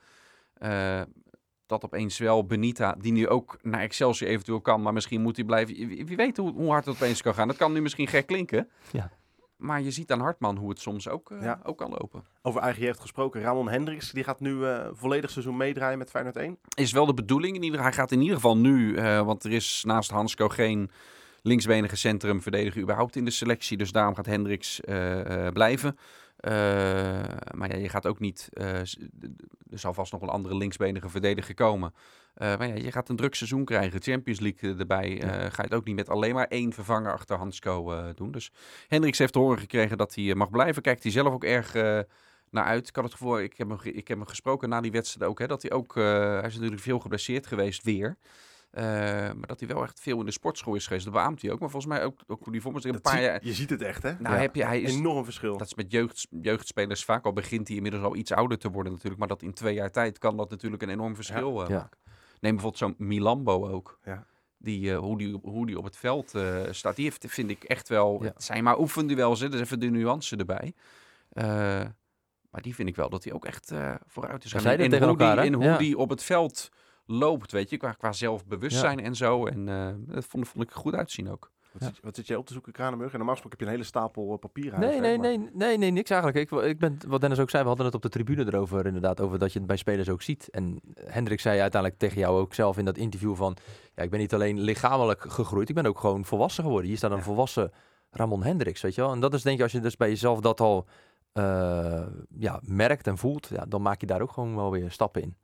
Dat 1.65 1.83
opeens 1.85 2.17
wel 2.17 2.45
Benita, 2.45 2.95
die 2.99 3.11
nu 3.11 3.27
ook 3.27 3.57
naar 3.61 3.81
Excelsior 3.81 4.29
eventueel 4.29 4.61
kan, 4.61 4.81
maar 4.81 4.93
misschien 4.93 5.21
moet 5.21 5.35
hij 5.35 5.45
blijven. 5.45 5.75
Wie, 5.87 6.05
wie 6.05 6.15
weet 6.17 6.37
hoe, 6.37 6.53
hoe 6.53 6.69
hard 6.69 6.85
het 6.85 6.95
opeens 6.95 7.21
kan 7.21 7.33
gaan. 7.33 7.47
Dat 7.47 7.57
kan 7.57 7.73
nu 7.73 7.81
misschien 7.81 8.07
gek 8.07 8.25
klinken. 8.27 8.69
Ja. 8.91 9.09
Maar 9.57 9.81
je 9.81 9.91
ziet 9.91 10.11
aan 10.11 10.19
Hartman 10.19 10.57
hoe 10.57 10.69
het 10.69 10.79
soms 10.79 11.07
ook, 11.09 11.31
eh, 11.31 11.41
Ja. 11.41 11.59
ook 11.63 11.77
kan 11.77 11.89
lopen. 11.89 12.23
Over 12.41 12.61
eigen 12.61 12.83
jeugd 12.83 12.99
gesproken. 12.99 13.41
Ramon 13.41 13.69
Hendricks, 13.69 14.11
die 14.11 14.23
gaat 14.23 14.39
nu 14.39 14.65
eh, 14.65 14.87
volledig 14.91 15.29
seizoen 15.29 15.57
meedraaien 15.57 15.97
met 15.97 16.09
Feyenoord 16.09 16.35
1. 16.35 16.57
is 16.75 16.91
wel 16.91 17.05
de 17.05 17.13
bedoeling. 17.13 17.55
In 17.55 17.63
ieder, 17.63 17.81
hij 17.81 17.93
gaat 17.93 18.11
in 18.11 18.19
ieder 18.21 18.35
geval 18.35 18.57
nu, 18.57 18.95
eh, 18.95 19.25
want 19.25 19.43
er 19.43 19.51
is 19.51 19.83
naast 19.85 20.11
Hansko 20.11 20.49
geen 20.49 20.91
linksbenige 21.41 21.95
centrumverdediger 21.95 22.81
überhaupt 22.81 23.15
in 23.15 23.25
de 23.25 23.31
selectie. 23.31 23.77
Dus 23.77 23.91
daarom 23.91 24.15
gaat 24.15 24.25
Hendricks 24.25 24.81
eh, 24.81 25.45
eh, 25.47 25.53
blijven. 25.53 25.97
Eh, 26.43 26.51
maar 27.51 27.71
ja, 27.71 27.75
je 27.75 27.89
gaat 27.89 28.07
ook 28.07 28.19
niet, 28.19 28.49
eh, 28.53 28.79
er 29.69 29.79
zal 29.79 29.93
vast 29.93 30.11
nog 30.11 30.21
een 30.21 30.29
andere 30.29 30.55
linksbenige 30.55 31.09
verdediger 31.09 31.53
komen. 31.53 31.93
Eh, 32.33 32.57
maar 32.57 32.67
ja, 32.67 32.73
je 32.73 32.91
gaat 32.91 33.09
een 33.09 33.15
druk 33.15 33.35
seizoen 33.35 33.65
krijgen. 33.65 34.01
Champions 34.01 34.39
League 34.39 34.75
erbij. 34.77 35.19
ga 35.27 35.61
je 35.61 35.61
het 35.61 35.73
ook 35.73 35.85
niet 35.85 35.95
met 35.95 36.09
alleen 36.09 36.33
maar 36.33 36.47
één 36.47 36.73
vervanger 36.73 37.13
achter 37.13 37.37
Hansko 37.37 37.91
eh, 37.91 38.05
doen. 38.15 38.31
Dus 38.31 38.51
Hendricks 38.87 39.17
heeft 39.17 39.33
te 39.33 39.39
horen 39.39 39.59
gekregen 39.59 39.97
dat 39.97 40.15
hij 40.15 40.35
mag 40.35 40.49
blijven. 40.49 40.81
Kijkt 40.81 41.03
hij 41.03 41.11
zelf 41.11 41.33
ook 41.33 41.43
erg 41.43 41.73
naar 42.49 42.63
uit. 42.63 42.87
Ik 42.87 42.95
had 42.95 43.03
het 43.03 43.13
gevoel, 43.13 43.39
ik 43.39 43.57
heb 43.57 43.69
hem, 43.69 43.77
ik 43.83 44.07
heb 44.07 44.17
hem 44.17 44.27
gesproken 44.27 44.69
na 44.69 44.81
die 44.81 44.91
wedstrijd 44.91 45.29
ook. 45.29 45.39
Hè, 45.39 45.47
dat 45.47 45.61
hij 45.61 45.71
ook, 45.71 45.95
hij 45.95 46.47
is 46.47 46.53
natuurlijk 46.53 46.81
veel 46.81 46.99
geblesseerd 46.99 47.47
geweest 47.47 47.83
weer. 47.83 48.17
Eh, 48.73 48.83
maar 49.33 49.47
dat 49.47 49.59
hij 49.59 49.69
wel 49.69 49.83
echt 49.83 49.99
veel 49.99 50.19
in 50.19 50.25
de 50.25 50.31
sportschool 50.31 50.75
is 50.75 50.87
geweest. 50.87 51.05
Dat 51.05 51.13
beaamt 51.13 51.41
hij 51.41 51.51
ook. 51.51 51.59
Maar 51.59 51.69
volgens 51.69 51.93
mij 51.93 52.03
ook, 52.03 52.19
ook 52.27 52.51
die 52.51 52.61
voor 52.61 52.75
een 52.75 52.91
Dat 52.91 53.01
paar 53.01 53.13
zie- 53.13 53.21
jaar. 53.23 53.39
Je 53.45 53.53
ziet 53.53 53.69
het 53.69 53.81
echt, 53.81 54.03
hè? 54.03 54.11
Nou, 54.19 54.35
Ja. 54.35 54.41
heb 54.41 54.55
je, 54.55 54.65
hij 54.65 54.81
is, 54.81 54.95
Enorm 54.95 55.23
verschil. 55.23 55.57
dat 55.57 55.67
is 55.67 55.75
met 55.75 55.91
jeugd, 55.91 56.27
jeugdspelers 56.41 57.03
vaak 57.05 57.25
al 57.25 57.33
begint 57.33 57.67
hij 57.67 57.75
inmiddels 57.77 58.03
al 58.03 58.15
iets 58.15 58.31
ouder 58.31 58.57
te 58.57 58.69
worden 58.71 58.91
natuurlijk. 58.91 59.19
Maar 59.19 59.27
dat 59.27 59.41
in 59.41 59.53
twee 59.53 59.73
jaar 59.73 59.91
tijd 59.91 60.17
kan 60.17 60.37
dat 60.37 60.49
natuurlijk 60.49 60.81
een 60.81 60.89
enorm 60.89 61.15
verschil 61.15 61.61
eh, 61.63 61.69
Ja. 61.69 61.75
maken. 61.75 61.97
Neem 62.39 62.51
bijvoorbeeld 62.55 62.77
zo'n 62.77 63.07
Milambo 63.07 63.69
ook. 63.69 63.99
Ja. 64.03 64.25
Die, 64.57 64.91
eh, 64.91 64.97
hoe, 64.97 65.17
die, 65.17 65.39
hoe 65.41 65.65
die 65.65 65.77
op 65.77 65.83
het 65.83 65.97
veld 65.97 66.35
eh, 66.35 66.61
staat. 66.71 66.95
Die 66.95 67.05
heeft, 67.05 67.25
vind 67.27 67.49
ik 67.49 67.63
echt 67.63 67.89
wel... 67.89 68.17
Ja. 68.21 68.27
Het 68.27 68.43
zijn 68.43 68.63
maar 68.63 68.79
oefenduels, 68.79 69.39
hè. 69.39 69.47
Er 69.47 69.53
is 69.53 69.59
even 69.59 69.79
de 69.79 69.89
nuance 69.89 70.35
erbij. 70.35 70.73
Eh, 71.29 71.45
maar 72.49 72.61
die 72.61 72.75
vind 72.75 72.89
ik 72.89 72.95
wel 72.95 73.09
dat 73.09 73.23
hij 73.23 73.33
ook 73.33 73.45
echt 73.45 73.71
eh, 73.71 73.93
vooruit 74.07 74.43
is. 74.43 74.49
We 74.51 74.57
gaan. 74.57 74.61
zeiden 74.61 74.85
in, 74.85 74.91
het 74.91 75.01
in 75.01 75.07
tegen 75.07 75.07
hoe 75.07 75.27
elkaar, 75.27 75.35
die, 75.43 75.51
in 75.51 75.57
hoe 75.57 75.63
Ja. 75.71 75.77
die 75.77 75.97
op 75.97 76.09
het 76.09 76.23
veld 76.23 76.69
loopt, 77.05 77.51
weet 77.51 77.69
je. 77.69 77.77
Qua, 77.77 77.91
qua 77.91 78.11
zelfbewustzijn 78.11 78.99
en 78.99 79.15
zo. 79.15 79.45
En 79.45 79.69
eh, 79.69 79.87
dat 80.13 80.25
vond, 80.25 80.47
vond 80.47 80.63
ik 80.63 80.71
goed 80.71 80.93
uitzien 80.95 81.29
ook. 81.31 81.51
Wat, 81.71 81.81
Ja. 81.81 81.87
zit, 81.87 81.99
wat 82.03 82.15
zit 82.15 82.27
jij 82.27 82.35
op 82.37 82.45
te 82.45 82.53
zoeken, 82.53 82.71
Kranenburg? 82.71 83.11
En 83.11 83.17
normaal 83.17 83.35
gesproken 83.35 83.59
heb 83.59 83.67
je 83.67 83.73
een 83.73 83.79
hele 83.81 83.89
stapel 83.91 84.31
eh, 84.33 84.39
papieren. 84.39 84.79
Nee, 84.79 84.89
huis, 84.89 85.01
nee, 85.01 85.17
maar- 85.17 85.27
nee, 85.27 85.49
nee, 85.53 85.77
nee, 85.77 85.91
niks 85.91 86.09
eigenlijk. 86.09 86.51
Ik, 86.51 86.59
ik 86.61 86.79
ben, 86.79 86.97
wat 87.07 87.21
Dennis 87.21 87.39
ook 87.39 87.49
zei, 87.49 87.61
we 87.61 87.67
hadden 87.67 87.85
het 87.85 87.95
op 87.95 88.01
de 88.01 88.09
tribune 88.09 88.45
erover 88.45 88.85
inderdaad, 88.85 89.21
over 89.21 89.39
dat 89.39 89.51
je 89.53 89.57
het 89.59 89.67
bij 89.67 89.77
spelers 89.77 90.09
ook 90.09 90.21
ziet. 90.21 90.49
En 90.49 90.81
Hendrik 91.05 91.39
zei 91.39 91.59
uiteindelijk 91.59 92.01
tegen 92.01 92.19
jou 92.19 92.39
ook 92.39 92.53
zelf 92.53 92.77
in 92.77 92.85
dat 92.85 92.97
interview 92.97 93.35
van, 93.35 93.57
ja, 93.95 94.03
ik 94.03 94.09
ben 94.09 94.19
niet 94.19 94.33
alleen 94.33 94.59
lichamelijk 94.59 95.21
gegroeid, 95.31 95.69
ik 95.69 95.75
ben 95.75 95.85
ook 95.85 95.99
gewoon 95.99 96.25
volwassen 96.25 96.63
geworden. 96.63 96.87
Hier 96.89 96.97
staat 96.97 97.11
een 97.11 97.17
Ja. 97.17 97.23
volwassen 97.23 97.71
Ramon 98.11 98.43
Hendricks, 98.43 98.81
weet 98.81 98.95
je 98.95 99.01
wel. 99.01 99.11
En 99.11 99.19
dat 99.19 99.33
is 99.33 99.41
denk 99.41 99.57
je, 99.57 99.63
als 99.63 99.71
je 99.71 99.79
dus 99.79 99.95
bij 99.97 100.09
jezelf 100.09 100.39
dat 100.39 100.59
al 100.61 100.85
eh, 101.33 102.05
ja, 102.37 102.59
merkt 102.63 103.07
en 103.07 103.17
voelt, 103.17 103.47
ja, 103.47 103.65
dan 103.67 103.81
maak 103.81 103.99
je 104.01 104.05
daar 104.07 104.21
ook 104.21 104.31
gewoon 104.31 104.55
wel 104.55 104.71
weer 104.71 104.91
stappen 104.91 105.21
in. 105.21 105.35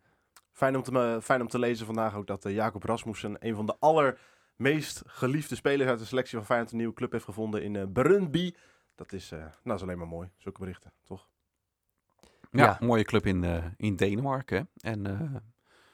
Fijn 0.59 0.75
om, 0.75 0.83
te, 0.83 0.91
me- 0.91 1.19
fijn 1.21 1.41
om 1.41 1.47
te 1.47 1.59
lezen 1.59 1.85
vandaag 1.85 2.15
ook 2.15 2.27
dat 2.27 2.45
eh, 2.45 2.53
Jacob 2.53 2.83
Rasmussen, 2.83 3.35
een 3.39 3.55
van 3.55 3.65
de 3.65 3.75
allermeest 3.79 5.01
geliefde 5.05 5.55
spelers 5.55 5.89
uit 5.89 5.99
de 5.99 6.05
selectie 6.05 6.37
van 6.37 6.45
Feyenoord, 6.45 6.71
een 6.71 6.77
nieuwe 6.77 6.93
club 6.93 7.11
heeft 7.11 7.23
gevonden 7.23 7.63
in 7.63 7.75
eh 7.75 7.83
Brøndby. 7.93 8.53
Dat 8.95 9.13
is, 9.13 9.31
eh, 9.31 9.39
nou, 9.39 9.51
dat 9.63 9.75
is 9.75 9.81
alleen 9.81 9.97
maar 9.97 10.07
mooi, 10.07 10.29
zulke 10.37 10.59
berichten, 10.59 10.93
toch? 11.03 11.27
Ja, 12.51 12.63
Ja. 12.63 12.77
mooie 12.79 13.03
club 13.03 13.25
in, 13.25 13.43
eh, 13.43 13.65
in 13.77 13.95
Denemarken. 13.95 14.69
En 14.77 15.05
eh, 15.07 15.35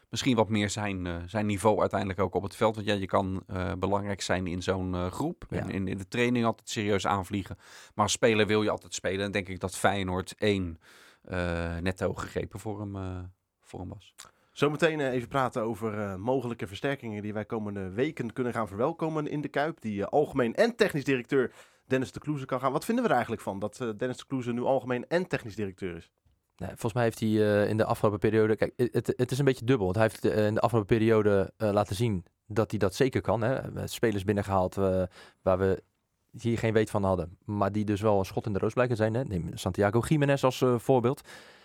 misschien 0.09 0.35
wat 0.35 0.49
meer 0.49 0.69
zijn, 0.69 1.05
eh, 1.07 1.15
zijn 1.25 1.45
niveau 1.45 1.79
uiteindelijk 1.79 2.19
ook 2.19 2.33
op 2.35 2.43
het 2.43 2.55
veld. 2.55 2.75
Want 2.75 2.87
ja, 2.87 2.93
je 2.93 3.05
kan 3.05 3.43
eh, 3.47 3.71
belangrijk 3.79 4.21
zijn 4.21 4.47
in 4.47 4.63
zo'n 4.63 4.95
eh, 4.95 5.11
groep. 5.11 5.45
Ja. 5.49 5.57
En 5.59 5.69
in, 5.69 5.87
in 5.87 5.97
de 5.97 6.07
training 6.07 6.45
altijd 6.45 6.69
serieus 6.69 7.07
aanvliegen. 7.07 7.55
Maar 7.93 8.03
als 8.03 8.11
speler 8.13 8.47
wil 8.47 8.63
je 8.63 8.69
altijd 8.69 8.93
spelen. 8.93 9.25
En 9.25 9.31
denk 9.31 9.47
ik 9.49 9.59
dat 9.59 9.77
Feyenoord 9.77 10.35
één 10.37 10.79
eh, 11.21 11.77
netto 11.77 12.13
gegrepen 12.13 12.59
voor 12.59 12.79
hem, 12.79 12.95
eh, 12.95 13.19
voor 13.61 13.79
hem 13.79 13.89
was. 13.89 14.13
Zometeen 14.55 14.99
eh, 14.99 15.11
even 15.11 15.27
praten 15.27 15.61
over 15.61 15.99
eh, 15.99 16.15
mogelijke 16.15 16.67
versterkingen 16.67 17.21
die 17.21 17.33
wij 17.33 17.45
komende 17.45 17.89
weken 17.89 18.33
kunnen 18.33 18.53
gaan 18.53 18.67
verwelkomen 18.67 19.27
in 19.27 19.41
de 19.41 19.47
Kuip. 19.47 19.81
Die 19.81 20.01
eh, 20.01 20.07
algemeen 20.07 20.55
en 20.55 20.75
technisch 20.75 21.03
directeur 21.03 21.51
Dennis 21.87 22.11
de 22.11 22.19
Kloeze 22.19 22.45
kan 22.45 22.59
gaan. 22.59 22.71
Wat 22.71 22.85
vinden 22.85 23.03
we 23.03 23.09
er 23.09 23.15
eigenlijk 23.15 23.45
van 23.45 23.59
dat 23.59 23.77
Dennis 23.97 24.17
de 24.17 24.25
Kloeze 24.27 24.53
nu 24.53 24.61
algemeen 24.61 25.07
en 25.07 25.27
technisch 25.27 25.55
directeur 25.55 25.95
is? 25.95 26.11
Volgens 26.57 26.93
mij 26.93 27.03
heeft 27.03 27.19
hij 27.19 27.29
in 27.67 27.77
de 27.77 27.85
afgelopen 27.85 28.19
periode. 28.19 28.55
Kijk, 28.55 28.73
het, 28.75 29.13
het 29.15 29.31
is 29.31 29.39
een 29.39 29.45
beetje 29.45 29.65
dubbel. 29.65 29.85
Want 29.85 29.97
hij 29.97 30.05
heeft 30.05 30.37
in 30.47 30.53
de 30.53 30.59
afgelopen 30.59 30.97
periode 30.97 31.53
laten 31.57 31.95
zien 31.95 32.25
dat 32.47 32.69
hij 32.69 32.79
dat 32.79 32.95
zeker 32.95 33.21
kan. 33.21 33.41
Hè. 33.41 33.87
Spelers 33.87 34.23
binnengehaald 34.23 34.77
eh, 34.77 35.03
waar 35.41 35.57
we 35.57 35.83
hier 36.31 36.57
geen 36.57 36.73
weet 36.73 36.89
van 36.89 37.03
hadden. 37.03 37.37
Maar 37.45 37.71
die 37.71 37.85
dus 37.85 38.01
wel 38.01 38.19
een 38.19 38.25
schot 38.25 38.45
in 38.45 38.53
de 38.53 38.59
roos 38.59 38.73
blijken 38.73 38.95
zijn. 38.95 39.13
Hè? 39.13 39.23
Neem 39.23 39.49
Santiago 39.53 39.99
Jiménez 39.99 40.43
als 40.43 40.63
voorbeeld. 40.77 41.21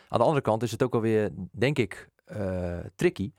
Aan 0.09 0.19
de 0.19 0.25
andere 0.25 0.43
kant 0.43 0.63
is 0.63 0.71
het 0.71 0.83
ook 0.83 0.95
alweer, 0.95 1.31
denk 1.53 1.79
ik, 1.79 2.09
eh, 2.31 2.79
tricky. 2.95 3.33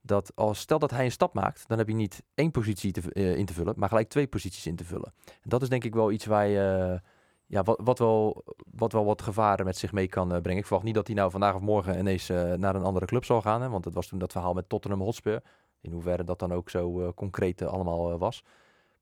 Dat 0.00 0.32
als 0.34 0.58
stel 0.58 0.78
dat 0.78 0.90
hij 0.90 1.04
een 1.04 1.10
stap 1.10 1.34
maakt, 1.34 1.68
dan 1.68 1.78
heb 1.78 1.88
je 1.88 1.94
niet 1.94 2.22
één 2.34 2.50
positie 2.50 2.92
te, 2.92 3.12
eh, 3.12 3.36
in 3.36 3.46
te 3.46 3.52
vullen, 3.52 3.74
maar 3.76 3.88
gelijk 3.88 4.08
twee 4.08 4.26
posities 4.26 4.66
in 4.66 4.76
te 4.76 4.84
vullen. 4.84 5.12
En 5.24 5.48
dat 5.48 5.62
is 5.62 5.68
denk 5.68 5.84
ik 5.84 5.94
wel 5.94 6.12
iets 6.12 6.26
waar 6.26 6.46
je, 6.46 6.90
eh, 6.92 7.08
ja, 7.46 7.62
wat, 7.62 7.80
wat, 7.84 7.98
wel, 7.98 8.44
wat 8.72 8.92
wel 8.92 9.04
wat 9.04 9.22
gevaren 9.22 9.64
met 9.64 9.76
zich 9.76 9.92
mee 9.92 10.08
kan 10.08 10.28
brengen. 10.28 10.56
Ik 10.56 10.66
verwacht 10.66 10.84
niet 10.84 10.94
dat 10.94 11.06
hij 11.06 11.16
nou 11.16 11.30
vandaag 11.30 11.54
of 11.54 11.60
morgen 11.60 11.98
ineens 11.98 12.28
naar 12.28 12.74
een 12.74 12.82
andere 12.82 13.06
club 13.06 13.24
zal 13.24 13.40
gaan. 13.40 13.62
Hè, 13.62 13.68
want 13.68 13.84
dat 13.84 13.94
was 13.94 14.06
toen 14.06 14.18
dat 14.18 14.32
verhaal 14.32 14.54
met 14.54 14.68
Tottenham 14.68 15.00
Hotspur. 15.00 15.42
In 15.80 15.92
hoeverre 15.92 16.24
dat 16.24 16.38
dan 16.38 16.52
ook 16.52 16.70
zo 16.70 17.12
concreet 17.14 17.62
allemaal 17.62 18.18
was. 18.18 18.44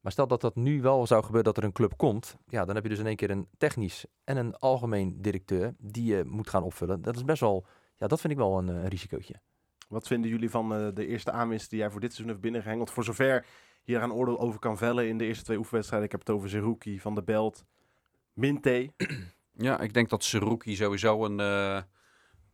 Maar 0.04 0.12
stel 0.12 0.26
dat 0.26 0.40
dat 0.40 0.54
nu 0.54 0.82
wel 0.82 1.06
zou 1.06 1.24
gebeuren 1.24 1.52
dat 1.52 1.62
er 1.62 1.68
een 1.68 1.72
club 1.72 1.96
komt. 1.96 2.36
Ja, 2.46 2.64
dan 2.64 2.74
heb 2.74 2.84
je 2.84 2.90
dus 2.90 2.98
in 2.98 3.06
één 3.06 3.16
keer 3.16 3.30
een 3.30 3.48
technisch 3.58 4.06
en 4.24 4.36
een 4.36 4.56
algemeen 4.56 5.22
directeur 5.22 5.74
die 5.78 6.04
je 6.04 6.24
moet 6.24 6.48
gaan 6.48 6.62
opvullen. 6.62 7.02
Dat 7.02 7.16
is 7.16 7.24
best 7.24 7.40
wel, 7.40 7.66
ja, 7.96 8.06
dat 8.06 8.20
vind 8.20 8.32
ik 8.32 8.38
wel 8.38 8.58
een, 8.58 8.68
eh, 8.68 8.74
een 8.74 8.88
risicootje. 8.88 9.34
Wat 9.88 10.06
vinden 10.06 10.30
jullie 10.30 10.50
van 10.50 10.74
eh, 10.74 10.88
de 10.94 11.06
eerste 11.06 11.30
aanwinst 11.32 11.70
die 11.70 11.78
jij 11.78 11.90
voor 11.90 12.00
dit 12.00 12.08
seizoen 12.10 12.30
heeft 12.30 12.40
binnengehengeld? 12.40 12.90
Voor 12.90 13.04
zover 13.04 13.46
je 13.84 13.94
eraan 13.94 14.12
oordeel 14.12 14.40
over 14.40 14.58
kan 14.60 14.78
vellen 14.78 15.08
in 15.08 15.18
de 15.18 15.24
eerste 15.24 15.44
twee 15.44 15.58
oefenwedstrijden. 15.58 16.06
Ik 16.06 16.12
heb 16.12 16.26
het 16.26 16.36
over 16.36 16.48
Zerouki, 16.48 17.00
Van 17.00 17.14
der 17.14 17.24
Belt, 17.24 17.64
Minte. 18.32 18.92
Ja, 19.56 19.80
ik 19.80 19.92
denk 19.94 20.08
dat 20.08 20.24
Seruki 20.24 20.76
sowieso 20.76 21.24
een, 21.24 21.40
eh, 21.40 21.82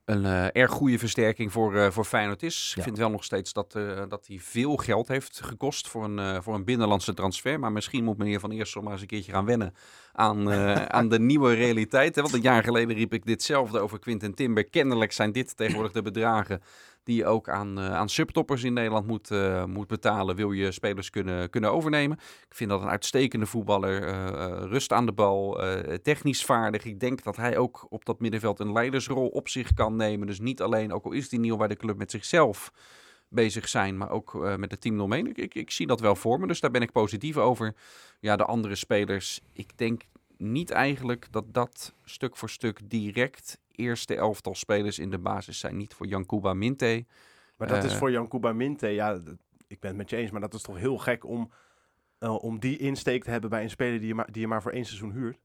een 0.04 0.24
eh, 0.24 0.62
erg 0.62 0.70
goede 0.70 0.98
versterking 0.98 1.52
voor, 1.52 1.76
eh, 1.76 1.90
voor 1.90 2.04
Feyenoord 2.04 2.42
is. 2.42 2.68
Ja. 2.70 2.76
Ik 2.76 2.82
vind 2.82 2.98
wel 2.98 3.10
nog 3.10 3.24
steeds 3.24 3.52
dat, 3.52 3.74
eh, 3.74 4.02
dat 4.08 4.26
hij 4.26 4.38
veel 4.38 4.76
geld 4.76 5.08
heeft 5.08 5.40
gekost 5.44 5.88
voor 5.88 6.04
een, 6.04 6.18
eh, 6.18 6.40
voor 6.40 6.54
een 6.54 6.64
binnenlandse 6.64 7.14
transfer. 7.14 7.58
Maar 7.60 7.72
misschien 7.72 8.04
moet 8.04 8.18
meneer 8.18 8.40
Van 8.40 8.50
Eersel 8.50 8.82
maar 8.82 8.92
eens 8.92 9.00
een 9.00 9.06
keertje 9.06 9.32
gaan 9.32 9.44
wennen 9.44 9.74
aan, 10.12 10.50
eh, 10.50 10.74
aan 10.96 11.08
de 11.08 11.20
nieuwe 11.20 11.54
realiteit. 11.54 12.16
Want 12.16 12.32
een 12.32 12.40
jaar 12.40 12.64
geleden 12.64 12.96
riep 12.96 13.12
ik 13.12 13.26
ditzelfde 13.26 13.78
over 13.78 13.98
Quinten 13.98 14.34
Timber. 14.34 14.64
Kennelijk 14.64 15.12
zijn 15.12 15.32
dit 15.32 15.56
tegenwoordig 15.56 15.92
de 15.92 16.02
bedragen 16.02 16.62
die 17.04 17.16
je 17.16 17.26
ook 17.26 17.48
aan, 17.48 17.78
eh, 17.78 17.94
aan 17.94 18.08
subtoppers 18.08 18.64
in 18.64 18.72
Nederland 18.72 19.06
moet, 19.06 19.30
eh, 19.30 19.64
moet 19.64 19.86
betalen. 19.86 20.36
Wil 20.36 20.52
je 20.52 20.72
spelers 20.72 21.10
kunnen, 21.10 21.50
kunnen 21.50 21.72
overnemen. 21.72 22.16
Ik 22.48 22.54
vind 22.54 22.70
dat 22.70 22.82
een 22.82 22.88
uitstekende 22.88 23.46
voetballer. 23.46 24.18
rust 24.68 24.92
aan 24.92 25.06
de 25.06 25.12
bal, 25.12 25.60
technisch 26.02 26.44
vaardig. 26.44 26.84
Ik 26.84 27.00
denk 27.00 27.22
dat 27.22 27.36
hij 27.36 27.58
ook 27.58 27.86
op 27.88 28.04
dat 28.04 28.20
middenveld 28.20 28.60
een 28.60 28.72
leidersrol 28.72 29.26
op 29.26 29.48
zich 29.48 29.74
kan 29.74 29.96
nemen. 29.96 30.26
Dus 30.26 30.40
niet 30.40 30.62
alleen, 30.62 30.92
ook 30.92 31.04
al 31.04 31.12
is 31.12 31.28
die 31.28 31.40
nieuw 31.40 31.56
bij 31.56 31.68
de 31.68 31.76
club, 31.76 31.96
met 31.96 32.10
zichzelf 32.10 32.72
bezig 33.30 33.68
zijn, 33.68 33.96
maar 33.96 34.10
ook 34.10 34.44
eh, 34.44 34.56
met 34.56 34.70
het 34.70 34.80
team 34.80 34.94
eromheen. 34.96 35.26
Ik, 35.26 35.38
ik, 35.38 35.54
ik 35.54 35.70
zie 35.70 35.86
dat 35.86 36.00
wel 36.00 36.16
voor 36.16 36.40
me, 36.40 36.46
dus 36.46 36.60
daar 36.60 36.70
ben 36.70 36.82
ik 36.82 36.92
positief 36.92 37.36
over. 37.36 37.74
Ja, 38.20 38.36
de 38.36 38.44
andere 38.44 38.74
spelers, 38.74 39.40
ik 39.52 39.78
denk 39.78 40.02
niet 40.36 40.70
eigenlijk 40.70 41.26
dat 41.30 41.44
dat 41.54 41.94
stuk 42.04 42.36
voor 42.36 42.50
stuk 42.50 42.80
direct 42.90 43.58
eerste 43.70 44.14
elftal 44.16 44.54
spelers 44.54 44.98
in 44.98 45.10
de 45.10 45.18
basis 45.18 45.58
zijn. 45.58 45.76
Niet 45.76 45.94
voor 45.94 46.06
Jankuba 46.06 46.54
Minte. 46.54 47.04
Maar 47.56 47.68
dat 47.68 47.84
is 47.84 47.92
Eh. 47.92 47.98
voor 47.98 48.10
Jankuba 48.10 48.52
Minte. 48.52 48.88
Ja, 48.88 49.12
ik 49.66 49.80
ben 49.80 49.88
het 49.90 49.96
met 49.96 50.10
je 50.10 50.16
eens, 50.16 50.30
maar 50.30 50.40
dat 50.40 50.54
is 50.54 50.62
toch 50.62 50.76
heel 50.78 50.98
gek 50.98 51.24
om, 51.24 51.50
eh, 52.18 52.42
om 52.42 52.58
die 52.58 52.76
insteek 52.78 53.24
te 53.24 53.30
hebben 53.30 53.50
bij 53.50 53.62
een 53.62 53.70
speler 53.70 53.98
die 53.98 54.08
je, 54.08 54.14
maar, 54.14 54.32
die 54.32 54.40
je 54.40 54.48
maar 54.48 54.62
voor 54.62 54.72
één 54.72 54.84
seizoen 54.84 55.12
huurt. 55.12 55.38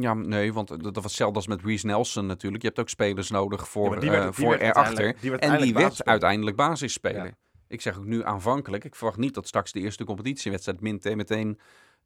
Ja, 0.00 0.14
nee, 0.14 0.52
want 0.52 0.68
dat 0.68 0.82
dat 0.82 0.94
was 0.94 1.04
hetzelfde 1.04 1.36
als 1.36 1.46
met 1.46 1.62
Reece 1.62 1.86
Nelson 1.86 2.26
natuurlijk. 2.26 2.62
Je 2.62 2.68
hebt 2.68 2.80
ook 2.80 2.88
spelers 2.88 3.30
nodig 3.30 3.68
voor, 3.68 4.04
Ja, 4.04 4.12
eh, 4.12 4.18
werd- 4.18 4.34
voor 4.34 4.54
erachter. 4.54 5.16
die 5.20 5.36
En 5.36 5.60
die 5.60 5.74
werd 5.74 6.04
uiteindelijk 6.04 6.56
basisspeler. 6.56 7.24
Ja. 7.24 7.36
Ik 7.68 7.80
zeg 7.80 7.98
ook 7.98 8.04
nu 8.04 8.24
aanvankelijk. 8.24 8.84
Ik 8.84 8.94
verwacht 8.94 9.18
niet 9.18 9.34
dat 9.34 9.46
straks 9.46 9.72
de 9.72 9.80
eerste 9.80 10.04
competitiewedstrijd 10.04 10.80
meteen 10.80 11.58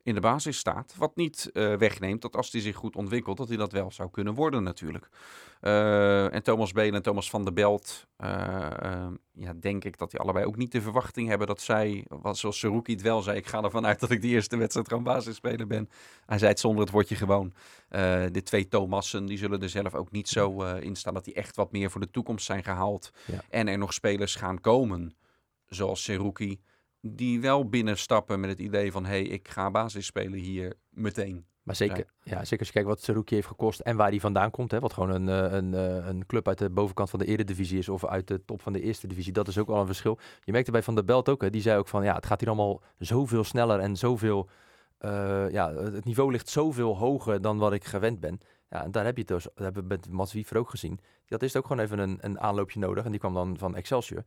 in 0.08 0.14
de 0.14 0.20
basis 0.20 0.58
staat. 0.58 0.94
Wat 0.96 1.16
niet 1.16 1.50
eh, 1.52 1.74
wegneemt 1.74 2.22
dat 2.22 2.36
als 2.36 2.52
hij 2.52 2.60
zich 2.60 2.76
goed 2.76 2.96
ontwikkelt, 2.96 3.36
dat 3.36 3.48
hij 3.48 3.56
dat 3.56 3.72
wel 3.72 3.90
zou 3.90 4.10
kunnen 4.10 4.34
worden 4.34 4.62
natuurlijk. 4.62 5.08
Eh, 5.60 6.34
en 6.34 6.42
Thomas 6.42 6.72
Belen 6.72 6.94
en 6.94 7.02
Thomas 7.02 7.30
van 7.30 7.44
der 7.44 7.52
Belt, 7.52 8.06
eh, 8.16 9.06
ja, 9.32 9.52
denk 9.60 9.84
ik 9.84 9.98
dat 9.98 10.10
die 10.10 10.20
allebei 10.20 10.44
ook 10.44 10.56
niet 10.56 10.72
de 10.72 10.82
verwachting 10.82 11.28
hebben 11.28 11.46
dat 11.46 11.60
zij, 11.60 12.04
wat 12.08 12.38
zoals 12.38 12.58
Seruki 12.58 12.92
het 12.92 13.02
wel 13.02 13.22
zei, 13.22 13.36
ik 13.36 13.46
ga 13.46 13.62
ervan 13.62 13.86
uit 13.86 14.00
dat 14.00 14.10
ik 14.10 14.22
de 14.22 14.28
eerste 14.28 14.56
wedstrijd 14.56 14.88
gewoon 14.88 15.02
basisspeler 15.02 15.66
ben. 15.66 15.90
Hij 16.26 16.38
zei 16.38 16.50
het 16.50 16.60
zonder 16.60 16.80
het 16.80 16.90
woordje 16.90 17.16
gewoon. 17.16 17.52
De 18.32 18.42
twee 18.44 18.68
Thomassen, 18.68 19.26
die 19.26 19.38
zullen 19.38 19.62
er 19.62 19.68
zelf 19.68 19.94
ook 19.94 20.10
niet 20.10 20.28
zo 20.28 20.62
in 20.62 20.96
staan 20.96 21.14
dat 21.14 21.24
die 21.24 21.34
echt 21.34 21.56
wat 21.56 21.72
meer 21.72 21.90
voor 21.90 22.00
de 22.00 22.10
toekomst 22.10 22.44
zijn 22.44 22.64
gehaald. 22.64 23.10
Ja. 23.24 23.44
En 23.48 23.68
er 23.68 23.78
nog 23.78 23.92
spelers 23.92 24.34
gaan 24.34 24.60
komen, 24.60 25.16
zoals 25.68 26.02
Seruki, 26.02 26.60
die 27.00 27.40
wel 27.40 27.68
binnenstappen 27.68 28.40
met 28.40 28.50
het 28.50 28.58
idee 28.60 28.92
van, 28.92 29.04
hé, 29.04 29.10
hey, 29.10 29.22
ik 29.22 29.48
ga 29.48 29.70
basis 29.70 30.06
spelen 30.06 30.38
hier 30.38 30.74
meteen. 30.90 31.46
Maar 31.62 31.76
zeker, 31.76 32.06
ja. 32.22 32.44
zeker 32.44 32.58
als 32.58 32.68
je 32.68 32.72
kijkt 32.72 32.88
wat 32.88 33.02
Saruki 33.02 33.34
heeft 33.34 33.46
gekost 33.46 33.80
en 33.80 33.96
waar 33.96 34.08
hij 34.08 34.20
vandaan 34.20 34.50
komt. 34.50 34.70
Hè, 34.70 34.80
wat 34.80 34.92
gewoon 34.92 35.10
een, 35.10 35.28
eh, 35.28 35.52
een, 35.52 35.74
eh, 35.74 36.06
een 36.06 36.26
club 36.26 36.48
uit 36.48 36.58
de 36.58 36.70
bovenkant 36.70 37.10
van 37.10 37.18
de 37.18 37.24
eredivisie 37.24 37.78
is 37.78 37.88
of 37.88 38.04
uit 38.06 38.26
de 38.26 38.44
top 38.44 38.62
van 38.62 38.72
de 38.72 38.80
eerste 38.80 39.06
divisie. 39.06 39.32
Dat 39.32 39.48
is 39.48 39.58
ook 39.58 39.66
wel 39.66 39.80
een 39.80 39.86
verschil. 39.86 40.18
Je 40.44 40.52
merkte 40.52 40.70
bij 40.70 40.82
Van 40.82 40.94
der 40.94 41.04
Belt 41.04 41.28
ook, 41.28 41.40
hè, 41.40 41.50
die 41.50 41.60
zei 41.60 41.78
ook 41.78 41.88
van 41.88 42.04
ja, 42.04 42.14
het 42.14 42.26
gaat 42.26 42.40
hier 42.40 42.48
allemaal 42.48 42.82
zoveel 42.98 43.44
sneller 43.44 43.80
en 43.80 43.96
zoveel... 43.96 44.48
eh, 44.98 45.50
ja, 45.50 45.74
het 45.74 46.04
niveau 46.04 46.32
ligt 46.32 46.48
zoveel 46.48 46.96
hoger 46.96 47.40
dan 47.40 47.58
wat 47.58 47.72
ik 47.72 47.84
gewend 47.84 48.20
ben. 48.20 48.40
Ja, 48.70 48.84
en 48.84 48.90
daar 48.90 49.04
heb 49.04 49.14
je 49.14 49.20
het 49.20 49.30
dus, 49.30 49.42
dat 49.42 49.64
hebben 49.64 49.82
we 49.82 49.88
met 49.88 50.10
Mats 50.10 50.32
Wiever 50.32 50.56
ook 50.56 50.70
gezien. 50.70 51.00
Dat 51.26 51.42
is 51.42 51.56
ook 51.56 51.66
gewoon 51.66 51.82
even 51.82 51.98
een, 51.98 52.18
een 52.20 52.40
aanloopje 52.40 52.78
nodig. 52.78 53.04
En 53.04 53.10
die 53.10 53.20
kwam 53.20 53.34
dan 53.34 53.58
van 53.58 53.76
Excelsior. 53.76 54.24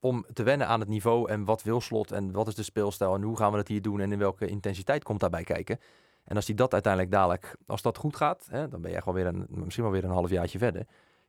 Om 0.00 0.24
te 0.32 0.42
wennen 0.42 0.66
aan 0.66 0.80
het 0.80 0.88
niveau 0.88 1.30
en 1.30 1.44
wat 1.44 1.62
wil 1.62 1.80
slot 1.80 2.12
en 2.12 2.32
wat 2.32 2.48
is 2.48 2.54
de 2.54 2.62
speelstijl 2.62 3.14
en 3.14 3.22
hoe 3.22 3.36
gaan 3.36 3.52
we 3.52 3.58
het 3.58 3.68
hier 3.68 3.82
doen 3.82 4.00
en 4.00 4.12
in 4.12 4.18
welke 4.18 4.46
intensiteit 4.46 5.04
komt 5.04 5.20
daarbij 5.20 5.44
kijken. 5.44 5.78
En 6.24 6.36
als 6.36 6.46
hij 6.46 6.54
dat 6.54 6.72
uiteindelijk 6.72 7.12
dadelijk, 7.12 7.56
als 7.66 7.82
dat 7.82 7.96
goed 7.96 8.16
gaat, 8.16 8.46
hè, 8.50 8.68
dan 8.68 8.80
ben 8.80 8.90
je 8.90 8.98
gewoon 8.98 9.14
weer 9.14 9.26
een, 9.26 9.46
misschien 9.48 9.84
wel 9.84 9.92
weer 9.92 10.04
een 10.04 10.10
halfjaartje 10.10 10.58
verder. 10.58 10.86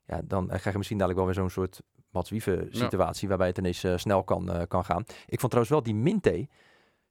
Ja, 0.08 0.22
dan 0.24 0.44
eh, 0.44 0.48
krijg 0.48 0.72
je 0.72 0.78
misschien 0.78 0.98
dadelijk 0.98 1.26
wel 1.26 1.34
weer 1.34 1.42
zo'n 1.42 1.50
soort 1.50 1.82
Mats 2.10 2.30
Wiever 2.30 2.68
situatie 2.72 3.28
waarbij 3.28 3.48
het 3.48 3.58
ineens 3.58 3.84
eh, 3.84 3.98
snel 3.98 4.24
kan, 4.24 4.52
eh, 4.52 4.62
kan 4.68 4.86
gaan. 4.86 5.04
Ik 5.26 5.40
vond 5.40 5.52
trouwens 5.52 5.70
wel 5.70 5.84
die 5.84 5.96
Minte, 5.96 6.48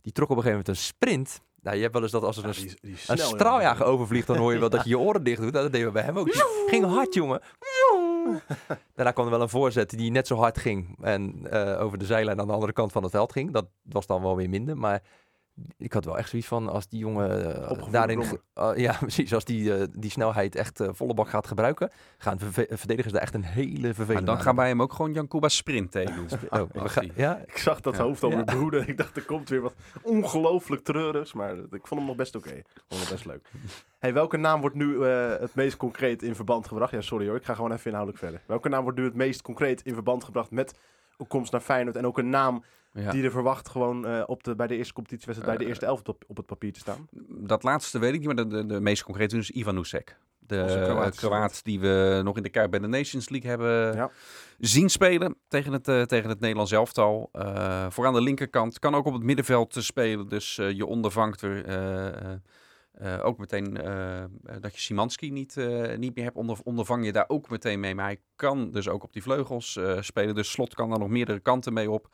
die 0.00 0.12
trok 0.12 0.30
op 0.30 0.36
een 0.36 0.42
gegeven 0.42 0.50
moment 0.50 0.68
een 0.68 0.76
sprint. 0.76 1.40
Nou, 1.62 1.76
je 1.76 1.82
hebt 1.82 1.94
wel 1.94 2.02
eens 2.02 2.12
dat 2.12 2.22
als 2.22 2.36
er 2.36 2.42
Ja, 2.42 2.48
een, 2.48 2.76
die, 2.80 2.96
een 3.06 3.18
straaljager 3.18 3.86
overvliegt, 3.86 4.26
dan 4.26 4.36
hoor 4.36 4.52
je 4.52 4.58
wel 4.58 4.70
dat 4.70 4.84
je 4.84 4.90
je 4.90 4.98
oren 4.98 5.24
dicht 5.24 5.40
doet. 5.40 5.52
Nou, 5.52 5.62
dat 5.62 5.72
deden 5.72 5.86
we 5.86 5.92
bij 5.92 6.02
hem 6.02 6.18
ook. 6.18 6.32
Die 6.32 6.42
ging 6.66 6.84
hard, 6.84 7.14
jongen. 7.14 7.40
Daarna 8.94 9.12
kwam 9.12 9.24
er 9.24 9.30
wel 9.30 9.40
een 9.40 9.48
voorzet 9.48 9.90
die 9.90 10.10
net 10.10 10.26
zo 10.26 10.36
hard 10.36 10.58
ging 10.58 10.96
en 11.00 11.46
eh, 11.50 11.82
over 11.82 11.98
de 11.98 12.04
zijlijn 12.04 12.40
aan 12.40 12.46
de 12.46 12.52
andere 12.52 12.72
kant 12.72 12.92
van 12.92 13.02
het 13.02 13.12
veld 13.12 13.32
ging. 13.32 13.52
Dat 13.52 13.66
was 13.82 14.06
dan 14.06 14.22
wel 14.22 14.36
weer 14.36 14.48
minder, 14.48 14.76
maar 14.76 15.02
ik 15.78 15.92
had 15.92 16.04
wel 16.04 16.18
echt 16.18 16.28
zoiets 16.28 16.48
van 16.48 16.68
als 16.68 16.88
die 16.88 16.98
jongen 16.98 17.54
eh, 17.68 17.90
daarin, 17.90 18.22
eh, 18.54 18.70
ja 18.74 18.96
precies, 19.00 19.34
als 19.34 19.44
die 19.44 19.74
eh, 19.76 19.86
die 19.98 20.10
snelheid 20.10 20.54
echt 20.56 20.80
eh, 20.80 20.88
volle 20.92 21.14
bak 21.14 21.28
gaat 21.28 21.46
gebruiken, 21.46 21.90
gaan 22.18 22.38
verdedigers 22.70 23.12
daar 23.12 23.22
echt 23.22 23.34
een 23.34 23.44
hele 23.44 23.80
Maar 23.80 23.94
vervelende. 23.94 24.26
dan 24.26 24.36
aan 24.36 24.42
gaan 24.42 24.56
wij 24.56 24.68
hem 24.68 24.82
ook 24.82 24.92
gewoon 24.92 25.12
Jankuba 25.12 25.48
Sprint 25.48 25.90
tegen 25.92 26.14
doen. 26.14 26.28
Oh, 26.50 26.86
ja, 27.16 27.36
Ik 27.46 27.56
zag 27.58 27.80
dat 27.80 27.96
Ja. 27.96 28.02
hoofd 28.02 28.22
al 28.22 28.28
Ja. 28.28 28.34
mijn 28.34 28.46
broeder. 28.46 28.88
Ik 28.88 28.96
dacht, 28.96 29.16
er 29.16 29.24
komt 29.24 29.48
weer 29.48 29.60
wat 29.60 29.74
ongelooflijk 30.02 30.84
treurigs. 30.84 31.32
Maar 31.32 31.56
ik 31.56 31.86
vond 31.86 32.00
hem 32.00 32.04
nog 32.06 32.16
best 32.16 32.34
oké. 32.36 32.50
Ik 32.50 32.66
vond 32.88 33.00
hem 33.00 33.10
best 33.10 33.24
leuk. 33.24 33.50
Hey, 33.98 34.12
welke 34.12 34.36
naam 34.36 34.60
wordt 34.60 34.76
nu 34.76 35.04
eh, 35.04 35.36
het 35.40 35.54
meest 35.54 35.76
concreet 35.76 36.22
in 36.22 36.34
verband 36.34 36.68
gebracht? 36.68 36.92
Ja, 36.92 37.00
sorry 37.00 37.26
hoor. 37.26 37.36
Ik 37.36 37.44
ga 37.44 37.54
gewoon 37.54 37.72
even 37.72 37.84
inhoudelijk 37.86 38.22
verder. 38.22 38.40
Welke 38.46 38.68
naam 38.68 38.82
wordt 38.82 38.98
nu 38.98 39.04
het 39.04 39.14
meest 39.14 39.42
concreet 39.42 39.82
in 39.82 39.94
verband 39.94 40.24
gebracht 40.24 40.50
met 40.50 40.74
komst 41.28 41.52
naar 41.52 41.60
Feyenoord? 41.60 41.96
En 41.96 42.06
ook 42.06 42.18
een 42.18 42.30
naam 42.30 42.62
Ja. 42.92 43.10
die 43.10 43.24
er 43.24 43.30
verwacht 43.30 43.68
gewoon 43.68 44.06
eh, 44.06 44.22
op 44.26 44.44
de, 44.44 44.54
bij 44.54 44.66
de 44.66 44.76
eerste 44.76 44.92
competitiewedstrijd, 44.92 45.50
bij 45.50 45.58
de 45.58 45.64
Eh, 45.64 45.68
eerste 45.70 45.86
elf 45.86 46.08
op, 46.08 46.24
op 46.26 46.36
het 46.36 46.46
papier 46.46 46.72
te 46.72 46.78
staan? 46.80 47.08
Dat 47.28 47.62
laatste 47.62 47.98
weet 47.98 48.12
ik 48.12 48.18
niet, 48.18 48.26
maar 48.26 48.36
de, 48.36 48.46
de, 48.46 48.66
de 48.66 48.80
meest 48.80 49.02
concrete 49.02 49.36
is 49.36 49.50
Ivan 49.50 49.74
Nusek. 49.74 50.16
De 50.38 50.82
Kroatische 50.84 51.26
Kroaat 51.26 51.64
die 51.64 51.80
we 51.80 52.20
nog 52.24 52.36
in 52.36 52.42
de 52.42 52.48
Kuip 52.48 52.70
bij 52.70 52.80
de 52.80 52.86
Nations 52.86 53.28
League 53.28 53.50
hebben 53.50 53.94
Ja. 53.96 54.10
zien 54.58 54.88
spelen 54.88 55.36
tegen 55.48 55.72
het, 55.72 55.88
eh, 55.88 56.02
tegen 56.02 56.28
het 56.28 56.40
Nederlands 56.40 56.72
elftal. 56.72 57.28
Eh 57.32 57.86
voor 57.90 58.06
aan 58.06 58.14
de 58.14 58.20
linkerkant 58.22 58.78
kan 58.78 58.94
ook 58.94 59.06
op 59.06 59.12
het 59.12 59.22
middenveld 59.22 59.76
eh, 59.76 59.82
spelen, 59.82 60.28
dus 60.28 60.58
eh, 60.58 60.70
je 60.70 60.86
ondervangt 60.86 61.42
er 61.42 61.64
eh, 61.64 62.06
eh, 62.06 62.32
eh, 62.92 63.24
ook 63.24 63.38
meteen 63.38 63.76
eh, 63.76 64.24
dat 64.60 64.74
je 64.74 64.80
Simanski 64.80 65.30
niet, 65.30 65.56
eh, 65.56 65.96
niet 65.98 66.14
meer 66.14 66.24
hebt, 66.24 66.36
onder, 66.36 66.58
ondervang 66.64 67.04
je 67.04 67.12
daar 67.12 67.28
ook 67.28 67.50
meteen 67.50 67.80
mee. 67.80 67.94
Maar 67.94 68.04
hij 68.04 68.20
kan 68.36 68.70
dus 68.70 68.88
ook 68.88 69.02
op 69.02 69.12
die 69.12 69.22
vleugels 69.22 69.76
eh, 69.76 70.00
spelen, 70.00 70.34
dus 70.34 70.50
Slot 70.50 70.74
kan 70.74 70.90
daar 70.90 70.98
nog 70.98 71.08
meerdere 71.08 71.40
kanten 71.40 71.72
mee 71.72 71.90
op. 71.90 72.08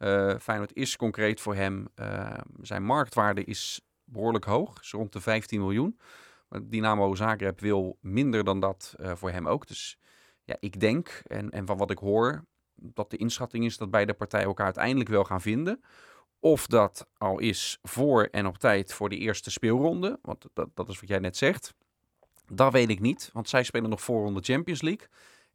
Eh 0.00 0.34
Feyenoord 0.38 0.74
is 0.74 0.96
concreet 0.96 1.40
voor 1.40 1.54
hem. 1.54 1.88
Eh, 1.94 2.38
zijn 2.60 2.84
marktwaarde 2.84 3.44
is 3.44 3.80
behoorlijk 4.04 4.44
hoog, 4.44 4.80
is 4.80 4.90
rond 4.90 5.12
de 5.12 5.20
15 5.20 5.60
miljoen. 5.60 5.98
Maar 6.48 6.68
Dynamo 6.68 7.14
Zagreb 7.14 7.60
wil 7.60 7.98
minder 8.00 8.44
dan 8.44 8.60
dat 8.60 8.94
eh, 8.98 9.12
voor 9.14 9.30
hem 9.30 9.48
ook. 9.48 9.66
Dus 9.66 9.98
ja, 10.44 10.56
ik 10.60 10.80
denk, 10.80 11.22
en, 11.26 11.50
en 11.50 11.66
van 11.66 11.76
wat 11.76 11.90
ik 11.90 11.98
hoor, 11.98 12.44
dat 12.74 13.10
de 13.10 13.16
inschatting 13.16 13.64
is 13.64 13.76
dat 13.76 13.90
beide 13.90 14.14
partijen 14.14 14.46
elkaar 14.46 14.64
uiteindelijk 14.64 15.10
wel 15.10 15.24
gaan 15.24 15.40
vinden. 15.40 15.80
Of 16.38 16.66
dat 16.66 17.08
al 17.16 17.38
is 17.38 17.78
voor 17.82 18.24
en 18.24 18.46
op 18.46 18.58
tijd 18.58 18.92
voor 18.92 19.08
de 19.08 19.18
eerste 19.18 19.50
speelronde. 19.50 20.18
Want 20.22 20.46
dat, 20.52 20.68
dat 20.74 20.88
is 20.88 21.00
wat 21.00 21.08
jij 21.08 21.18
net 21.18 21.36
zegt. 21.36 21.74
Dat 22.46 22.72
weet 22.72 22.90
ik 22.90 23.00
niet, 23.00 23.30
want 23.32 23.48
zij 23.48 23.62
spelen 23.62 23.90
nog 23.90 24.02
voorronde 24.02 24.40
Champions 24.40 24.82
League. 24.82 25.08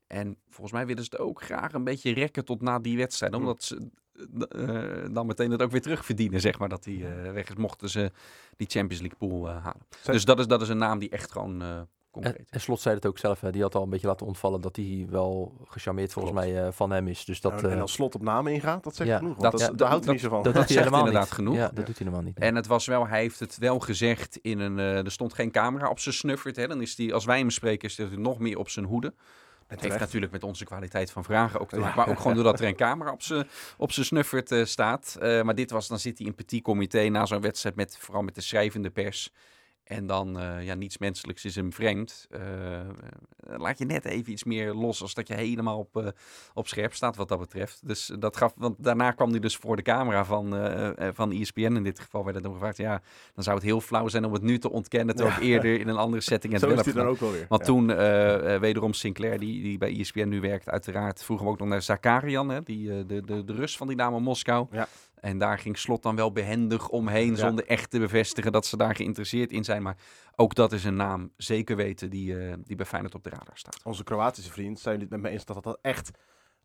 En 0.07 0.37
volgens 0.49 0.71
mij 0.71 0.85
willen 0.85 1.03
ze 1.03 1.09
het 1.11 1.19
ook 1.19 1.41
graag 1.41 1.73
een 1.73 1.83
beetje 1.83 2.13
rekken 2.13 2.45
tot 2.45 2.61
na 2.61 2.79
die 2.79 2.97
wedstrijd. 2.97 3.33
Hmm. 3.33 3.41
Omdat 3.41 3.63
ze 3.63 3.89
dan 5.11 5.25
meteen 5.25 5.51
het 5.51 5.61
ook 5.61 5.71
weer 5.71 5.81
terugverdienen, 5.81 6.41
zeg 6.41 6.59
maar, 6.59 6.69
dat 6.69 6.85
hij 6.85 6.93
eh, 7.25 7.31
weg 7.31 7.49
is. 7.49 7.55
Mochten 7.55 7.89
ze 7.89 8.11
die 8.57 8.67
Champions 8.69 9.01
League 9.03 9.17
pool 9.29 9.47
eh, 9.49 9.53
halen. 9.63 9.81
Zijn- 10.01 10.15
Dus 10.15 10.25
dat 10.25 10.39
is, 10.39 10.47
dat 10.47 10.61
is 10.61 10.69
een 10.69 10.77
naam 10.77 10.99
die 10.99 11.09
echt 11.09 11.31
gewoon 11.31 11.61
eh, 11.61 11.81
concreet 12.11 12.35
En, 12.35 12.41
is. 12.43 12.49
en 12.49 12.61
Slot 12.61 12.79
zei 12.81 12.95
het 12.95 13.05
ook 13.05 13.17
zelf, 13.17 13.41
hè, 13.41 13.51
die 13.51 13.61
had 13.61 13.75
al 13.75 13.83
een 13.83 13.89
beetje 13.89 14.07
laten 14.07 14.25
ontvallen 14.25 14.61
dat 14.61 14.75
hij 14.75 15.05
wel 15.09 15.57
gecharmeerd 15.65 16.13
volgens 16.13 16.33
Klopt. 16.33 16.47
mij 16.53 16.65
eh, 16.65 16.71
van 16.71 16.91
hem 16.91 17.07
is. 17.07 17.25
Dus 17.25 17.41
dat, 17.41 17.51
Nou, 17.51 17.65
en 17.67 17.75
eh, 17.75 17.81
als 17.81 17.91
slot 17.93 18.15
op 18.15 18.21
namen 18.21 18.53
ingaat, 18.53 18.83
dat 18.83 18.95
zegt 18.95 19.09
ja, 19.09 19.17
genoeg. 19.17 19.37
Want 19.37 19.51
dat- 19.51 19.51
dat, 19.61 19.69
ja, 19.69 19.75
daar 19.75 19.87
houdt 19.89 20.05
hij 20.05 20.13
dat- 20.13 20.23
niet 20.23 20.31
zo 20.31 20.35
van. 20.35 20.43
dat 20.43 20.53
doet 20.53 20.67
hij 20.69 20.77
helemaal 20.77 20.99
inderdaad 20.99 21.23
niet. 21.23 21.33
genoeg. 21.33 21.55
Ja, 21.55 21.65
dat 21.73 21.75
doet 21.85 21.85
hij 21.85 21.95
helemaal 21.97 22.21
niet. 22.21 22.37
En 22.39 22.55
het 22.55 22.67
was 22.67 22.85
wel, 22.85 23.07
hij 23.07 23.19
heeft 23.19 23.39
het 23.39 23.57
wel 23.57 23.79
gezegd 23.79 24.37
in 24.41 24.59
een, 24.59 24.79
eh, 24.79 24.97
er 25.05 25.11
stond 25.11 25.33
geen 25.33 25.51
camera 25.51 25.89
op 25.89 25.99
zijn 25.99 26.15
snuffert. 26.15 26.55
Hè. 26.55 26.67
Dan 26.67 26.81
is 26.81 26.95
die, 26.95 27.13
als 27.13 27.25
wij 27.25 27.37
hem 27.37 27.49
spreken, 27.49 27.89
is 27.89 27.97
hij 27.97 28.07
nog 28.15 28.39
meer 28.39 28.57
op 28.57 28.69
zijn 28.69 28.85
hoede. 28.85 29.13
Het 29.67 29.81
heeft 29.81 29.99
natuurlijk 29.99 30.31
met 30.31 30.43
onze 30.43 30.65
kwaliteit 30.65 31.11
van 31.11 31.23
vragen 31.23 31.59
ook 31.59 31.69
te 31.69 31.75
Ja. 31.75 31.81
maken. 31.81 31.97
Maar 31.97 32.07
ook 32.09 32.17
gewoon 32.17 32.33
doordat 32.43 32.59
er 32.59 32.67
een 32.67 32.75
camera 32.75 33.11
op 33.11 33.21
zijn 33.21 33.47
op 33.77 33.91
snuffert 33.91 34.51
eh, 34.51 34.65
staat. 34.65 35.17
Eh, 35.19 35.41
maar 35.41 35.55
dit 35.55 35.71
was, 35.71 35.87
dan 35.87 35.99
zit 35.99 36.17
hij 36.17 36.27
in 36.27 36.35
petit 36.35 36.63
comité 36.63 37.07
na 37.09 37.25
zo'n 37.25 37.41
wedstrijd, 37.41 37.75
met, 37.75 37.97
vooral 37.99 38.23
met 38.23 38.35
de 38.35 38.41
schrijvende 38.41 38.89
pers. 38.89 39.31
En 39.85 40.07
dan, 40.07 40.39
eh, 40.39 40.65
ja, 40.65 40.73
niets 40.73 40.97
menselijks 40.97 41.45
is 41.45 41.55
hem 41.55 41.73
vreemd. 41.73 42.27
Eh, 42.29 42.79
eh, 42.79 42.85
laat 43.39 43.77
je 43.77 43.85
net 43.85 44.05
even 44.05 44.31
iets 44.31 44.43
meer 44.43 44.73
los, 44.73 45.01
als 45.01 45.13
dat 45.13 45.27
je 45.27 45.33
helemaal 45.33 45.79
op, 45.79 46.13
op 46.53 46.67
scherp 46.67 46.93
staat 46.93 47.15
wat 47.15 47.27
dat 47.27 47.39
betreft. 47.39 47.87
Dus 47.87 48.11
dat 48.19 48.37
gaf, 48.37 48.53
want 48.57 48.75
daarna 48.79 49.11
kwam 49.11 49.29
hij 49.29 49.39
dus 49.39 49.55
voor 49.55 49.75
de 49.75 49.81
camera 49.81 50.25
van, 50.25 50.49
van 51.13 51.31
ESPN 51.31 51.59
in 51.75 51.83
dit 51.83 51.99
geval. 51.99 52.25
werd 52.25 52.43
hem 52.43 52.53
gevraagd, 52.53 52.77
ja, 52.77 53.01
dan 53.33 53.43
zou 53.43 53.55
het 53.55 53.65
heel 53.65 53.81
flauw 53.81 54.07
zijn 54.07 54.25
om 54.25 54.33
het 54.33 54.41
nu 54.41 54.57
te 54.59 54.71
ontkennen. 54.71 55.15
Terwijl 55.15 55.37
ik 55.37 55.43
eerder 55.43 55.79
in 55.79 55.87
een 55.87 55.97
andere 55.97 56.21
setting 56.21 56.53
het 56.53 56.61
Zo 56.63 56.67
wel 56.67 56.79
is 56.79 56.85
hij 56.85 56.93
dan 56.93 57.07
ook 57.07 57.19
wel 57.19 57.31
weer. 57.31 57.45
Want 57.49 57.61
Ja. 57.61 57.67
toen 57.67 57.87
wederom 58.59 58.93
Sinclair, 58.93 59.39
die, 59.39 59.61
die 59.61 59.77
bij 59.77 59.99
ESPN 59.99 60.27
nu 60.27 60.41
werkt, 60.41 60.69
uiteraard 60.69 61.23
vroeg 61.23 61.39
hem 61.39 61.47
ook 61.47 61.59
nog 61.59 61.67
naar 61.67 61.81
Zakarian, 61.81 62.49
hè, 62.49 62.63
die, 62.63 63.05
de, 63.05 63.21
de, 63.25 63.43
de 63.43 63.53
Rus 63.53 63.77
van 63.77 63.91
in 63.91 64.23
Moskou. 64.23 64.67
Ja. 64.71 64.87
En 65.25 65.37
daar 65.37 65.59
ging 65.59 65.77
Slot 65.77 66.03
dan 66.03 66.15
wel 66.15 66.31
behendig 66.31 66.89
omheen, 66.89 67.29
Ja. 67.29 67.35
zonder 67.35 67.67
echt 67.67 67.89
te 67.89 67.99
bevestigen 67.99 68.51
dat 68.51 68.65
ze 68.65 68.77
daar 68.77 68.95
geïnteresseerd 68.95 69.51
in 69.51 69.63
zijn. 69.63 69.81
Maar 69.81 69.97
ook 70.35 70.55
dat 70.55 70.71
is 70.71 70.83
een 70.83 70.95
naam, 70.95 71.31
zeker 71.37 71.75
weten, 71.75 72.09
die, 72.09 72.39
eh, 72.39 72.53
die 72.63 72.75
bij 72.75 72.85
Feyenoord 72.85 73.15
op 73.15 73.23
de 73.23 73.29
radar 73.29 73.57
staat. 73.57 73.83
Onze 73.83 74.03
Kroatische 74.03 74.51
vriend, 74.51 74.79
zijn 74.79 74.93
jullie 74.95 75.09
het 75.11 75.21
met 75.21 75.29
me 75.31 75.35
eens 75.37 75.45
dat 75.45 75.63
dat 75.63 75.77
echt 75.81 76.11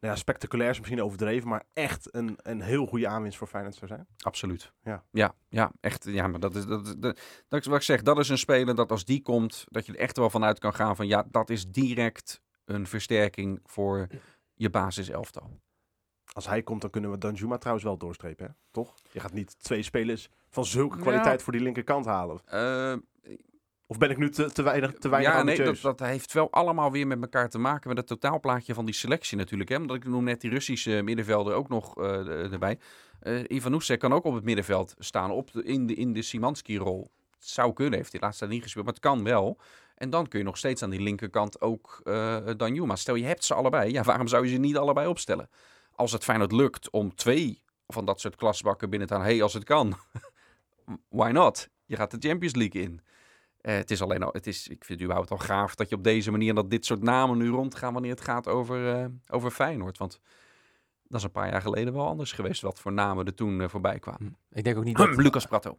nou 0.01 0.13
ja, 0.15 0.19
spectaculair 0.19 0.71
is 0.71 0.79
misschien 0.79 1.03
overdreven, 1.03 1.49
maar 1.49 1.63
echt 1.73 2.15
een, 2.15 2.39
een 2.43 2.61
heel 2.61 2.87
goede 2.87 3.09
aanwinst 3.09 3.39
voor 3.39 3.47
Feyenoord 3.47 3.75
zou 3.75 3.87
zijn? 3.91 4.07
Absoluut. 4.23 4.73
Ja. 4.83 5.05
ja, 5.11 5.35
ja, 5.49 5.73
echt. 5.81 6.05
Ja, 6.05 6.27
maar 6.27 6.41
dat 6.41 6.55
is, 6.55 6.67
dat, 6.67 6.87
is- 6.87 6.95
dat, 6.99 7.21
dat 7.49 7.61
is 7.61 7.67
wat 7.67 7.77
ik 7.77 7.83
zeg. 7.83 8.03
Dat 8.03 8.19
is 8.19 8.29
een 8.29 8.39
speler 8.39 8.75
dat 8.75 8.91
als 8.91 9.05
die 9.05 9.23
komt, 9.23 9.65
dat 9.69 9.87
je 9.87 9.93
er 9.93 9.99
echt 9.99 10.17
wel 10.17 10.31
vanuit 10.31 10.59
kan 10.59 10.75
gaan 10.75 10.97
van 10.97 11.07
ja, 11.07 11.27
dat 11.31 11.51
is 11.51 11.67
direct 11.69 12.41
een 12.65 12.87
versterking 12.87 13.61
voor 13.65 14.07
je 14.55 14.71
basiselftal. 14.71 15.61
Als 16.33 16.47
hij 16.47 16.63
komt, 16.63 16.81
dan 16.81 16.91
kunnen 16.91 17.11
we 17.11 17.19
Danjuma 17.19 17.59
trouwens 17.59 17.87
wel 17.87 17.97
doorstrepen, 17.97 18.47
hè? 18.47 18.53
toch? 18.71 18.95
Je 19.13 19.21
gaat 19.21 19.33
niet 19.33 19.63
twee 19.63 19.83
spelers 19.83 20.29
van 20.51 20.65
zulke 20.65 20.99
kwaliteit 20.99 21.43
voor 21.43 21.53
die 21.53 21.63
linkerkant 21.63 22.05
halen. 22.07 22.41
Eh, 22.45 22.95
Of 23.87 23.99
ben 23.99 24.11
ik 24.11 24.17
nu 24.19 24.31
te, 24.31 24.53
te 24.53 24.63
weinig, 24.63 24.93
te 24.93 25.09
weinig 25.09 25.33
ja, 25.33 25.43
nee, 25.43 25.63
dat, 25.63 25.81
dat 25.81 26.01
heeft 26.01 26.33
wel 26.33 26.51
allemaal 26.51 26.91
weer 26.93 27.07
met 27.07 27.21
elkaar 27.23 27.49
te 27.49 27.59
maken 27.59 27.89
met 27.89 27.99
het 27.99 28.07
totaalplaatje 28.07 28.75
van 28.75 28.85
die 28.85 28.95
selectie 28.95 29.37
natuurlijk. 29.37 29.71
Hè? 29.71 29.77
Omdat 29.77 29.97
ik 29.97 30.05
noem 30.05 30.25
net 30.25 30.41
die 30.41 30.51
Russische 30.51 31.01
middenvelder 31.05 31.55
ook 31.55 31.69
nog 31.69 31.99
eh, 31.99 32.05
er- 32.05 32.53
erbij. 32.53 32.79
Eh 33.21 33.43
Ivan 33.49 33.73
Oesek 33.75 33.99
kan 34.01 34.13
ook 34.13 34.25
op 34.25 34.35
het 34.35 34.45
middenveld 34.45 34.95
staan 34.99 35.31
op 35.31 35.53
de, 35.53 35.63
in 35.63 35.87
de, 35.87 35.95
in 35.95 36.13
de 36.13 36.23
Simanski-rol. 36.23 37.11
Het 37.39 37.49
zou 37.49 37.73
kunnen, 37.73 37.99
heeft 37.99 38.13
hij 38.13 38.21
laatst 38.21 38.41
daar 38.41 38.49
niet 38.49 38.63
gespeeld, 38.63 38.85
maar 38.85 38.95
het 38.95 39.03
kan 39.03 39.25
wel. 39.25 39.59
En 39.95 40.11
dan 40.11 40.29
kun 40.29 40.39
je 40.39 40.45
nog 40.45 40.57
steeds 40.57 40.83
aan 40.83 40.91
die 40.91 41.01
linkerkant 41.01 41.61
ook 41.61 42.01
eh 42.05 42.37
Danjuma. 42.57 42.97
Stel 42.97 43.15
je 43.15 43.25
hebt 43.25 43.45
ze 43.45 43.55
allebei, 43.55 43.93
ja, 43.93 44.03
waarom 44.03 44.29
zou 44.29 44.45
je 44.45 44.51
ze 44.51 44.57
niet 44.59 44.77
allebei 44.77 45.07
opstellen? 45.09 45.49
Als 46.01 46.13
het 46.13 46.25
Feyenoord 46.25 46.53
lukt 46.53 46.91
om 46.91 47.15
twee 47.15 47.63
van 47.87 48.05
dat 48.05 48.21
soort 48.21 48.37
klasbakken 48.37 48.91
binnen 48.91 49.09
te 49.09 49.15
halen, 49.15 49.29
hey, 49.29 49.43
als 49.43 49.55
het 49.55 49.65
kan, 49.65 49.95
why 51.09 51.31
not? 51.31 51.69
Je 51.87 51.97
gaat 51.97 52.11
de 52.11 52.29
Champions 52.29 52.55
League 52.55 52.83
in. 52.83 53.01
Eh, 53.61 53.75
het 53.75 53.91
is 53.91 54.03
alleen 54.03 54.23
al, 54.23 54.33
het 54.33 54.47
is, 54.47 54.69
ik 54.69 54.85
vind 54.85 54.89
het 54.89 55.01
überhaupt 55.01 55.31
al 55.31 55.39
gaaf 55.39 55.75
dat 55.75 55.89
je 55.89 55.95
op 55.95 56.05
deze 56.05 56.31
manier 56.31 56.55
dat 56.55 56.71
dit 56.71 56.87
soort 56.87 57.03
namen 57.03 57.39
nu 57.39 57.49
rondgaan 57.49 57.93
wanneer 57.93 58.11
het 58.11 58.21
gaat 58.21 58.49
over, 58.49 58.95
eh, 58.95 59.07
over 59.29 59.51
Feyenoord. 59.51 59.99
Want 59.99 60.21
dat 61.11 61.19
is 61.19 61.25
een 61.27 61.31
paar 61.33 61.51
jaar 61.51 61.63
geleden 61.63 61.93
wel 61.93 62.07
anders 62.07 62.33
geweest 62.33 62.63
wat 62.63 62.81
voor 62.81 62.93
namen 62.93 63.27
er 63.27 63.35
toen 63.35 63.61
eh, 63.61 63.69
voorbij 63.69 63.99
kwamen. 63.99 64.37
Ik 64.53 64.65
denk 64.65 64.77
ook 64.77 64.85
niet 64.85 64.97
dat... 64.97 65.17
Lucas 65.17 65.47
Prato. 65.47 65.79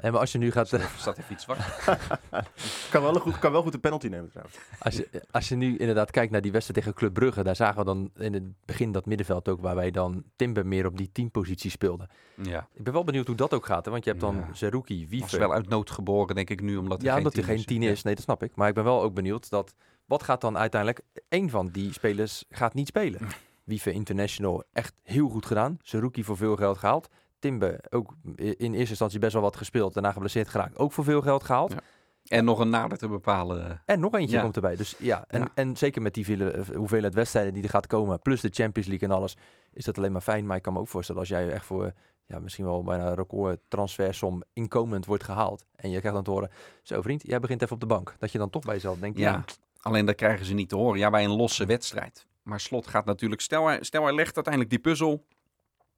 En 0.00 0.12
maar 0.12 0.20
als 0.20 0.32
je 0.32 0.38
nu 0.38 0.50
gaat... 0.50 0.72
eh, 0.72 0.84
Staat 0.96 1.18
even 1.18 1.32
iets 1.32 1.44
zwak. 1.44 1.56
Kan 2.90 3.02
wel, 3.02 3.14
een 3.14 3.20
goed, 3.20 3.38
kan 3.38 3.52
wel 3.52 3.62
goed 3.62 3.74
een 3.74 3.80
penalty 3.80 4.06
nemen 4.08 4.28
trouwens. 4.30 4.56
Als 4.78 4.96
je, 4.96 5.22
als 5.30 5.48
je 5.48 5.54
nu 5.56 5.76
inderdaad 5.76 6.10
kijkt 6.10 6.32
naar 6.32 6.40
die 6.40 6.52
wedstrijd 6.52 6.80
tegen 6.80 6.98
Club 6.98 7.12
Brugge, 7.14 7.42
daar 7.42 7.56
zagen 7.56 7.78
we 7.78 7.84
dan 7.84 8.10
in 8.16 8.34
het 8.34 8.42
begin 8.64 8.92
dat 8.92 9.06
middenveld 9.06 9.48
ook, 9.48 9.60
waar 9.60 9.74
wij 9.74 9.90
dan 9.90 10.24
Timber 10.36 10.66
meer 10.66 10.86
op 10.86 10.96
die 10.96 11.10
teampositie 11.12 11.70
speelden. 11.70 12.08
Ja, 12.42 12.68
Ik 12.74 12.84
ben 12.84 12.92
wel 12.92 13.04
benieuwd 13.04 13.26
hoe 13.26 13.36
dat 13.36 13.54
ook 13.54 13.66
gaat, 13.66 13.84
hè? 13.84 13.90
want 13.90 14.04
je 14.04 14.10
hebt 14.10 14.22
dan 14.22 14.36
Ja. 14.36 14.48
Zerouki, 14.54 15.00
was 15.00 15.10
Wiever. 15.10 15.38
wel 15.38 15.52
uit 15.52 15.68
nood 15.68 15.90
geboren 15.90 16.34
denk 16.34 16.50
ik 16.50 16.60
nu, 16.60 16.76
omdat 16.76 16.96
hij 16.98 17.06
ja, 17.06 17.14
geen 17.16 17.18
omdat 17.26 17.34
hij 17.44 17.54
geen 17.56 17.64
tien 17.64 17.82
Ja. 17.82 17.90
is. 17.90 18.02
Nee, 18.02 18.14
dat 18.14 18.24
snap 18.24 18.42
ik. 18.42 18.54
Maar 18.54 18.68
ik 18.68 18.74
ben 18.74 18.84
wel 18.84 19.02
ook 19.02 19.14
benieuwd 19.14 19.50
dat, 19.50 19.74
wat 20.06 20.22
gaat 20.22 20.40
dan 20.40 20.58
uiteindelijk, 20.58 21.00
één 21.28 21.50
van 21.50 21.68
die 21.68 21.92
spelers 21.92 22.44
gaat 22.50 22.74
niet 22.74 22.86
spelen. 22.88 23.20
Wiever 23.64 23.92
International, 23.92 24.64
echt 24.72 24.94
heel 25.02 25.28
goed 25.28 25.46
gedaan. 25.46 25.78
Zerouki 25.82 26.24
voor 26.24 26.36
veel 26.36 26.56
geld 26.56 26.78
gehaald. 26.78 27.08
Timber 27.38 27.80
ook 27.90 28.14
in 28.34 28.72
eerste 28.74 28.88
instantie 28.90 29.18
best 29.18 29.32
wel 29.32 29.42
wat 29.42 29.56
gespeeld, 29.56 29.94
daarna 29.94 30.12
geblesseerd 30.12 30.48
geraakt, 30.48 30.78
ook 30.78 30.92
voor 30.92 31.04
veel 31.04 31.20
geld 31.22 31.42
gehaald. 31.42 31.72
Ja. 31.72 31.80
En 32.26 32.44
nog 32.44 32.58
een 32.58 32.70
nader 32.70 32.98
te 32.98 33.08
bepalen. 33.08 33.82
En 33.86 34.00
nog 34.00 34.14
eentje 34.14 34.36
Ja. 34.36 34.42
komt 34.42 34.56
erbij. 34.56 34.76
Dus 34.76 34.94
ja, 34.98 35.24
en, 35.28 35.40
Ja. 35.40 35.48
en 35.54 35.76
zeker 35.76 36.02
met 36.02 36.14
die 36.14 36.24
vele, 36.24 36.50
eh, 36.50 36.76
hoeveelheid 36.76 37.14
wedstrijden 37.14 37.52
die 37.54 37.62
er 37.62 37.68
gaat 37.68 37.86
komen, 37.86 38.20
plus 38.20 38.40
de 38.40 38.48
Champions 38.52 38.88
League 38.88 39.08
en 39.08 39.14
alles, 39.14 39.36
is 39.72 39.84
dat 39.84 39.96
alleen 39.98 40.12
maar 40.12 40.20
fijn. 40.20 40.46
Maar 40.46 40.56
ik 40.56 40.62
kan 40.62 40.72
me 40.72 40.78
ook 40.78 40.88
voorstellen 40.88 41.20
als 41.20 41.30
jij 41.30 41.50
echt 41.50 41.64
voor 41.66 41.92
ja, 42.26 42.38
misschien 42.38 42.64
wel 42.64 42.82
bijna 42.82 43.06
een 43.06 43.14
record 43.14 43.60
transfersom 43.68 44.42
inkomend 44.52 45.06
wordt 45.06 45.24
gehaald. 45.24 45.64
En 45.76 45.90
je 45.90 45.98
krijgt 45.98 46.14
dan 46.14 46.24
te 46.24 46.30
horen, 46.30 46.50
zo 46.82 47.02
vriend, 47.02 47.22
jij 47.26 47.40
begint 47.40 47.62
even 47.62 47.74
op 47.74 47.80
de 47.80 47.86
bank. 47.86 48.14
Dat 48.18 48.32
je 48.32 48.38
dan 48.38 48.50
toch 48.50 48.62
bij 48.64 48.74
jezelf 48.74 48.98
denkt, 48.98 49.18
ja, 49.18 49.30
Ja, 49.30 49.44
alleen 49.80 50.06
dat 50.06 50.14
krijgen 50.14 50.46
ze 50.46 50.54
niet 50.54 50.68
te 50.68 50.76
horen. 50.76 50.98
Ja, 50.98 51.10
bij 51.10 51.24
een 51.24 51.30
losse 51.36 51.66
wedstrijd. 51.66 52.26
Maar 52.42 52.60
Slot 52.60 52.86
gaat 52.86 53.04
natuurlijk... 53.04 53.40
Stel 53.40 53.66
hij, 53.66 53.78
stel 53.82 54.04
hij 54.04 54.14
legt 54.14 54.34
uiteindelijk 54.34 54.74
die 54.74 54.82
puzzel. 54.82 55.26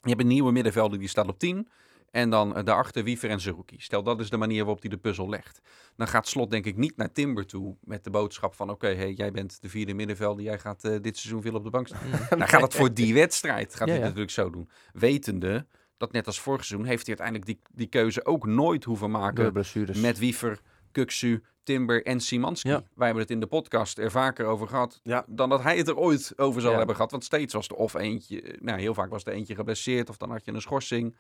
Je 0.00 0.08
hebt 0.08 0.20
een 0.20 0.26
nieuwe 0.26 0.52
middenvelder 0.52 0.98
die 0.98 1.08
staat 1.08 1.28
op 1.28 1.38
10. 1.38 1.68
En 2.10 2.30
dan 2.30 2.56
eh, 2.56 2.64
daarachter 2.64 3.04
Wiever 3.04 3.30
en 3.30 3.40
Zerouki. 3.40 3.76
Stel 3.78 4.02
dat 4.02 4.20
is 4.20 4.30
de 4.30 4.36
manier 4.36 4.58
waarop 4.58 4.80
hij 4.80 4.90
de 4.90 4.96
puzzel 4.96 5.28
legt. 5.28 5.60
Dan 5.96 6.08
gaat 6.08 6.28
Slot 6.28 6.50
denk 6.50 6.64
ik 6.66 6.76
niet 6.76 6.96
naar 6.96 7.12
Timber 7.12 7.46
toe 7.46 7.76
met 7.80 8.04
de 8.04 8.10
boodschap 8.10 8.54
van... 8.54 8.70
Oké, 8.70 8.86
hey, 8.86 9.12
jij 9.12 9.30
bent 9.30 9.62
de 9.62 9.68
vierde 9.68 9.94
middenvelder. 9.94 10.44
Jij 10.44 10.58
gaat 10.58 10.84
eh, 10.84 11.00
dit 11.00 11.16
seizoen 11.16 11.42
veel 11.42 11.54
op 11.54 11.64
de 11.64 11.70
bank 11.70 11.86
staan. 11.86 12.38
Dan 12.38 12.48
gaat 12.48 12.62
het 12.62 12.74
voor 12.74 12.94
die 13.02 13.14
wedstrijd 13.14 13.74
gaat 13.74 13.88
Ja, 13.88 13.92
hij 13.92 14.02
ja. 14.02 14.04
natuurlijk 14.04 14.32
zo 14.32 14.50
doen. 14.50 14.68
Wetende 14.92 15.66
dat 15.96 16.12
net 16.12 16.26
als 16.26 16.40
vorig 16.40 16.64
seizoen... 16.64 16.88
heeft 16.88 17.06
hij 17.06 17.16
uiteindelijk 17.18 17.46
die, 17.46 17.76
die 17.76 17.86
keuze 17.86 18.24
ook 18.24 18.46
nooit 18.46 18.84
hoeven 18.84 19.10
maken... 19.10 19.52
Met 20.00 20.18
Wiever, 20.18 20.60
Kuksu, 20.92 21.42
Timber 21.64 22.06
en 22.06 22.20
Simanski. 22.20 22.68
Ja. 22.68 22.82
Wij 22.94 23.04
hebben 23.06 23.22
het 23.22 23.32
in 23.32 23.40
de 23.40 23.46
podcast 23.46 23.98
er 23.98 24.10
vaker 24.10 24.46
over 24.46 24.68
gehad. 24.68 25.00
Ja. 25.02 25.24
Dan 25.28 25.48
dat 25.48 25.62
hij 25.62 25.76
het 25.76 25.88
er 25.88 25.96
ooit 25.96 26.32
over 26.36 26.60
zou 26.60 26.70
Ja. 26.72 26.78
hebben 26.78 26.96
gehad. 26.96 27.10
Want 27.10 27.24
steeds 27.24 27.54
was 27.54 27.68
er 27.68 27.74
of 27.74 27.94
eentje, 27.94 28.56
nou 28.60 28.80
heel 28.80 28.94
vaak 28.94 29.10
was 29.10 29.24
er 29.24 29.32
eentje 29.32 29.54
geblesseerd. 29.54 30.08
Of 30.08 30.16
dan 30.16 30.30
had 30.30 30.44
je 30.44 30.52
een 30.52 30.60
schorsing. 30.60 31.14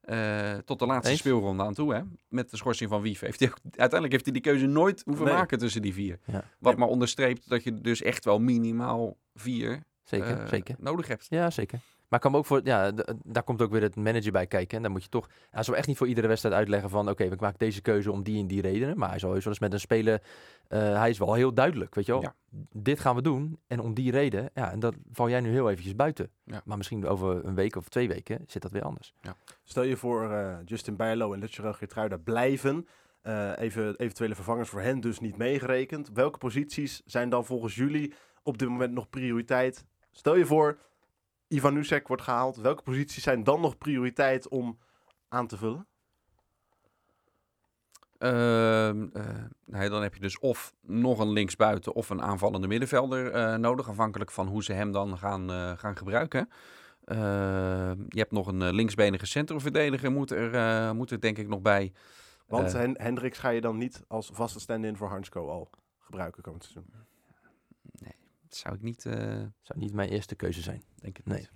Eh, 0.00 0.54
tot 0.64 0.78
de 0.78 0.86
laatste 0.86 1.10
Eens. 1.10 1.18
speelronde 1.20 1.62
aan 1.62 1.74
toe. 1.74 1.94
Hè? 1.94 2.00
Met 2.28 2.50
de 2.50 2.56
schorsing 2.56 2.90
van 2.90 3.02
Wiever. 3.02 3.26
Heeft 3.26 3.40
hij 3.40 3.48
uiteindelijk 3.62 4.12
heeft 4.12 4.24
hij 4.24 4.32
die 4.32 4.42
keuze 4.42 4.66
nooit 4.66 5.02
hoeven 5.04 5.24
Nee. 5.24 5.34
maken 5.34 5.58
tussen 5.58 5.82
die 5.82 5.94
vier. 5.94 6.18
Ja. 6.24 6.44
Wat 6.58 6.76
maar 6.76 6.88
onderstreept 6.88 7.48
dat 7.48 7.64
je 7.64 7.80
dus 7.80 8.02
echt 8.02 8.24
wel 8.24 8.38
minimaal 8.38 9.16
vier 9.34 9.82
Zeker, 10.04 10.40
eh, 10.40 10.48
zeker. 10.48 10.74
nodig 10.78 11.06
hebt. 11.08 11.26
Ja, 11.28 11.50
zeker. 11.50 11.78
Maar 12.08 12.24
ik 12.24 12.30
kan 12.30 12.34
ook 12.34 12.46
voor, 12.46 12.60
ja, 12.64 12.92
daar 13.24 13.42
komt 13.42 13.62
ook 13.62 13.70
weer 13.70 13.82
het 13.82 13.96
manager 13.96 14.32
bij 14.32 14.46
kijken. 14.46 14.76
En 14.76 14.82
dan 14.82 14.92
moet 14.92 15.02
je 15.02 15.08
toch, 15.08 15.28
hij 15.50 15.62
zal 15.62 15.76
echt 15.76 15.86
niet 15.86 15.96
voor 15.96 16.06
iedere 16.06 16.26
wedstrijd 16.26 16.54
uitleggen 16.54 16.90
van, 16.90 17.08
oké, 17.08 17.28
we 17.28 17.36
maken 17.38 17.58
deze 17.58 17.80
keuze 17.80 18.12
om 18.12 18.22
die 18.22 18.40
en 18.40 18.46
die 18.46 18.60
redenen. 18.60 18.98
Maar 18.98 19.08
hij 19.08 19.18
zal 19.18 19.32
heus 19.32 19.44
wel 19.44 19.52
eens 19.52 19.62
met 19.62 19.72
een 19.72 19.80
speler, 19.80 20.22
eh, 20.68 20.98
hij 20.98 21.10
is 21.10 21.18
wel 21.18 21.34
heel 21.34 21.54
duidelijk, 21.54 21.94
weet 21.94 22.06
je 22.06 22.12
wel. 22.12 22.22
Ja. 22.22 22.34
Dit 22.72 23.00
gaan 23.00 23.14
we 23.14 23.22
doen 23.22 23.58
en 23.66 23.80
om 23.80 23.94
die 23.94 24.10
reden, 24.10 24.50
ja, 24.54 24.70
en 24.70 24.80
dat 24.80 24.94
val 25.12 25.28
jij 25.28 25.40
nu 25.40 25.50
heel 25.50 25.70
eventjes 25.70 25.96
buiten. 25.96 26.30
Ja. 26.44 26.62
Maar 26.64 26.76
misschien 26.76 27.06
over 27.06 27.44
een 27.44 27.54
week 27.54 27.76
of 27.76 27.88
twee 27.88 28.08
weken 28.08 28.44
zit 28.46 28.62
dat 28.62 28.70
weer 28.70 28.84
anders. 28.84 29.14
Stel 29.64 29.82
je 29.82 29.96
voor 29.96 30.30
uh, 30.30 30.56
Justin 30.64 30.96
Bijlo 30.96 31.32
en 31.32 31.38
Lutje 31.38 31.72
Geertruida 31.72 32.16
blijven. 32.16 32.86
Uh, 33.22 33.52
even 33.56 33.96
eventuele 33.96 34.34
vervangers 34.34 34.68
voor 34.68 34.80
hen 34.80 35.00
dus 35.00 35.20
niet 35.20 35.36
meegerekend. 35.36 36.10
Welke 36.12 36.38
posities 36.38 37.02
zijn 37.06 37.28
dan 37.28 37.44
volgens 37.44 37.74
jullie 37.74 38.14
op 38.42 38.58
dit 38.58 38.68
moment 38.68 38.92
nog 38.92 39.10
prioriteit? 39.10 39.84
Stel 40.10 40.36
je 40.36 40.46
voor, 40.46 40.78
Ivan 41.48 41.74
Nusek 41.74 42.08
wordt 42.08 42.22
gehaald. 42.22 42.56
Welke 42.56 42.82
posities 42.82 43.22
zijn 43.22 43.44
dan 43.44 43.60
nog 43.60 43.78
prioriteit 43.78 44.48
om 44.48 44.78
aan 45.28 45.46
te 45.46 45.56
vullen? 45.56 45.86
Uh, 48.18 48.28
uh, 48.28 48.92
nou, 49.64 49.88
dan 49.88 50.02
heb 50.02 50.14
je 50.14 50.20
dus 50.20 50.38
of 50.38 50.74
nog 50.80 51.18
een 51.18 51.32
linksbuiten 51.32 51.94
of 51.94 52.10
een 52.10 52.22
aanvallende 52.22 52.66
middenvelder 52.66 53.34
uh, 53.34 53.54
nodig. 53.54 53.88
Afhankelijk 53.88 54.30
van 54.30 54.46
hoe 54.46 54.64
ze 54.64 54.72
hem 54.72 54.92
dan 54.92 55.18
gaan, 55.18 55.50
uh, 55.50 55.72
gaan 55.76 55.96
gebruiken. 55.96 56.48
je 58.08 58.18
hebt 58.18 58.32
nog 58.32 58.46
een 58.46 58.74
linksbenige 58.74 59.26
centrumverdediger, 59.26 60.12
moet 60.12 60.30
er, 60.30 60.94
moet 60.94 61.10
er 61.10 61.20
denk 61.20 61.38
ik 61.38 61.48
nog 61.48 61.60
bij. 61.60 61.92
Want 62.46 62.72
Hen 62.72 63.00
Hendricks 63.00 63.38
ga 63.38 63.48
je 63.48 63.60
dan 63.60 63.76
niet 63.76 64.04
als 64.08 64.30
vaste 64.32 64.60
stand-in 64.60 64.96
voor 64.96 65.08
Hansko 65.08 65.48
al 65.48 65.70
gebruiken 65.98 66.42
komend 66.42 66.64
seizoen? 66.64 67.15
Zou 68.58 68.74
ik 68.74 68.82
niet... 68.82 69.02
zou 69.02 69.78
niet 69.78 69.92
mijn 69.92 70.08
eerste 70.08 70.34
keuze 70.34 70.62
zijn. 70.62 70.82
Denk 70.94 71.16
het 71.16 71.26
nee. 71.26 71.38
niet. 71.38 71.50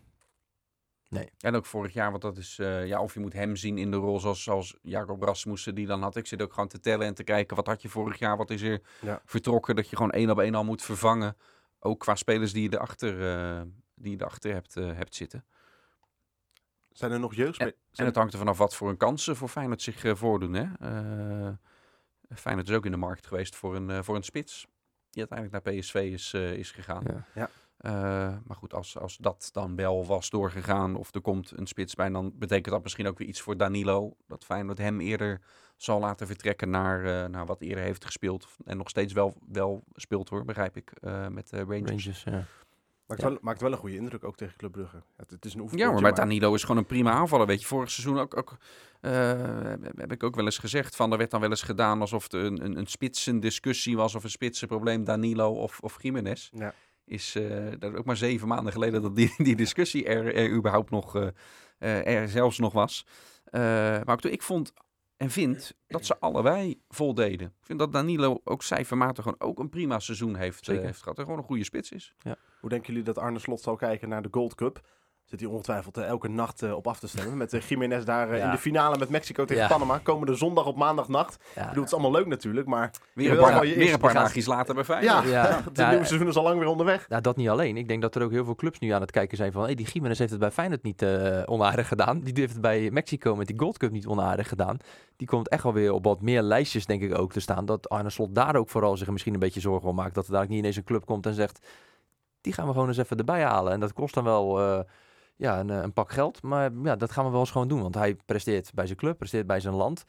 Nee. 1.09 1.30
En 1.38 1.55
ook 1.55 1.66
vorig 1.66 1.92
jaar, 1.92 2.11
want 2.11 2.22
dat 2.22 2.36
is, 2.36 2.59
eh, 2.59 2.86
ja, 2.86 3.03
of 3.03 3.14
je 3.14 3.20
moet 3.20 3.32
hem 3.32 3.57
zien 3.57 3.78
in 3.78 3.90
de 3.90 3.96
rol 3.96 4.20
zoals, 4.20 4.42
zoals 4.42 4.78
Jacob 4.82 5.22
Rasmussen 5.22 5.74
die 5.74 5.86
dan 5.86 6.03
had. 6.03 6.16
Ik 6.16 6.26
zit 6.26 6.42
ook 6.42 6.53
gewoon 6.53 6.68
te 6.68 6.80
tellen 6.80 7.07
en 7.07 7.14
te 7.14 7.24
kijken, 7.24 7.57
wat 7.57 7.66
had 7.66 7.82
je 7.82 7.88
vorig 7.88 8.18
jaar, 8.18 8.36
wat 8.36 8.51
is 8.51 8.62
er 8.62 8.80
Ja. 9.01 9.22
vertrokken, 9.24 9.76
dat 9.76 9.90
je 9.90 9.96
gewoon 9.96 10.11
één 10.12 10.30
op 10.30 10.38
één 10.38 10.55
al 10.55 10.64
moet 10.64 10.82
vervangen. 10.82 11.36
Ook 11.78 12.01
qua 12.01 12.14
spelers 12.14 12.53
die 12.53 12.62
je 12.62 12.76
erachter, 12.76 13.26
eh 13.26 13.62
die 13.94 14.11
je 14.11 14.20
erachter 14.20 14.53
hebt, 14.53 14.76
eh, 14.76 14.92
hebt 14.92 15.14
zitten. 15.14 15.44
Zijn 16.90 17.12
er 17.12 17.20
nog 17.20 17.34
jeugd? 17.34 17.59
En 17.61 17.74
het 18.05 18.16
hangt 18.16 18.32
er 18.32 18.38
vanaf 18.38 18.59
wat 18.59 18.74
voor 18.74 18.88
een 18.88 18.96
kansen 18.96 19.36
voor 19.36 19.48
Feyenoord 19.48 19.82
zich 19.82 20.05
eh, 20.05 20.14
voordoen. 20.14 20.53
Hè? 20.53 20.64
Eh, 20.80 21.53
Feyenoord 22.36 22.68
is 22.68 22.74
ook 22.74 22.84
in 22.84 22.90
de 22.90 22.96
markt 22.96 23.26
geweest 23.26 23.57
voor 23.57 23.76
een, 23.76 23.90
eh, 23.90 24.03
voor 24.03 24.16
een 24.16 24.22
spits. 24.22 24.66
Die 25.11 25.26
uiteindelijk 25.28 25.64
naar 25.64 25.74
PSV 25.74 25.94
is, 25.94 26.32
eh, 26.32 26.52
is 26.52 26.70
gegaan. 26.70 27.04
Ja. 27.06 27.26
Ja. 27.34 27.50
Eh, 27.80 28.36
maar 28.44 28.56
goed, 28.56 28.74
als, 28.74 28.98
als 28.98 29.16
dat 29.16 29.48
dan 29.52 29.76
wel 29.76 30.06
was 30.06 30.30
doorgegaan 30.30 30.96
of 30.96 31.14
er 31.14 31.20
komt 31.20 31.52
een 31.56 31.66
spits 31.66 31.94
bij, 31.94 32.08
dan 32.08 32.32
betekent 32.38 32.74
dat 32.74 32.82
misschien 32.82 33.06
ook 33.06 33.18
weer 33.18 33.28
iets 33.28 33.40
voor 33.40 33.56
Danilo. 33.56 34.16
Dat 34.26 34.44
Feyenoord 34.44 34.78
hem 34.78 35.00
eerder 35.00 35.40
zal 35.76 36.00
laten 36.00 36.26
vertrekken 36.26 36.70
naar, 36.70 37.04
eh, 37.04 37.30
naar 37.30 37.46
wat 37.46 37.61
eerder 37.61 37.84
heeft 37.84 38.04
gespeeld. 38.04 38.48
En 38.64 38.76
nog 38.76 38.88
steeds 38.88 39.12
wel, 39.12 39.34
wel 39.48 39.84
speelt 39.94 40.28
hoor, 40.28 40.44
begrijp 40.44 40.76
ik, 40.76 40.90
eh, 40.90 41.28
met 41.28 41.48
de 41.48 41.58
Rangers. 41.58 41.90
Rangers, 41.90 42.22
ja. 42.22 42.44
Maakt, 43.11 43.22
Ja. 43.22 43.28
wel, 43.28 43.38
maakt 43.40 43.61
wel 43.61 43.72
een 43.72 43.78
goede 43.78 43.96
indruk, 43.96 44.24
ook 44.24 44.36
tegen 44.36 44.56
Club 44.56 44.72
Brugge. 44.72 45.02
Het, 45.16 45.30
het 45.30 45.44
is 45.44 45.52
een 45.54 45.58
Ja, 45.58 45.64
oefenpotje, 45.64 46.00
maar 46.02 46.14
Danilo 46.14 46.54
is 46.54 46.61
gewoon 46.62 46.76
een 46.76 46.86
prima 46.86 47.11
aanvaller. 47.11 47.46
Weet 47.46 47.61
je, 47.61 47.66
vorig 47.66 47.90
seizoen 47.90 48.18
ook, 48.18 48.36
ook 48.36 48.56
eh, 49.00 49.12
heb 49.96 50.12
ik 50.12 50.22
ook 50.22 50.34
wel 50.34 50.44
eens 50.44 50.58
gezegd 50.58 50.96
van 50.96 51.12
er 51.12 51.18
werd 51.18 51.30
dan 51.30 51.40
wel 51.40 51.50
eens 51.50 51.62
gedaan 51.62 52.00
alsof 52.00 52.22
het 52.22 52.32
een, 52.32 52.64
een, 52.64 52.78
een 52.78 52.86
spitsen 52.86 53.40
discussie 53.40 53.96
was 53.96 54.14
of 54.14 54.24
een 54.24 54.30
spitsenprobleem 54.30 55.04
Danilo 55.04 55.50
of, 55.52 55.80
of 55.80 56.02
Jiménez. 56.02 56.50
Ja. 56.52 56.74
Is 57.04 57.34
eh, 57.34 57.66
dat 57.78 57.92
is 57.92 57.98
ook 57.98 58.04
maar 58.04 58.16
zeven 58.16 58.48
maanden 58.48 58.72
geleden 58.72 59.02
dat 59.02 59.16
die, 59.16 59.34
die 59.36 59.56
discussie 59.56 60.04
er, 60.04 60.34
er 60.34 60.50
überhaupt 60.50 60.90
nog 60.90 61.16
eh, 61.16 62.06
er 62.06 62.28
zelfs 62.28 62.58
nog 62.58 62.72
was. 62.72 63.06
Maar 63.50 64.08
ook 64.11 64.20
toen, 64.20 64.32
ik 64.32 64.42
vond 64.42 64.72
en 65.20 65.30
vind 65.30 65.72
dat 65.86 66.06
ze 66.06 66.18
allebei 66.18 66.80
voldeden. 66.88 67.46
Ik 67.46 67.66
vind 67.66 67.78
dat 67.78 67.92
Danilo 67.92 68.40
ook 68.44 68.62
cijfermatig 68.62 69.24
gewoon 69.24 69.40
ook 69.40 69.58
een 69.58 69.68
prima 69.68 69.98
seizoen 69.98 70.36
heeft, 70.36 70.64
Zeker. 70.64 70.84
heeft 70.84 71.02
gehad. 71.02 71.18
En 71.18 71.24
gewoon 71.24 71.38
een 71.38 71.44
goede 71.44 71.64
spits 71.64 71.90
is. 71.92 72.14
Hoe 72.60 72.68
denken 72.70 72.88
jullie 72.88 73.02
dat 73.02 73.18
Arne 73.18 73.38
Slot 73.38 73.60
zal 73.60 73.76
kijken 73.76 74.08
naar 74.08 74.22
de 74.22 74.28
Gold 74.30 74.54
Cup? 74.54 74.80
Zit 75.31 75.41
hij 75.41 75.49
ongetwijfeld 75.49 75.97
eh, 75.97 76.05
elke 76.07 76.28
nacht 76.28 76.62
eh, 76.62 76.72
op 76.72 76.87
af 76.87 76.99
te 76.99 77.09
stemmen. 77.09 77.37
Met 77.37 77.53
uh, 77.53 77.61
Jiménez 77.61 78.05
daar 78.05 78.37
Ja. 78.37 78.45
in 78.45 78.51
de 78.51 78.59
finale 78.59 78.99
met 78.99 79.09
Mexico 79.09 79.45
tegen 79.45 79.62
Ja. 79.62 79.68
Panama. 79.68 79.99
Komende 79.99 80.35
zondag 80.35 80.66
op 80.66 80.76
maandagnacht. 80.76 81.35
Ik 81.35 81.41
Ja, 81.55 81.61
bedoel, 81.68 81.83
het 81.83 81.93
is 81.93 81.99
allemaal 81.99 82.20
leuk 82.20 82.26
natuurlijk, 82.26 82.66
maar... 82.66 82.91
Weer 83.12 83.26
Je 83.26 83.33
een 83.33 83.39
paar, 83.43 83.61
weer 83.61 84.33
een 84.35 84.43
later 84.45 84.74
bij 84.74 84.85
Feyenoord. 84.85 85.24
Ja, 85.24 85.31
Ja. 85.31 85.61
het 85.64 85.76
Ja, 85.76 85.89
nieuwe 85.89 86.05
seizoen 86.05 86.28
is 86.28 86.37
al 86.37 86.43
lang 86.43 86.59
weer 86.59 86.68
onderweg. 86.68 87.09
Nou, 87.09 87.22
dat 87.22 87.37
niet 87.37 87.49
alleen. 87.49 87.76
Ik 87.76 87.89
denk 87.89 88.03
dat 88.03 88.14
er 88.14 88.22
ook 88.22 88.31
heel 88.31 88.45
veel 88.45 88.55
clubs 88.55 88.78
nu 88.78 88.91
aan 88.91 89.01
het 89.01 89.11
kijken 89.11 89.37
zijn 89.37 89.53
van... 89.53 89.62
Hey, 89.62 89.74
die 89.74 89.87
Gimenez 89.87 90.18
heeft 90.18 90.31
het 90.31 90.41
bij 90.41 90.51
Feyenoord 90.51 90.83
niet 90.83 91.03
eh, 91.03 91.43
onaardig 91.45 91.89
gedaan. 91.89 92.20
Die 92.20 92.33
heeft 92.37 92.53
het 92.53 92.61
bij 92.61 92.91
Mexico 92.91 93.37
met 93.37 93.47
die 93.47 93.59
Gold 93.59 93.78
Cup 93.78 93.91
niet 93.91 94.07
onaardig 94.07 94.49
gedaan. 94.49 94.78
Die 95.16 95.26
komt 95.28 95.49
echt 95.49 95.62
wel 95.62 95.72
weer 95.72 95.93
op 95.93 96.05
wat 96.05 96.20
meer 96.20 96.43
lijstjes, 96.43 96.87
denk 96.87 97.03
ik, 97.03 97.18
ook 97.18 97.33
te 97.33 97.41
staan. 97.41 97.64
Dat 97.66 97.89
Arne 97.89 98.11
Slot 98.11 98.35
daar 98.35 98.57
ook 98.57 98.68
vooral 98.68 98.97
zich 98.97 99.09
misschien 99.09 99.35
een 99.35 99.41
beetje 99.41 99.61
zorgen 99.61 99.89
om 99.89 99.95
maakt. 99.95 100.14
Dat 100.14 100.26
er 100.26 100.33
daar 100.33 100.49
niet 100.49 100.59
ineens 100.59 100.76
een 100.76 100.85
club 100.85 101.05
komt 101.07 101.26
en 101.26 101.35
zegt... 101.35 101.66
Die 102.41 102.53
gaan 102.53 102.66
we 102.66 102.72
gewoon 102.72 102.89
eens 102.89 102.97
even 102.97 103.16
erbij 103.16 103.43
halen. 103.45 103.72
En 103.72 103.81
dat 103.81 103.93
kost 103.93 104.14
dan 104.14 104.24
wel 104.24 104.61
eh, 104.61 104.81
ja, 105.41 105.61
een, 105.61 105.70
eh, 105.70 105.82
een 105.82 105.93
pak 105.93 106.12
geld. 106.12 106.43
Maar 106.43 106.70
ja, 106.82 106.97
dat 106.97 107.11
gaan 107.11 107.24
we 107.24 107.30
wel 107.30 107.41
eens 107.41 107.51
gewoon 107.51 107.68
doen. 107.68 107.82
Want 107.82 107.95
hij 107.95 108.14
presteert 108.14 108.70
bij 108.74 108.86
zijn 108.86 108.99
club, 108.99 109.18
presteert 109.18 109.47
bij 109.47 109.61
zijn 109.61 109.74
land. 109.74 110.05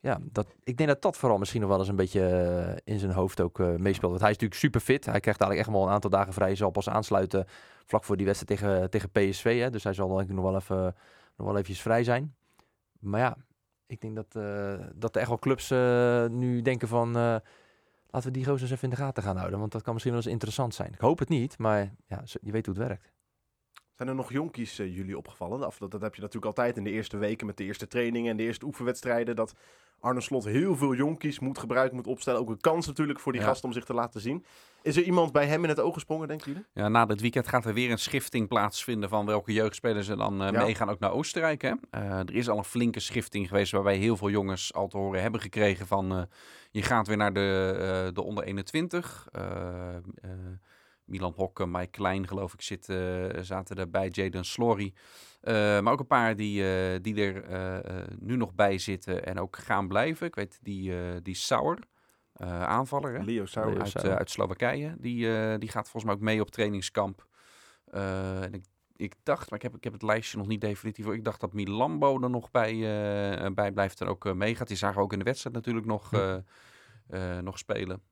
Ja, 0.00 0.18
dat, 0.22 0.46
ik 0.64 0.76
denk 0.76 0.88
dat 0.88 1.02
dat 1.02 1.16
vooral 1.16 1.38
misschien 1.38 1.60
nog 1.60 1.70
wel 1.70 1.78
eens 1.78 1.88
een 1.88 1.96
beetje 1.96 2.26
eh, 2.26 2.92
in 2.94 2.98
zijn 2.98 3.12
hoofd 3.12 3.40
ook 3.40 3.60
eh, 3.60 3.66
meespeelt. 3.66 4.10
Want 4.10 4.20
hij 4.20 4.30
is 4.30 4.36
natuurlijk 4.36 4.60
super 4.60 4.80
fit. 4.80 5.04
Hij 5.04 5.20
krijgt 5.20 5.40
eigenlijk 5.40 5.68
echt 5.68 5.78
wel 5.78 5.86
een 5.86 5.94
aantal 5.94 6.10
dagen 6.10 6.32
vrij. 6.32 6.46
Hij 6.46 6.56
zal 6.56 6.70
pas 6.70 6.88
aansluiten 6.88 7.46
vlak 7.84 8.04
voor 8.04 8.16
die 8.16 8.26
wedstrijd 8.26 8.60
tegen, 8.60 8.90
tegen 8.90 9.10
PSV. 9.10 9.60
Hè. 9.60 9.70
Dus 9.70 9.84
hij 9.84 9.92
zal 9.92 10.08
denk 10.08 10.28
ik 10.28 10.34
nog 10.34 10.44
wel 10.44 10.56
even 10.56 10.94
nog 11.36 11.46
wel 11.46 11.52
eventjes 11.52 11.80
vrij 11.80 12.04
zijn. 12.04 12.34
Maar 12.98 13.20
ja, 13.20 13.36
ik 13.86 14.00
denk 14.00 14.14
dat, 14.14 14.34
eh, 14.34 14.86
dat 14.94 15.14
er 15.14 15.20
echt 15.20 15.28
wel 15.28 15.38
clubs 15.38 15.70
nu 16.30 16.62
denken 16.62 16.88
van... 16.88 17.12
laten 17.12 17.42
we 18.22 18.30
die 18.30 18.44
gozer 18.44 18.62
eens 18.62 18.70
even 18.70 18.84
in 18.84 18.90
de 18.90 19.02
gaten 19.02 19.22
gaan 19.22 19.36
houden. 19.36 19.58
Want 19.58 19.72
dat 19.72 19.82
kan 19.82 19.92
misschien 19.92 20.14
wel 20.14 20.22
eens 20.22 20.32
interessant 20.32 20.74
zijn. 20.74 20.92
Ik 20.92 21.00
hoop 21.00 21.18
het 21.18 21.28
niet, 21.28 21.58
maar 21.58 21.94
ja, 22.06 22.22
je 22.40 22.52
weet 22.52 22.66
hoe 22.66 22.74
het 22.74 22.86
werkt. 22.86 23.13
Zijn 23.96 24.08
er 24.08 24.14
nog 24.14 24.32
jonkies 24.32 24.78
eh, 24.78 24.96
jullie 24.96 25.16
opgevallen? 25.18 25.66
Of 25.66 25.78
dat, 25.78 25.90
dat 25.90 26.00
heb 26.00 26.14
je 26.14 26.20
natuurlijk 26.20 26.46
altijd 26.46 26.76
in 26.76 26.84
de 26.84 26.90
eerste 26.90 27.16
weken 27.16 27.46
met 27.46 27.56
de 27.56 27.64
eerste 27.64 27.86
trainingen 27.86 28.30
en 28.30 28.36
de 28.36 28.42
eerste 28.42 28.66
oefenwedstrijden. 28.66 29.36
Dat 29.36 29.54
Arne 30.00 30.20
Slot 30.20 30.44
heel 30.44 30.76
veel 30.76 30.94
jonkies 30.94 31.38
moet 31.38 31.58
gebruiken, 31.58 31.96
moet 31.96 32.06
opstellen. 32.06 32.40
Ook 32.40 32.48
een 32.48 32.60
kans 32.60 32.86
natuurlijk 32.86 33.20
voor 33.20 33.32
die 33.32 33.40
Ja. 33.40 33.46
gasten 33.46 33.68
om 33.68 33.74
zich 33.74 33.84
te 33.84 33.94
laten 33.94 34.20
zien. 34.20 34.44
Is 34.82 34.96
er 34.96 35.02
iemand 35.02 35.32
bij 35.32 35.46
hem 35.46 35.62
in 35.62 35.68
het 35.68 35.80
oog 35.80 35.94
gesprongen, 35.94 36.28
denken 36.28 36.46
jullie? 36.52 36.66
Ja, 36.72 36.88
na 36.88 37.06
dit 37.06 37.20
weekend 37.20 37.48
gaat 37.48 37.64
er 37.64 37.74
weer 37.74 37.90
een 37.90 37.98
schifting 37.98 38.48
plaatsvinden 38.48 39.08
van 39.08 39.26
welke 39.26 39.52
jeugdspelers 39.52 40.08
er 40.08 40.16
dan 40.16 40.42
eh, 40.42 40.50
Ja. 40.52 40.62
meegaan 40.64 40.90
ook 40.90 40.98
naar 40.98 41.12
Oostenrijk. 41.12 41.62
Hè? 41.62 41.72
Eh, 41.90 42.18
er 42.18 42.34
is 42.34 42.48
al 42.48 42.58
een 42.58 42.64
flinke 42.64 43.00
schifting 43.00 43.48
geweest 43.48 43.72
waarbij 43.72 43.96
heel 43.96 44.16
veel 44.16 44.30
jongens 44.30 44.74
al 44.74 44.88
te 44.88 44.96
horen 44.96 45.22
hebben 45.22 45.40
gekregen 45.40 45.86
van 45.86 46.28
je 46.70 46.82
gaat 46.82 47.06
weer 47.06 47.16
naar 47.16 47.32
de, 47.32 48.10
de 48.14 48.22
onder 48.22 48.44
21. 48.44 49.28
Milan 51.04 51.32
Hokke, 51.36 51.66
Mike 51.66 51.90
Klein 51.90 52.28
geloof 52.28 52.52
ik 52.52 52.62
zit, 52.62 52.88
eh, 52.88 53.24
zaten 53.40 53.76
erbij, 53.76 54.08
Jaden 54.08 54.44
Slory. 54.44 54.92
Eh, 55.40 55.54
maar 55.54 55.92
ook 55.92 56.00
een 56.00 56.06
paar 56.06 56.36
die, 56.36 56.62
eh, 56.92 56.98
die 57.02 57.16
er 57.32 57.44
eh, 57.44 57.76
eh, 58.00 58.08
nu 58.18 58.36
nog 58.36 58.54
bij 58.54 58.78
zitten 58.78 59.26
en 59.26 59.38
ook 59.38 59.56
gaan 59.56 59.88
blijven. 59.88 60.26
Ik 60.26 60.34
weet 60.34 60.58
die, 60.62 60.92
eh 60.98 61.16
die 61.22 61.34
Sauer, 61.34 61.78
eh, 62.32 62.62
aanvaller 62.62 63.12
hè? 63.14 63.24
Leo 63.24 63.46
Sauer. 63.46 63.80
Uit, 63.80 64.04
uit 64.04 64.30
Slowakije. 64.30 64.94
Die, 64.98 65.36
eh, 65.36 65.58
die 65.58 65.68
gaat 65.68 65.82
volgens 65.88 66.04
mij 66.04 66.14
ook 66.14 66.20
mee 66.20 66.40
op 66.40 66.50
trainingskamp. 66.50 67.26
Eh, 67.84 68.42
en 68.42 68.54
ik, 68.54 68.64
ik 68.96 69.14
dacht, 69.22 69.50
maar 69.50 69.58
ik 69.58 69.64
heb, 69.64 69.76
ik 69.76 69.84
heb 69.84 69.92
het 69.92 70.02
lijstje 70.02 70.38
nog 70.38 70.46
niet 70.46 70.60
definitief. 70.60 71.04
voor. 71.04 71.14
Ik 71.14 71.24
dacht 71.24 71.40
dat 71.40 71.52
Milambo 71.52 72.20
er 72.22 72.30
nog 72.30 72.50
bij, 72.50 72.72
eh, 72.72 73.50
bij 73.54 73.72
blijft 73.72 74.00
en 74.00 74.06
ook 74.06 74.26
eh, 74.26 74.32
meegaat. 74.32 74.68
Die 74.68 74.76
zagen 74.76 74.96
we 74.96 75.02
ook 75.02 75.12
in 75.12 75.18
de 75.18 75.24
wedstrijd 75.24 75.54
natuurlijk 75.56 75.86
nog, 75.86 76.12
eh, 76.12 77.38
nog 77.38 77.58
spelen. 77.58 78.02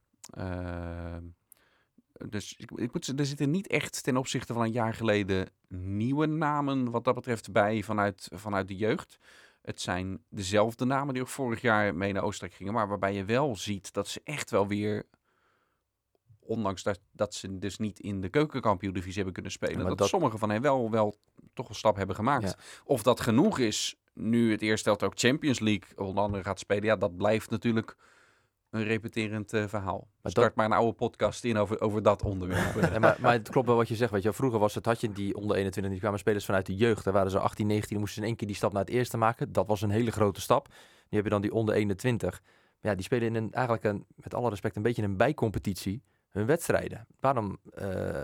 Dus 2.28 2.54
ik, 2.56 2.70
ik 2.70 2.92
moet, 2.92 3.18
er 3.18 3.26
zitten 3.26 3.50
niet 3.50 3.66
echt 3.66 4.02
ten 4.02 4.16
opzichte 4.16 4.52
van 4.52 4.62
een 4.62 4.72
jaar 4.72 4.94
geleden 4.94 5.48
nieuwe 5.68 6.26
namen 6.26 6.90
wat 6.90 7.04
dat 7.04 7.14
betreft 7.14 7.52
bij 7.52 7.82
vanuit, 7.82 8.28
vanuit 8.34 8.68
de 8.68 8.76
jeugd. 8.76 9.18
Het 9.62 9.80
zijn 9.80 10.24
dezelfde 10.28 10.84
namen 10.84 11.14
die 11.14 11.22
ook 11.22 11.28
vorig 11.28 11.60
jaar 11.60 11.94
mee 11.94 12.12
naar 12.12 12.22
Oostenrijk 12.22 12.54
gingen. 12.56 12.72
Maar 12.72 12.88
waarbij 12.88 13.14
je 13.14 13.24
wel 13.24 13.56
ziet 13.56 13.92
dat 13.92 14.08
ze 14.08 14.20
echt 14.24 14.50
wel 14.50 14.66
weer 14.66 15.04
ondanks 16.40 16.82
dat, 16.82 17.00
dat 17.12 17.34
ze 17.34 17.58
dus 17.58 17.78
niet 17.78 18.00
in 18.00 18.20
de 18.20 18.28
keukenkampioen-divisie 18.28 19.14
hebben 19.16 19.32
kunnen 19.32 19.52
spelen, 19.52 19.86
dat, 19.86 19.98
dat- 19.98 20.08
sommige 20.08 20.38
van 20.38 20.50
hen 20.50 20.62
wel, 20.62 20.90
wel 20.90 21.16
toch 21.54 21.68
een 21.68 21.74
stap 21.74 21.96
hebben 21.96 22.16
gemaakt. 22.16 22.44
Ja. 22.44 22.56
Of 22.84 23.02
dat 23.02 23.20
genoeg 23.20 23.58
is, 23.58 23.96
nu 24.12 24.50
het 24.50 24.62
eerste 24.62 24.88
helft 24.88 25.02
ook 25.04 25.18
Champions 25.18 25.60
League 25.60 25.96
onder 25.96 26.22
andere 26.24 26.42
gaat 26.42 26.58
spelen, 26.58 26.84
ja, 26.84 26.96
dat 26.96 27.16
blijft 27.16 27.50
natuurlijk 27.50 27.96
een 28.72 28.84
repeterend 28.84 29.52
eh, 29.52 29.64
verhaal. 29.66 30.08
dat- 30.22 30.32
Start 30.32 30.54
maar 30.54 30.66
een 30.66 30.72
oude 30.72 30.92
podcast 30.92 31.44
in 31.44 31.56
over, 31.56 31.80
over 31.80 32.02
dat 32.02 32.22
onderwerp. 32.22 32.90
Ja, 32.92 32.98
maar, 32.98 33.16
maar 33.20 33.32
het 33.32 33.48
klopt 33.48 33.66
wel 33.66 33.76
wat 33.76 33.88
je 33.88 33.94
zegt. 33.96 34.10
Weet 34.10 34.22
je, 34.22 34.32
vroeger 34.32 34.58
was 34.58 34.74
het, 34.74 34.84
had 34.86 35.00
je 35.00 35.12
die 35.12 35.36
onder 35.36 35.56
21, 35.56 35.92
die 35.92 36.00
kwamen 36.00 36.18
spelers 36.18 36.44
vanuit 36.44 36.66
de 36.66 36.74
jeugd. 36.76 37.04
Daar 37.04 37.12
waren 37.12 37.30
ze 37.30 37.38
18, 37.38 37.66
19, 37.66 37.90
dan 37.90 37.98
moesten 37.98 38.14
ze 38.14 38.20
in 38.22 38.26
één 38.28 38.36
keer 38.36 38.46
die 38.48 38.56
stap 38.56 38.72
naar 38.72 38.84
het 38.84 38.90
eerste 38.94 39.16
maken. 39.16 39.52
Dat 39.52 39.66
was 39.66 39.82
een 39.82 39.90
hele 39.90 40.10
grote 40.10 40.40
stap. 40.40 40.68
Nu 41.08 41.16
heb 41.16 41.24
je 41.24 41.30
dan 41.30 41.40
die 41.42 41.52
onder 41.52 41.74
21. 41.74 42.42
Ja, 42.80 42.94
die 42.94 43.04
spelen 43.04 43.28
in 43.28 43.34
een, 43.34 43.52
eigenlijk 43.52 43.84
een, 43.84 44.06
met 44.14 44.34
alle 44.34 44.48
respect 44.48 44.76
een 44.76 44.82
beetje 44.82 45.02
een 45.02 45.16
bijcompetitie 45.16 46.02
hun 46.30 46.46
wedstrijden. 46.46 47.06
Waarom 47.20 47.58
eh, 47.74 48.22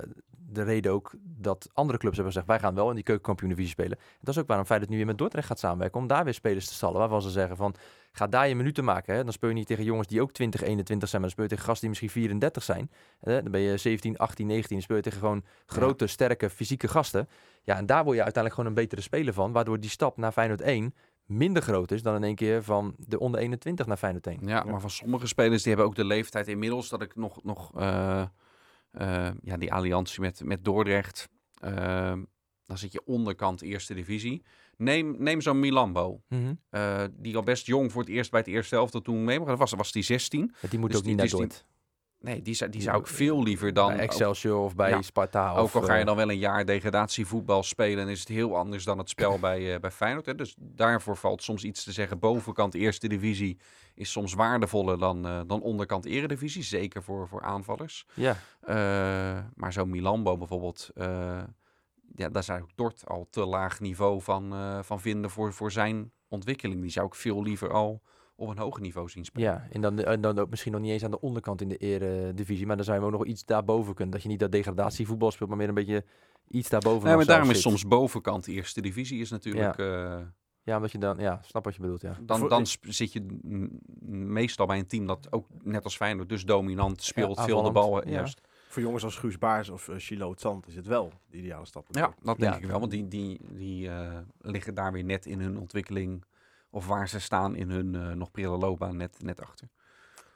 de 0.51 0.63
reden 0.63 0.93
ook 0.93 1.11
dat 1.23 1.69
andere 1.73 1.99
clubs 1.99 2.17
hebben 2.17 2.33
gezegd, 2.33 2.51
wij 2.51 2.61
gaan 2.61 2.75
wel 2.75 2.89
in 2.89 2.95
die 2.95 3.05
keukenkampioen-divisie 3.05 3.73
spelen. 3.73 3.99
Dat 4.21 4.35
is 4.35 4.41
ook 4.41 4.47
waarom 4.47 4.67
Feyenoord 4.67 4.91
nu 4.91 4.97
weer 4.97 5.07
met 5.07 5.19
Dordrecht 5.19 5.47
gaat 5.47 5.59
samenwerken, 5.59 6.01
om 6.01 6.07
daar 6.07 6.25
weer 6.25 6.35
spelers 6.35 6.67
te 6.67 6.75
stallen. 6.75 6.99
Waarvan 6.99 7.23
ze 7.23 7.31
zeggen 7.31 7.57
van, 7.57 7.75
ga 8.13 8.27
daar 8.27 8.49
je 8.49 8.55
minuten 8.55 8.85
maken. 8.85 9.15
Hè? 9.15 9.25
Dan 9.25 9.33
speel 9.33 9.49
je 9.49 9.55
niet 9.55 9.67
tegen 9.67 9.85
jongens 9.85 10.09
die 10.09 10.21
ook 10.21 10.33
20, 10.33 10.63
21 10.63 11.09
zijn, 11.09 11.23
maar 11.23 11.31
dan 11.31 11.39
speel 11.39 11.45
je 11.45 11.51
tegen 11.51 11.65
gasten 11.65 11.81
die 11.81 11.89
misschien 11.89 12.23
34 12.23 12.63
zijn. 12.63 12.91
Hè? 13.21 13.43
Dan 13.43 13.51
ben 13.51 13.61
je 13.61 13.77
17, 13.77 14.17
18, 14.17 14.47
19, 14.47 14.73
dan 14.73 14.83
speel 14.83 14.97
je 14.97 15.03
tegen 15.03 15.19
gewoon 15.19 15.45
grote, 15.67 16.07
sterke, 16.07 16.51
fysieke 16.51 16.89
gasten. 16.89 17.29
Ja, 17.63 17.77
en 17.77 17.87
daar 17.87 18.05
word 18.05 18.17
je 18.17 18.23
uiteindelijk 18.23 18.55
gewoon 18.55 18.77
een 18.77 18.83
betere 18.83 19.01
speler 19.01 19.35
van, 19.35 19.53
waardoor 19.53 19.81
die 19.81 19.91
stap 19.91 20.17
naar 20.17 20.33
Feyenoord 20.33 20.61
1 20.61 20.95
minder 21.29 21.63
groot 21.63 21.91
is 21.91 22.03
dan 22.03 22.15
in 22.15 22.25
één 22.25 22.35
keer 22.35 22.63
van 22.63 22.95
de 22.99 23.19
onder 23.19 23.41
21 23.41 23.87
naar 23.87 23.97
Feyenoord 23.97 24.27
1. 24.27 24.39
Ja, 24.43 24.65
maar 24.65 24.81
van 24.81 24.91
sommige 24.91 25.27
spelers 25.27 25.63
die 25.63 25.73
hebben 25.73 25.91
ook 25.91 25.97
de 25.97 26.05
leeftijd 26.05 26.49
inmiddels 26.49 26.89
dat 26.89 27.03
ik 27.03 27.17
nog, 27.17 27.43
nog 27.43 27.71
eh, 27.75 28.21
eh, 28.21 28.27
ja, 29.43 29.57
die 29.57 29.73
alliantie 29.73 30.21
met, 30.21 30.45
met 30.45 30.65
Dordrecht, 30.65 31.29
eh, 31.61 32.13
dan 32.67 32.79
zit 32.79 32.93
je 32.93 33.05
onderkant 33.05 33.63
eerste 33.63 33.95
divisie. 33.95 34.43
Neem, 34.77 35.17
neem 35.19 35.41
zo'n 35.41 35.61
Milambo, 35.61 36.23
Mhm. 36.29 36.55
eh, 36.71 37.05
die 37.13 37.37
al 37.37 37.43
best 37.43 37.67
jong 37.67 37.93
voor 37.93 38.01
het 38.03 38.11
eerst 38.11 38.31
bij 38.31 38.41
het 38.41 38.49
eerste 38.49 38.75
helft 38.75 39.05
toen 39.05 39.25
mee 39.25 39.39
mocht. 39.39 39.59
was, 39.59 39.73
was 39.73 39.93
die 39.93 40.03
16. 40.03 40.55
Ja, 40.61 40.69
Die 40.69 40.79
moet 40.79 40.89
Dus 40.89 40.99
ook 40.99 41.05
die- 41.05 41.13
niet 41.15 41.21
naar 41.21 41.31
dus 41.31 41.39
Dort. 41.49 41.67
Nee, 42.21 42.43
die 42.43 42.55
zou, 42.55 42.71
die 42.71 42.81
zou 42.81 43.01
ik 43.01 43.07
veel 43.07 43.43
liever 43.43 43.73
dan... 43.73 43.89
bij 43.89 43.99
Excelsior 43.99 44.65
of 44.65 44.75
bij 44.75 44.91
Ja. 44.91 45.03
Sparta. 45.03 45.55
Ook 45.55 45.75
al 45.75 45.83
ga 45.83 45.95
je 45.95 46.01
eh, 46.01 46.07
dan 46.07 46.17
wel 46.17 46.31
een 46.31 46.39
jaar 46.39 46.65
degradatievoetbal 46.65 47.63
spelen, 47.63 48.09
is 48.09 48.21
het 48.21 48.29
heel 48.29 48.57
anders 48.57 48.85
dan 48.85 48.99
het 48.99 49.09
spel 49.09 49.39
bij, 49.49 49.75
eh, 49.75 49.81
bij 49.81 49.91
Feyenoord. 49.91 50.27
Hè. 50.27 50.35
Dus 50.35 50.55
daarvoor 50.59 51.17
valt 51.17 51.43
soms 51.43 51.65
iets 51.65 51.85
te 51.85 51.93
zeggen. 51.93 52.19
Bovenkant 52.19 52.75
eerste 52.75 53.09
divisie 53.09 53.59
is 53.95 54.11
soms 54.11 54.35
waardevoller 54.35 54.99
dan, 54.99 55.27
eh, 55.27 55.41
dan 55.47 55.63
onderkant 55.63 56.05
eredivisie. 56.05 56.63
Zeker 56.63 57.03
voor, 57.03 57.29
voor 57.29 57.43
aanvallers. 57.43 58.07
Ja, 58.15 58.37
maar 59.55 59.73
zo'n 59.73 59.91
Milambo 59.91 60.37
bijvoorbeeld, 60.37 60.91
ja, 62.15 62.29
daar 62.29 62.43
zou 62.43 62.63
ik 62.63 62.71
Dort 62.75 63.07
al 63.07 63.27
te 63.31 63.45
laag 63.45 63.81
niveau 63.81 64.23
van, 64.23 64.55
van 64.85 65.01
vinden 65.01 65.31
voor, 65.31 65.53
voor 65.53 65.73
zijn 65.73 66.13
ontwikkeling. 66.29 66.81
Die 66.81 66.91
zou 66.91 67.07
ik 67.07 67.15
veel 67.15 67.43
liever 67.43 67.73
al 67.73 68.03
op 68.39 68.49
een 68.49 68.59
hoger 68.59 68.83
niveau 68.83 69.09
zien 69.09 69.25
spelen. 69.25 69.49
Ja, 69.49 69.67
en 69.71 69.81
dan, 69.81 69.99
en 69.99 70.21
dan 70.21 70.39
ook 70.39 70.51
misschien 70.51 70.73
nog 70.73 70.81
niet 70.81 70.91
eens 70.91 71.05
aan 71.05 71.11
de 71.11 71.21
onderkant 71.21 71.61
in 71.61 71.69
de 71.69 71.77
eredivisie. 71.77 72.67
Maar 72.67 72.77
dan 72.77 72.85
zou 72.85 72.97
je 72.99 73.05
hem 73.05 73.13
ook 73.13 73.19
nog 73.19 73.29
iets 73.29 73.45
daarboven 73.45 73.95
kunnen. 73.95 74.15
Dat 74.15 74.23
je 74.23 74.29
niet 74.29 74.39
dat 74.41 74.53
degradatievoetbal 74.53 75.31
speelt, 75.31 75.49
maar 75.49 75.59
meer 75.59 75.69
een 75.69 75.75
beetje 75.75 76.05
iets 76.49 76.69
daarboven. 76.69 77.01
Nee, 77.03 77.09
nog 77.09 77.17
maar 77.17 77.35
daarom 77.35 77.51
is 77.51 77.61
soms 77.61 77.87
bovenkant 77.87 78.47
eerste 78.47 78.81
divisie 78.81 79.21
is 79.21 79.31
natuurlijk... 79.31 79.79
eh, 79.79 80.19
Ja, 80.63 80.77
omdat 80.77 80.93
je 80.93 80.99
dan... 80.99 81.19
Ja, 81.19 81.41
snap 81.43 81.65
wat 81.65 81.75
je 81.75 81.81
bedoelt, 81.81 82.01
ja. 82.01 82.19
dan, 82.23 82.49
dan 82.49 82.67
zit 82.81 83.13
je 83.13 83.27
meestal 84.11 84.67
bij 84.67 84.79
een 84.79 84.87
team 84.87 85.07
dat 85.07 85.33
ook 85.33 85.47
net 85.63 85.85
als 85.85 85.97
Feyenoord 85.97 86.29
dus 86.29 86.45
dominant 86.45 87.03
speelt, 87.03 87.41
veel 87.41 87.63
de 87.63 87.71
bal 87.71 88.05
ja. 88.05 88.11
juist. 88.11 88.41
Voor 88.69 88.83
jongens 88.83 89.05
als 89.05 89.17
Guus 89.17 89.39
Baars 89.39 89.69
of 89.69 89.89
uh, 89.89 89.95
Chilo 89.99 90.31
het 90.31 90.41
Zand 90.41 90.67
is 90.67 90.75
het 90.75 90.87
wel 90.87 91.13
de 91.31 91.37
ideale 91.37 91.67
stap. 91.67 91.87
Ja, 91.91 92.15
dat 92.23 92.39
denk 92.39 92.53
Ja. 92.53 92.59
ik 92.59 92.67
wel. 92.67 92.79
Want 92.81 92.91
die, 92.91 93.09
die, 93.09 93.41
die 93.53 93.89
eh, 93.89 94.19
liggen 94.41 94.75
daar 94.75 94.93
weer 94.93 95.05
net 95.05 95.27
in 95.27 95.41
hun 95.41 95.59
ontwikkeling. 95.59 96.25
Of 96.71 96.87
waar 96.87 97.09
ze 97.09 97.21
staan 97.21 97.55
in 97.57 97.71
hun 97.71 97.95
eh, 97.95 98.09
nog 98.09 98.31
prille 98.31 98.57
loopbaan 98.59 98.97
net, 98.97 99.17
net 99.23 99.41
achter. 99.41 99.69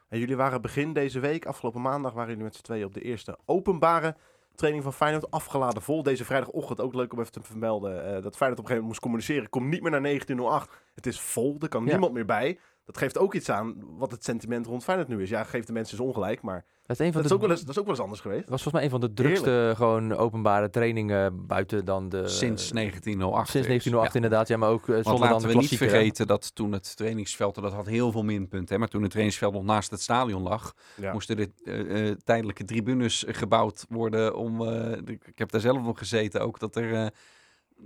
En 0.08 0.18
jullie 0.18 0.36
waren 0.36 0.62
begin 0.62 0.92
deze 0.92 1.20
week, 1.20 1.46
afgelopen 1.46 1.82
maandag, 1.82 2.12
waren 2.12 2.28
jullie 2.28 2.44
met 2.44 2.54
z'n 2.56 2.62
tweeën 2.62 2.84
op 2.84 2.94
de 2.94 3.00
eerste 3.02 3.38
openbare 3.44 4.16
training 4.54 4.82
van 4.82 4.92
Feyenoord 4.92 5.30
afgeladen 5.30 5.82
vol. 5.82 6.02
Deze 6.02 6.24
vrijdagochtend, 6.24 6.80
ook 6.80 6.94
leuk 6.94 7.12
om 7.12 7.20
even 7.20 7.32
te 7.32 7.42
vermelden, 7.42 8.04
eh, 8.04 8.22
dat 8.22 8.36
Feyenoord 8.36 8.40
op 8.40 8.46
een 8.48 8.48
gegeven 8.48 8.68
moment 8.68 8.86
moest 8.86 9.00
communiceren. 9.00 9.48
Kom 9.48 9.68
niet 9.68 9.82
meer 9.82 9.90
naar 9.90 10.00
1908. 10.00 10.70
Het 10.94 11.06
is 11.06 11.20
vol, 11.20 11.56
er 11.60 11.68
kan 11.68 11.84
Ja. 11.84 11.90
niemand 11.90 12.12
meer 12.12 12.24
bij. 12.26 12.58
Dat 12.84 12.96
geeft 12.98 13.18
ook 13.18 13.34
iets 13.34 13.50
aan 13.50 13.74
wat 13.98 14.10
het 14.10 14.24
sentiment 14.24 14.66
rond 14.66 14.84
Feyenoord 14.84 15.08
nu 15.08 15.22
is. 15.22 15.28
Ja, 15.28 15.44
geeft 15.44 15.66
de 15.66 15.72
mensen 15.72 15.96
dus 15.96 16.06
ongelijk, 16.06 16.42
maar 16.42 16.64
Dat 16.86 17.00
is, 17.00 17.06
een 17.06 17.12
van 17.12 17.22
dat 17.22 17.30
is, 17.30 17.36
ook 17.36 17.40
wel 17.42 17.50
eens, 17.50 17.60
dat 17.60 17.68
is 17.70 17.78
ook 17.78 17.84
wel 17.84 17.94
eens 17.94 18.02
anders 18.02 18.20
geweest. 18.20 18.40
dat 18.40 18.50
was 18.50 18.62
volgens 18.62 18.82
mij 18.82 18.92
een 18.92 19.00
van 19.00 19.08
de 19.08 19.22
drukste 19.22 19.72
gewoon 19.76 20.12
openbare 20.16 20.70
trainingen 20.70 21.46
buiten 21.46 21.84
dan 21.84 22.08
de... 22.08 22.28
Sinds 22.28 22.70
1908. 22.70 23.50
Sinds 23.50 23.68
is. 23.68 23.82
1908 23.84 24.08
Ja. 24.12 24.14
inderdaad, 24.14 24.48
ja, 24.48 24.56
maar 24.56 24.68
ook 24.70 24.88
eh, 24.88 24.94
Want 24.94 25.06
zonder 25.06 25.22
dan 25.22 25.32
laten 25.32 25.48
we 25.48 25.54
niet 25.54 25.76
vergeten 25.76 26.26
dat 26.26 26.54
toen 26.54 26.72
het 26.72 26.96
trainingsveld, 26.96 27.56
en 27.56 27.62
dat 27.62 27.72
had 27.72 27.86
heel 27.86 28.12
veel 28.12 28.24
minpunten, 28.24 28.74
hè, 28.74 28.78
maar 28.80 28.88
toen 28.88 29.00
het 29.02 29.10
trainingsveld 29.10 29.52
nog 29.52 29.64
naast 29.64 29.90
het 29.90 30.00
stadion 30.00 30.42
lag, 30.42 30.72
Ja. 30.96 31.12
moesten 31.12 31.38
er 31.38 31.48
eh, 31.64 32.08
eh, 32.08 32.16
tijdelijke 32.24 32.64
tribunes 32.64 33.24
gebouwd 33.28 33.86
worden. 33.88 34.34
Om, 34.36 34.68
eh, 34.68 34.98
ik 35.04 35.38
heb 35.38 35.50
daar 35.50 35.60
zelf 35.60 35.82
nog 35.82 35.98
gezeten 35.98 36.40
ook, 36.40 36.58
dat 36.58 36.76
er... 36.76 37.12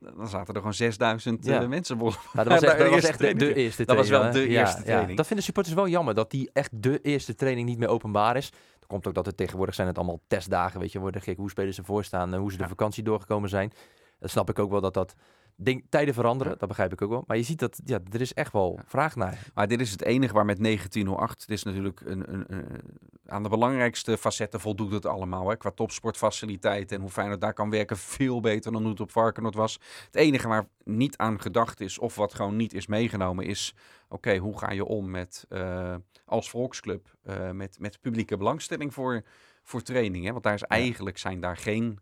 eh, 0.03 0.11
dan 0.16 0.28
zaten 0.28 0.47
er 0.55 0.59
gewoon 0.61 0.74
6000 0.74 1.44
Ja. 1.44 1.61
eh, 1.62 1.68
mensen. 1.68 1.99
vol- 1.99 2.12
Ja, 2.32 2.44
dat 2.44 2.47
was 2.47 2.62
echt, 2.62 2.72
de 2.78 2.78
dat 2.78 2.90
was 2.92 2.94
eerste 2.94 3.09
echt 3.09 3.18
de, 3.18 3.26
de 3.26 3.36
training. 3.53 3.74
Dat 3.86 3.97
was 3.97 4.09
wel 4.09 4.30
de 4.30 4.51
Ja, 4.51 4.61
eerste 4.61 4.82
training. 4.82 5.16
Dat 5.16 5.26
vinden 5.26 5.44
supporters 5.44 5.74
wel 5.74 5.88
jammer, 5.88 6.14
dat 6.14 6.30
die 6.30 6.51
echt 6.53 6.70
de 6.82 7.01
eerste 7.01 7.34
training 7.34 7.68
niet 7.68 7.78
meer 7.78 7.88
openbaar 7.88 8.36
is. 8.36 8.51
Dat 8.78 8.86
komt 8.88 9.07
ook 9.07 9.14
dat 9.14 9.26
het 9.26 9.36
tegenwoordig 9.36 9.74
zijn 9.74 9.86
het 9.86 9.97
allemaal 9.99 10.20
testdagen, 10.26 10.80
weet 10.80 10.92
je, 10.92 10.99
worden 10.99 11.20
gek 11.22 11.36
hoe 11.36 11.51
spelers 11.51 11.78
ervoor 11.78 12.05
staan, 12.05 12.32
en 12.34 12.40
hoe 12.40 12.53
ze 12.53 12.59
de 12.59 12.68
vakantie 12.68 13.03
doorgekomen 13.03 13.49
zijn. 13.49 13.72
Dat 14.18 14.30
snap 14.30 14.51
ik 14.51 14.59
ook 14.59 14.70
wel 14.70 14.80
dat 14.80 14.94
dat 14.94 15.14
ding, 15.57 15.87
tijden 15.89 16.15
veranderen, 16.15 16.59
dat 16.59 16.69
begrijp 16.69 16.93
ik 16.93 17.03
ook 17.03 17.11
wel. 17.11 17.25
Maar 17.27 17.37
je 17.37 17.43
ziet 17.43 17.59
dat, 17.59 17.81
ja, 17.85 17.99
er 18.13 18.21
is 18.21 18.35
echt 18.35 18.53
wel 18.53 18.81
vraag 18.87 19.17
naar. 19.17 19.47
Maar 19.55 19.69
dit 19.69 19.81
is 19.81 19.91
het 19.91 20.03
enige 20.03 20.33
waar 20.35 20.45
met 20.45 20.63
1908, 20.63 21.39
dit 21.39 21.57
is 21.57 21.63
natuurlijk 21.63 22.01
een, 22.01 22.33
een, 22.33 22.45
een- 22.49 22.81
aan 23.27 23.43
de 23.43 23.49
belangrijkste 23.49 24.19
facetten 24.19 24.61
voldoet 24.61 24.93
het 24.93 25.07
allemaal. 25.07 25.49
Hè? 25.49 25.57
Qua 25.57 25.71
topsportfaciliteiten 25.71 26.97
en 26.97 27.03
hoe 27.03 27.11
fijn 27.11 27.31
het 27.31 27.41
daar 27.41 27.53
kan 27.53 27.71
werken, 27.71 27.97
veel 27.97 28.41
beter 28.41 28.73
dan 28.73 28.81
hoe 28.83 28.91
het 28.91 29.01
op 29.01 29.11
Varkenoord 29.11 29.55
was. 29.55 29.81
Het 30.07 30.15
enige 30.17 30.49
waar 30.49 30.69
niet 30.85 31.17
aan 31.17 31.41
gedacht 31.41 31.81
is, 31.81 31.99
of 31.99 32.15
wat 32.17 32.35
gewoon 32.35 32.57
niet 32.57 32.75
is 32.75 32.87
meegenomen, 32.87 33.45
is 33.45 33.75
oké, 34.09 34.37
hoe 34.37 34.59
ga 34.59 34.71
je 34.71 34.85
om 34.85 35.11
met, 35.11 35.45
eh, 35.49 35.95
als 36.25 36.51
volksclub, 36.51 37.15
eh, 37.23 37.51
met, 37.51 37.79
met 37.81 38.01
publieke 38.01 38.37
belangstelling 38.37 38.95
voor, 38.95 39.23
voor 39.63 39.83
training. 39.83 40.25
Hè? 40.25 40.31
Want 40.33 40.45
daar 40.45 40.55
is 40.55 40.63
eigenlijk, 40.63 41.19
zijn 41.19 41.41
daar 41.41 41.57
geen 41.57 41.99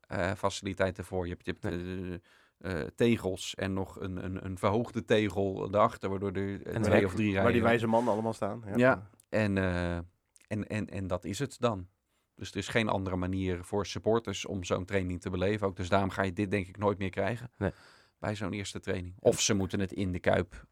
eh, 0.00 0.32
faciliteiten 0.32 1.04
voor. 1.04 1.26
Je 1.26 1.36
hebt, 1.38 1.44
je 1.44 1.54
hebt 1.60 2.22
eh, 2.58 2.80
tegels 2.80 3.54
en 3.54 3.72
nog 3.72 4.00
een, 4.00 4.24
een, 4.24 4.44
een 4.44 4.58
verhoogde 4.58 5.04
tegel 5.04 5.70
daarachter, 5.70 6.10
waardoor 6.10 6.32
er 6.32 6.66
eh, 6.66 6.74
een 6.74 6.82
twee 6.82 7.04
of 7.04 7.14
drie 7.14 7.32
Waar 7.32 7.40
rijen... 7.40 7.52
die 7.52 7.62
wijze 7.62 7.86
mannen 7.86 8.12
allemaal 8.12 8.32
staan. 8.32 8.62
Ja. 8.76 9.10
En, 9.28 9.58
eh, 9.58 9.96
en, 10.46 10.66
en, 10.68 10.86
en 10.86 11.06
dat 11.06 11.24
is 11.24 11.38
het 11.38 11.56
dan. 11.60 11.88
Dus 12.34 12.50
er 12.50 12.56
is 12.56 12.68
geen 12.68 12.88
andere 12.88 13.16
manier 13.16 13.64
voor 13.64 13.86
supporters 13.86 14.46
om 14.46 14.64
zo'n 14.64 14.84
training 14.84 15.20
te 15.20 15.30
beleven. 15.30 15.66
Ook 15.66 15.76
dus 15.76 15.88
daarom 15.88 16.10
ga 16.10 16.22
je 16.22 16.32
dit 16.32 16.50
denk 16.50 16.66
ik 16.66 16.76
nooit 16.76 16.98
meer 16.98 17.10
krijgen 17.10 17.50
Nee. 17.56 17.72
bij 18.18 18.34
zo'n 18.34 18.52
eerste 18.52 18.80
training. 18.80 19.14
Of 19.18 19.40
ze 19.40 19.54
moeten 19.54 19.80
het 19.80 19.92
in 19.92 20.12
de 20.12 20.18
Kuip 20.18 20.66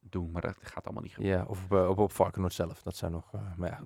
doen, 0.00 0.30
maar 0.30 0.42
dat 0.42 0.56
gaat 0.60 0.84
allemaal 0.84 1.02
niet 1.02 1.14
gebeuren. 1.14 1.38
Ja, 1.38 1.46
of 1.46 1.64
op, 1.64 1.72
op, 1.88 1.98
op 1.98 2.12
Varkenoord 2.12 2.52
zelf, 2.52 2.82
dat 2.82 2.96
zou 2.96 3.12
nog... 3.12 3.32
eh, 3.34 3.40
maar 3.56 3.70
ja, 3.70 3.78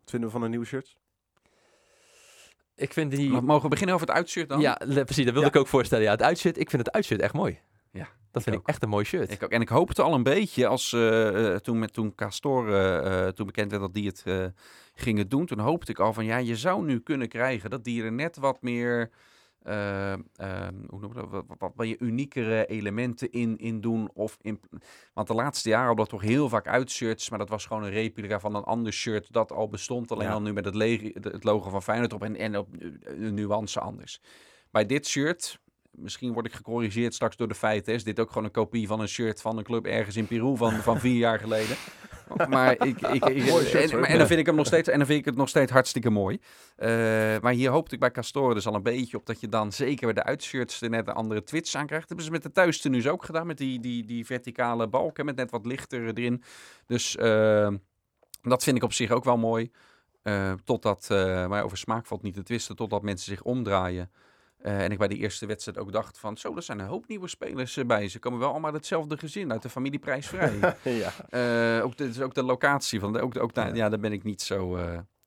Wat 0.00 0.10
vinden 0.10 0.28
we 0.28 0.34
van 0.34 0.42
de 0.42 0.48
nieuwe 0.48 0.64
shirts? 0.66 0.98
Ik 2.78 2.92
vind 2.92 3.10
die... 3.10 3.30
Maar 3.30 3.44
Mogen 3.44 3.62
we 3.62 3.68
beginnen 3.68 3.94
over 3.94 4.06
het 4.06 4.16
uitshirt 4.16 4.48
dan? 4.48 4.60
Ja, 4.60 4.74
precies, 4.74 5.06
dat 5.06 5.24
wilde 5.24 5.40
Ja. 5.40 5.46
ik 5.46 5.56
ook 5.56 5.66
voorstellen. 5.66 6.04
Ja, 6.04 6.10
het 6.10 6.22
uitshirt, 6.22 6.58
ik 6.58 6.70
vind 6.70 6.86
het 6.86 6.94
uitshirt 6.94 7.20
echt 7.20 7.34
mooi. 7.34 7.58
Ja, 7.92 8.08
Dat 8.30 8.42
vind 8.42 8.56
ik, 8.56 8.66
echt 8.66 8.82
een 8.82 8.88
mooi 8.88 9.04
shirt. 9.04 9.30
Ik 9.30 9.42
ook. 9.42 9.50
En 9.50 9.60
ik 9.60 9.68
hoopte 9.68 10.02
al 10.02 10.14
een 10.14 10.22
beetje 10.22 10.66
als 10.66 10.92
eh, 10.92 11.52
eh, 11.54 11.60
toen, 11.60 11.78
met, 11.78 11.92
toen 11.92 12.14
Castor 12.14 12.74
eh, 12.74 13.28
toen 13.28 13.46
bekend 13.46 13.70
werd 13.70 13.82
dat 13.82 13.94
die 13.94 14.06
het 14.06 14.24
gingen 14.94 15.28
doen. 15.28 15.46
Toen 15.46 15.58
hoopte 15.58 15.90
ik 15.90 15.98
al 15.98 16.12
van 16.12 16.24
ja, 16.24 16.36
je 16.36 16.56
zou 16.56 16.84
nu 16.84 17.00
kunnen 17.00 17.28
krijgen 17.28 17.70
dat 17.70 17.84
die 17.84 18.02
er 18.02 18.12
net 18.12 18.36
wat 18.36 18.62
meer. 18.62 19.10
Eh, 19.62 20.12
ehm, 20.12 20.74
hoe 20.88 21.00
noem 21.00 21.12
je 21.14 21.26
dat? 21.30 21.44
Wat, 21.58 21.76
meer 21.76 21.96
uniekere 22.00 22.66
elementen 22.66 23.30
in, 23.30 23.58
in 23.58 23.80
doen. 23.80 24.10
Of 24.14 24.38
in, 24.40 24.60
want 25.14 25.28
de 25.28 25.34
laatste 25.34 25.68
jaren 25.68 25.86
hadden 25.86 26.04
we 26.04 26.10
toch 26.10 26.22
heel 26.22 26.48
vaak 26.48 26.66
uitshirts. 26.66 27.30
Maar 27.30 27.38
dat 27.38 27.48
was 27.48 27.66
gewoon 27.66 27.84
een 27.84 27.90
replica 27.90 28.40
van 28.40 28.54
een 28.54 28.64
ander 28.64 28.92
shirt 28.92 29.32
dat 29.32 29.52
al 29.52 29.68
bestond. 29.68 30.10
Alleen 30.12 30.26
Ja. 30.26 30.32
dan 30.32 30.42
nu 30.42 30.52
met 30.52 30.64
het, 30.64 30.74
het 31.24 31.44
logo 31.44 31.70
van 31.70 31.82
Feyenoord 31.82 32.12
op 32.12 32.22
en, 32.22 32.36
en 32.36 32.56
op 32.56 32.68
een 33.02 33.34
nuance 33.34 33.80
anders. 33.80 34.20
Bij 34.70 34.86
dit 34.86 35.06
shirt, 35.06 35.58
misschien 35.90 36.32
word 36.32 36.46
ik 36.46 36.52
gecorrigeerd 36.52 37.14
straks 37.14 37.36
door 37.36 37.48
de 37.48 37.54
feiten. 37.54 37.94
Is 37.94 38.04
dit 38.04 38.20
ook 38.20 38.28
gewoon 38.28 38.44
een 38.44 38.50
kopie 38.50 38.86
van 38.86 39.00
een 39.00 39.08
shirt 39.08 39.40
van 39.40 39.58
een 39.58 39.64
club 39.64 39.86
ergens 39.86 40.16
in 40.16 40.26
Peru 40.26 40.56
van, 40.56 40.72
van 40.72 40.98
vier 41.00 41.16
jaar 41.16 41.38
geleden? 41.38 41.76
Maar 42.48 42.72
ik, 42.86 43.00
ik, 43.00 43.24
ik, 43.28 43.50
Mooi 43.50 43.64
shirt, 43.64 43.90
en, 43.90 44.00
maar- 44.00 44.08
en 44.08 44.18
dan 44.18 44.26
vind 44.26 44.40
ik 44.40 44.46
hem 44.46 44.54
nog 44.54 44.66
steeds, 44.66 44.88
en 44.88 44.98
dan 44.98 45.06
vind 45.06 45.18
ik 45.18 45.24
het 45.24 45.36
nog 45.36 45.48
steeds 45.48 45.72
hartstikke 45.72 46.10
mooi. 46.10 46.38
Eh, 46.76 46.88
maar 47.40 47.52
hier 47.52 47.70
hoopte 47.70 47.94
ik 47.94 48.00
bij 48.00 48.10
Castore 48.10 48.54
dus 48.54 48.66
al 48.66 48.74
een 48.74 48.82
beetje 48.82 49.16
op 49.16 49.26
dat 49.26 49.40
je 49.40 49.48
dan 49.48 49.72
zeker 49.72 50.04
bij 50.04 50.14
de 50.14 50.22
uitshirts 50.22 50.80
er 50.80 50.90
net 50.90 51.08
een 51.08 51.14
andere 51.14 51.42
twits 51.42 51.76
aan 51.76 51.86
krijgt. 51.86 52.08
Dat 52.08 52.18
hebben 52.18 52.26
ze 52.26 52.32
met 52.32 52.42
de 52.42 52.60
thuistenues 52.60 53.06
ook 53.08 53.24
gedaan, 53.24 53.46
met 53.46 53.58
die, 53.58 53.80
die, 53.80 54.04
die 54.04 54.26
verticale 54.26 54.88
balken 54.88 55.24
met 55.24 55.36
net 55.36 55.50
wat 55.50 55.66
lichter 55.66 56.06
erin. 56.06 56.42
Dus 56.86 57.16
eh, 57.16 57.70
dat 58.42 58.62
vind 58.64 58.76
ik 58.76 58.82
op 58.82 58.92
zich 58.92 59.10
ook 59.10 59.24
wel 59.24 59.38
mooi. 59.38 59.70
Eh, 60.22 60.52
totdat, 60.64 61.06
eh 61.10 61.46
maar 61.48 61.64
over 61.64 61.78
smaak 61.78 62.06
valt 62.06 62.22
niet 62.22 62.34
te 62.34 62.42
twisten, 62.42 62.76
totdat 62.76 63.02
mensen 63.02 63.32
zich 63.32 63.42
omdraaien. 63.42 64.10
Eh, 64.58 64.84
en 64.84 64.90
ik 64.90 64.98
bij 64.98 65.08
de 65.08 65.16
eerste 65.16 65.46
wedstrijd 65.46 65.78
ook 65.78 65.92
dacht 65.92 66.18
van, 66.18 66.36
zo, 66.36 66.56
er 66.56 66.62
zijn 66.62 66.78
een 66.78 66.86
hoop 66.86 67.08
nieuwe 67.08 67.28
spelers 67.28 67.76
eh, 67.76 67.84
bij. 67.84 68.08
Ze 68.08 68.18
komen 68.18 68.38
wel 68.38 68.50
allemaal 68.50 68.72
hetzelfde 68.72 69.16
gezin, 69.16 69.52
uit 69.52 69.62
de 69.62 69.68
familie 69.68 69.98
Prijsvrij. 69.98 70.58
ja. 70.82 71.12
Eh, 71.28 71.84
ook, 71.84 71.96
de, 71.96 72.06
dus 72.06 72.20
ook 72.20 72.34
de 72.34 72.42
locatie 72.42 73.00
van, 73.00 73.12
de, 73.12 73.20
ook, 73.20 73.38
ook 73.38 73.54
daar, 73.54 73.74
ja. 73.76 73.88
daar 73.88 74.00
ben 74.00 74.12
ik 74.12 74.22
niet 74.22 74.42
zo, 74.42 74.78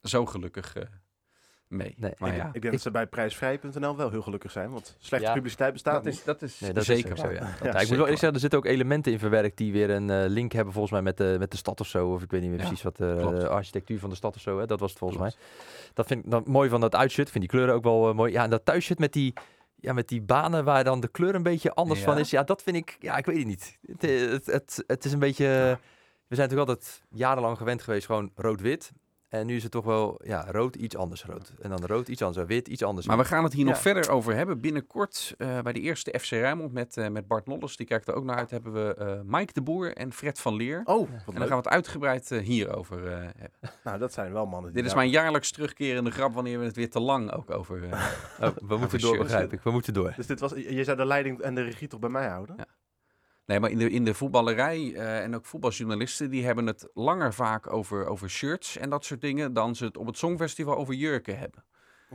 zo 0.01 0.25
gelukkig 0.25 0.75
mee. 1.71 1.93
Nee, 1.97 2.13
maar 2.17 2.29
ik, 2.29 2.35
ja, 2.35 2.49
ik 2.53 2.61
denk 2.61 2.73
dat 2.73 2.81
ze 2.83 2.91
bij 2.91 3.07
prijsvrij.nl 3.07 3.95
wel 3.97 4.09
heel 4.09 4.21
gelukkig 4.21 4.51
zijn, 4.51 4.71
want 4.71 4.95
slechte 4.99 5.27
Ja. 5.27 5.33
publiciteit 5.33 5.73
bestaat 5.73 5.93
dat 5.93 6.03
niet. 6.03 6.13
is, 6.13 6.23
dat 6.23 6.41
is 6.41 6.59
Nee, 6.59 6.73
dat 6.73 6.83
zeker 6.83 7.11
is 7.11 7.19
zo, 7.19 7.31
ja. 7.31 7.39
Dat- 7.39 7.49
Ja, 7.59 7.65
ja, 7.65 7.71
ik 7.71 7.77
moet 7.77 7.87
wel 7.89 7.97
eerlijk 7.97 8.09
zeggen, 8.09 8.33
er 8.33 8.39
zitten 8.39 8.59
ook 8.59 8.65
elementen 8.65 9.11
in 9.11 9.19
verwerkt 9.19 9.57
die 9.57 9.71
weer 9.71 9.89
een 9.89 10.09
eh, 10.09 10.23
link 10.27 10.51
hebben 10.51 10.73
volgens 10.73 10.93
mij 10.93 11.01
met 11.01 11.17
de, 11.17 11.35
met 11.39 11.51
de 11.51 11.57
stad 11.57 11.79
of 11.79 11.87
zo. 11.87 12.11
Of 12.13 12.21
ik 12.23 12.31
weet 12.31 12.41
niet 12.41 12.49
meer 12.49 12.59
Ja, 12.59 12.65
precies 12.65 12.83
wat 12.83 12.97
de 12.97 13.15
klopt. 13.19 13.47
architectuur 13.47 13.99
van 13.99 14.09
de 14.09 14.15
stad 14.15 14.35
of 14.35 14.41
zo. 14.41 14.59
Hè? 14.59 14.65
Dat 14.65 14.79
was 14.79 14.89
het 14.89 14.99
volgens 14.99 15.19
Klopt. 15.19 15.35
mij. 15.37 15.89
Dat 15.93 16.07
vind 16.07 16.25
ik 16.25 16.31
dan 16.31 16.43
mooi 16.45 16.69
van 16.69 16.81
dat 16.81 16.95
uitshirt. 16.95 17.25
Ik 17.27 17.33
vind 17.33 17.43
die 17.43 17.53
kleuren 17.53 17.75
ook 17.75 17.83
wel 17.83 18.09
eh, 18.09 18.15
mooi. 18.15 18.31
Ja, 18.31 18.43
en 18.43 18.49
dat 18.49 18.65
thuisshirt 18.65 18.99
met 18.99 19.13
die, 19.13 19.33
ja, 19.75 19.93
met 19.93 20.07
die 20.07 20.21
banen 20.21 20.63
waar 20.63 20.83
dan 20.83 20.99
de 20.99 21.07
kleur 21.07 21.35
een 21.35 21.43
beetje 21.43 21.73
anders 21.73 21.99
Ja. 21.99 22.05
van 22.05 22.17
is. 22.17 22.29
Ja, 22.29 22.43
dat 22.43 22.61
vind 22.63 22.75
ik, 22.75 22.97
ja, 22.99 23.17
ik 23.17 23.25
weet 23.25 23.37
het 23.37 23.45
niet. 23.47 23.77
Het, 23.85 24.03
eh, 24.03 24.29
het, 24.31 24.45
het, 24.45 24.83
het 24.87 25.05
is 25.05 25.11
een 25.13 25.19
beetje, 25.19 25.45
we 26.27 26.35
zijn 26.35 26.49
natuurlijk 26.49 26.69
altijd 26.69 27.01
jarenlang 27.09 27.57
gewend 27.57 27.81
geweest 27.81 28.05
gewoon 28.05 28.31
rood-wit. 28.35 28.91
En 29.31 29.45
nu 29.45 29.55
is 29.55 29.63
het 29.63 29.71
toch 29.71 29.85
wel, 29.85 30.19
ja, 30.23 30.45
rood 30.49 30.75
iets 30.75 30.95
anders 30.95 31.25
rood. 31.25 31.53
En 31.61 31.69
dan 31.69 31.85
rood 31.85 32.07
iets 32.07 32.21
anders, 32.21 32.47
wit 32.47 32.67
iets 32.67 32.83
anders. 32.83 33.07
Maar 33.07 33.17
we 33.17 33.25
gaan 33.25 33.43
het 33.43 33.53
hier 33.53 33.65
nog 33.65 33.81
verder 33.81 34.09
over 34.09 34.35
hebben. 34.35 34.61
Binnenkort 34.61 35.33
eh, 35.37 35.59
bij 35.59 35.73
de 35.73 35.79
eerste 35.79 36.19
FC 36.19 36.29
Rijnmond 36.29 36.73
met, 36.73 36.97
eh, 36.97 37.07
met 37.07 37.27
Bart 37.27 37.47
Nolles, 37.47 37.75
die 37.75 37.85
kijkt 37.85 38.07
er 38.07 38.13
ook 38.13 38.23
naar 38.23 38.35
uit, 38.35 38.51
hebben 38.51 38.73
we 38.73 38.95
eh, 38.95 39.19
Mike 39.23 39.53
de 39.53 39.61
Boer 39.61 39.95
en 39.95 40.13
Fred 40.13 40.39
van 40.39 40.55
Leer. 40.55 40.81
Oh, 40.83 40.99
wat 40.99 41.07
en 41.07 41.21
dan 41.25 41.33
leuk. 41.33 41.47
gaan 41.47 41.57
we 41.57 41.63
het 41.63 41.67
uitgebreid 41.67 42.29
hierover 42.29 43.07
eh, 43.07 43.13
hebben. 43.19 43.59
Nou, 43.83 43.99
dat 43.99 44.13
zijn 44.13 44.33
wel 44.33 44.45
mannen. 44.45 44.73
die 44.73 44.81
Dit 44.81 44.91
is 44.91 44.95
mijn 44.95 45.09
jaarlijks 45.09 45.51
terugkerende 45.51 46.11
grap 46.11 46.33
wanneer 46.33 46.59
we 46.59 46.65
het 46.65 46.75
weer 46.75 46.89
te 46.89 46.99
lang 46.99 47.31
ook 47.31 47.51
over... 47.51 47.79
Oh, 48.41 48.49
we 48.67 48.77
moeten 48.77 48.99
door, 48.99 49.17
begrijp 49.17 49.53
ik. 49.53 49.61
We 49.61 49.71
moeten 49.71 49.93
door. 49.93 50.13
Dus 50.15 50.27
dit 50.27 50.39
was, 50.39 50.51
je 50.55 50.83
zou 50.83 50.97
de 50.97 51.05
leiding 51.05 51.41
en 51.41 51.55
de 51.55 51.61
regie 51.61 51.87
toch 51.87 51.99
bij 51.99 52.09
mij 52.09 52.27
houden? 52.27 52.55
Ja. 52.57 52.65
Nee, 53.51 53.59
maar 53.59 53.69
in 53.69 53.77
de, 53.77 53.89
in 53.89 54.05
de 54.05 54.13
voetballerij 54.13 54.93
eh, 54.95 55.23
en 55.23 55.35
ook 55.35 55.45
voetbaljournalisten, 55.45 56.29
die 56.29 56.45
hebben 56.45 56.67
het 56.67 56.89
langer 56.93 57.33
vaak 57.33 57.73
over, 57.73 58.05
over 58.05 58.29
shirts 58.29 58.77
en 58.77 58.89
dat 58.89 59.05
soort 59.05 59.21
dingen, 59.21 59.53
dan 59.53 59.75
ze 59.75 59.85
het 59.85 59.97
op 59.97 60.05
het 60.05 60.17
Songfestival 60.17 60.75
over 60.77 60.93
jurken 60.93 61.37
hebben. 61.37 61.63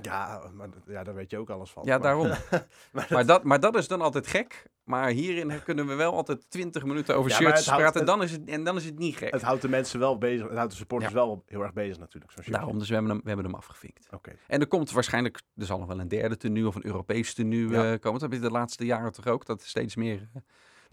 Ja, 0.02 0.50
maar 0.54 0.68
ja, 0.86 1.04
daar 1.04 1.14
weet 1.14 1.30
je 1.30 1.38
ook 1.38 1.50
alles 1.50 1.70
van. 1.70 1.82
Ja, 1.84 1.90
Maar- 1.98 2.00
daarom. 2.02 2.26
maar 2.92 3.06
Maar 3.10 3.26
dat, 3.26 3.42
maar 3.44 3.60
dat 3.60 3.76
is 3.76 3.88
dan 3.88 4.00
altijd 4.00 4.26
gek. 4.26 4.66
Maar 4.84 5.08
hierin 5.08 5.62
kunnen 5.64 5.86
we 5.86 5.94
wel 5.94 6.12
altijd 6.12 6.50
20 6.50 6.84
minuten 6.84 7.16
over 7.16 7.30
Ja, 7.30 7.36
shirts 7.36 7.66
houdt- 7.66 7.82
praten. 7.82 8.06
Dan 8.06 8.22
is 8.22 8.30
het, 8.32 8.44
en 8.44 8.64
dan 8.64 8.76
is 8.76 8.84
het 8.84 8.98
niet 8.98 9.16
gek. 9.16 9.32
Het 9.32 9.42
houdt 9.42 9.62
de 9.62 9.68
mensen 9.68 9.98
wel 9.98 10.18
bezig. 10.18 10.46
Het 10.48 10.56
houdt 10.56 10.70
de 10.70 10.76
supporters 10.76 11.12
Ja. 11.12 11.16
wel 11.18 11.42
heel 11.46 11.62
erg 11.62 11.72
bezig 11.72 11.98
natuurlijk. 11.98 12.32
Daarom, 12.50 12.78
dus 12.78 12.88
we 12.88 12.94
hebben 12.94 13.12
hem, 13.12 13.20
we 13.22 13.28
hebben 13.28 13.46
hem 13.46 13.54
afgevinkt. 13.54 14.08
Oké. 14.10 14.32
En 14.46 14.60
er 14.60 14.66
komt 14.66 14.90
waarschijnlijk, 14.92 15.40
er 15.56 15.66
zal 15.66 15.78
nog 15.78 15.88
wel 15.88 16.00
een 16.00 16.08
derde 16.08 16.36
tenue 16.36 16.66
of 16.66 16.74
een 16.74 16.86
Europees 16.86 17.34
tenue 17.34 17.68
Ja. 17.70 17.92
eh, 17.92 18.00
komen. 18.00 18.20
Dat 18.20 18.30
heb 18.30 18.32
je 18.40 18.46
de 18.46 18.50
laatste 18.52 18.84
jaren 18.84 19.12
toch 19.12 19.26
ook, 19.26 19.46
dat 19.46 19.62
steeds 19.62 19.96
meer. 19.96 20.28
eh. 20.34 20.40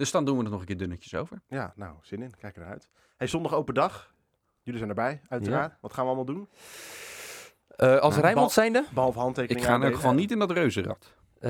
Dus 0.04 0.12
dan 0.12 0.26
doen 0.26 0.38
we 0.38 0.43
er 0.43 0.49
nog 0.49 0.60
een 0.60 0.66
keer 0.66 0.78
dunnetjes 0.78 1.16
over. 1.16 1.41
Ja, 1.47 1.74
nou, 1.76 1.95
zin 2.01 2.22
in. 2.22 2.34
Kijk 2.39 2.58
eruit. 2.58 2.89
Hey, 3.18 3.28
zondag 3.28 3.54
open 3.54 3.74
dag. 3.74 4.14
Jullie 4.62 4.78
zijn 4.80 4.89
erbij, 4.89 5.22
uiteraard. 5.30 5.78
Wat 5.82 5.93
gaan 5.93 6.04
we 6.04 6.08
allemaal 6.14 6.36
doen? 6.36 6.49
Eh, 7.68 7.97
als 7.99 8.10
Nou, 8.14 8.22
Rijnmond 8.26 8.51
zijnde? 8.51 8.86
Behalve 8.93 9.18
Ik 9.18 9.24
handtekeningen 9.24 9.62
ga 9.64 9.68
in 9.70 9.74
aanleveren. 9.76 9.99
geval 10.01 10.16
niet 10.16 10.32
in 10.32 10.39
dat 10.39 10.51
reuzenrad. 10.51 11.14
eh, 11.39 11.49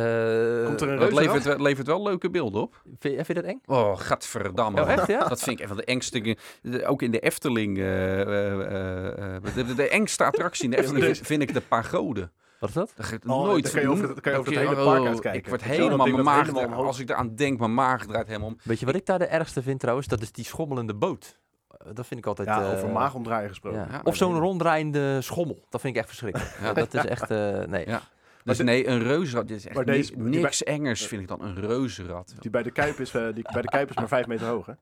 Komt 0.66 0.82
er 0.82 0.90
een 0.90 1.00
Dat 1.00 1.12
levert, 1.14 1.44
wel- 1.44 1.60
levert 1.62 1.88
wel 1.88 2.04
leuke 2.04 2.30
beelden 2.30 2.62
op. 2.62 2.82
vind, 3.00 3.16
vind 3.16 3.28
je 3.28 3.34
dat 3.34 3.44
eng? 3.44 3.62
Oh, 3.66 3.98
gadverdamme. 4.00 4.82
Oh, 4.82 4.92
echt, 4.92 5.08
ja? 5.08 5.28
Dat 5.28 5.42
vind 5.44 5.56
ik 5.58 5.62
een 5.62 5.68
van 5.68 5.78
de 5.78 5.86
engste... 5.86 6.38
Ook 6.86 7.02
in 7.02 7.12
de 7.12 7.20
Efteling... 7.20 7.78
eh, 7.78 8.22
eh, 8.22 8.28
eh, 8.62 9.36
eh, 9.36 9.44
de, 9.56 9.76
de, 9.76 9.90
engste 9.90 10.24
attractie 10.24 10.64
in 10.64 10.70
de 10.72 10.78
Efteling 10.82 11.06
dit- 11.06 11.20
vind 11.28 11.42
ik 11.42 11.54
de 11.54 11.62
pagode. 11.62 12.32
Wat 12.64 12.70
is 12.72 12.76
dat? 12.76 12.94
Dat 12.96 13.06
gaat 13.06 13.26
Oh, 13.26 13.44
nooit... 13.44 13.64
dan 13.64 13.72
kan 13.74 13.82
je 13.82 13.88
over 13.90 14.04
het- 14.04 14.14
dan 14.14 14.22
kan 14.22 14.32
je 14.32 14.38
over 14.40 14.52
het 14.54 14.62
hele 14.62 14.76
Oh, 14.80 14.86
park 14.86 15.06
uitkijken. 15.06 15.40
Ik 15.42 15.48
word 15.48 15.64
helemaal... 15.64 16.08
Mijn 16.08 16.24
maag, 16.24 16.46
helemaal 16.52 16.86
als 16.86 17.00
ik 17.00 17.10
eraan 17.10 17.36
denk, 17.36 17.60
mijn 17.60 17.74
maag 17.74 18.06
draait 18.06 18.28
helemaal 18.28 18.48
om. 18.48 18.58
Weet 18.64 18.80
je 18.80 18.86
wat 18.86 18.96
ik 18.96 19.06
daar 19.06 19.20
de 19.20 19.26
ergste 19.26 19.62
vind 19.64 19.80
trouwens? 19.80 20.08
Dat 20.08 20.22
is 20.22 20.32
die 20.32 20.46
schommelende 20.46 20.94
boot. 20.96 21.40
Eh, 21.70 21.78
Dat 21.94 22.08
vind 22.08 22.20
ik 22.20 22.26
altijd... 22.26 22.48
Ja, 22.48 22.62
eh, 22.64 22.72
over 22.78 22.90
maagomdraaien 22.90 23.50
gesproken. 23.50 23.80
ja. 23.80 23.88
Ja, 23.92 24.02
Of 24.04 24.16
zo'n 24.16 24.40
ronddraaiende 24.40 25.22
schommel. 25.22 25.66
Dat 25.70 25.82
vind 25.82 25.94
ik 25.94 26.00
echt 26.00 26.10
verschrikkelijk. 26.10 26.58
Ja. 26.62 26.74
Dat 26.74 26.94
is 26.94 27.06
echt... 27.06 27.30
eh, 27.32 27.60
nee. 27.64 27.86
Ja. 27.88 28.02
Dus 28.44 28.58
dit- 28.58 28.66
nee, 28.66 28.88
een 28.88 29.04
reuzenrad. 29.04 29.48
Dit 29.48 29.58
is 29.58 29.68
echt 29.68 29.86
deze- 29.86 30.14
die 30.16 30.24
niks 30.24 30.64
engers 30.64 31.06
vind 31.08 31.22
ik 31.22 31.28
dan 31.28 31.42
een 31.42 31.56
reuzenrad. 31.56 32.34
Die 32.40 32.52
bij 32.52 32.64
de 32.64 32.72
Kuip 32.72 33.00
is, 33.00 33.12
die 33.12 33.22
bij 33.54 33.62
de 33.62 33.68
Kuip 33.68 33.90
is 33.90 33.96
maar 33.96 34.08
vijf 34.08 34.28
meter 34.28 34.48
hoog, 34.48 34.66
hè? 34.66 34.74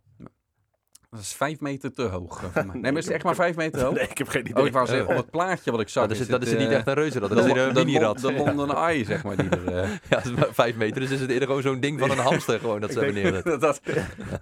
Dat 1.11 1.19
is 1.19 1.33
vijf 1.33 1.59
meter 1.59 1.93
te 1.93 2.01
hoog. 2.01 2.43
eh, 2.43 2.49
voor 2.53 2.65
mij. 2.65 2.75
Nee, 2.81 2.91
maar 2.91 2.97
is 3.01 3.05
het 3.05 3.13
echt 3.13 3.23
maar 3.23 3.35
vijf 3.35 3.55
meter 3.55 3.81
hoog? 3.83 3.93
Nee, 3.93 4.07
ik 4.07 4.17
heb 4.17 4.27
geen 4.27 4.41
idee. 4.47 4.61
Oh, 4.61 4.67
ik 4.67 4.73
wou 4.73 4.87
zeggen, 4.87 5.07
op 5.15 5.15
het 5.15 5.29
plaatje 5.29 5.71
wat 5.71 5.79
ik 5.79 5.89
zag. 5.89 6.03
Dat 6.03 6.11
is, 6.11 6.19
het, 6.19 6.29
dat 6.29 6.41
is 6.43 6.49
het, 6.49 6.59
niet 6.59 6.67
eh, 6.69 6.75
echt 6.75 6.87
een 6.87 6.93
reuzenrad. 6.93 7.29
Dat 7.29 7.45
is 7.45 7.51
een 7.51 7.73
de, 7.73 7.85
mini-rad. 7.85 8.21
Lon- 8.21 8.33
de 8.35 8.43
London 8.43 8.75
Eye, 8.75 9.05
zeg 9.05 9.23
maar. 9.23 9.35
Die 9.37 9.49
er, 9.49 9.67
eh, 9.67 9.89
Ja, 10.09 10.23
is 10.23 10.31
vijf 10.51 10.75
meter. 10.75 11.01
Dus 11.01 11.11
is 11.11 11.19
het 11.19 11.29
eerder 11.29 11.47
gewoon 11.47 11.61
zo'n 11.61 11.79
ding 11.79 11.99
van 11.99 12.11
een 12.11 12.17
hamster 12.17 12.59
gewoon 12.59 12.81
dat 12.81 12.91
ze 12.91 12.97
hebben 12.99 13.15
neerzetten. 13.23 13.59
dat, 13.59 13.81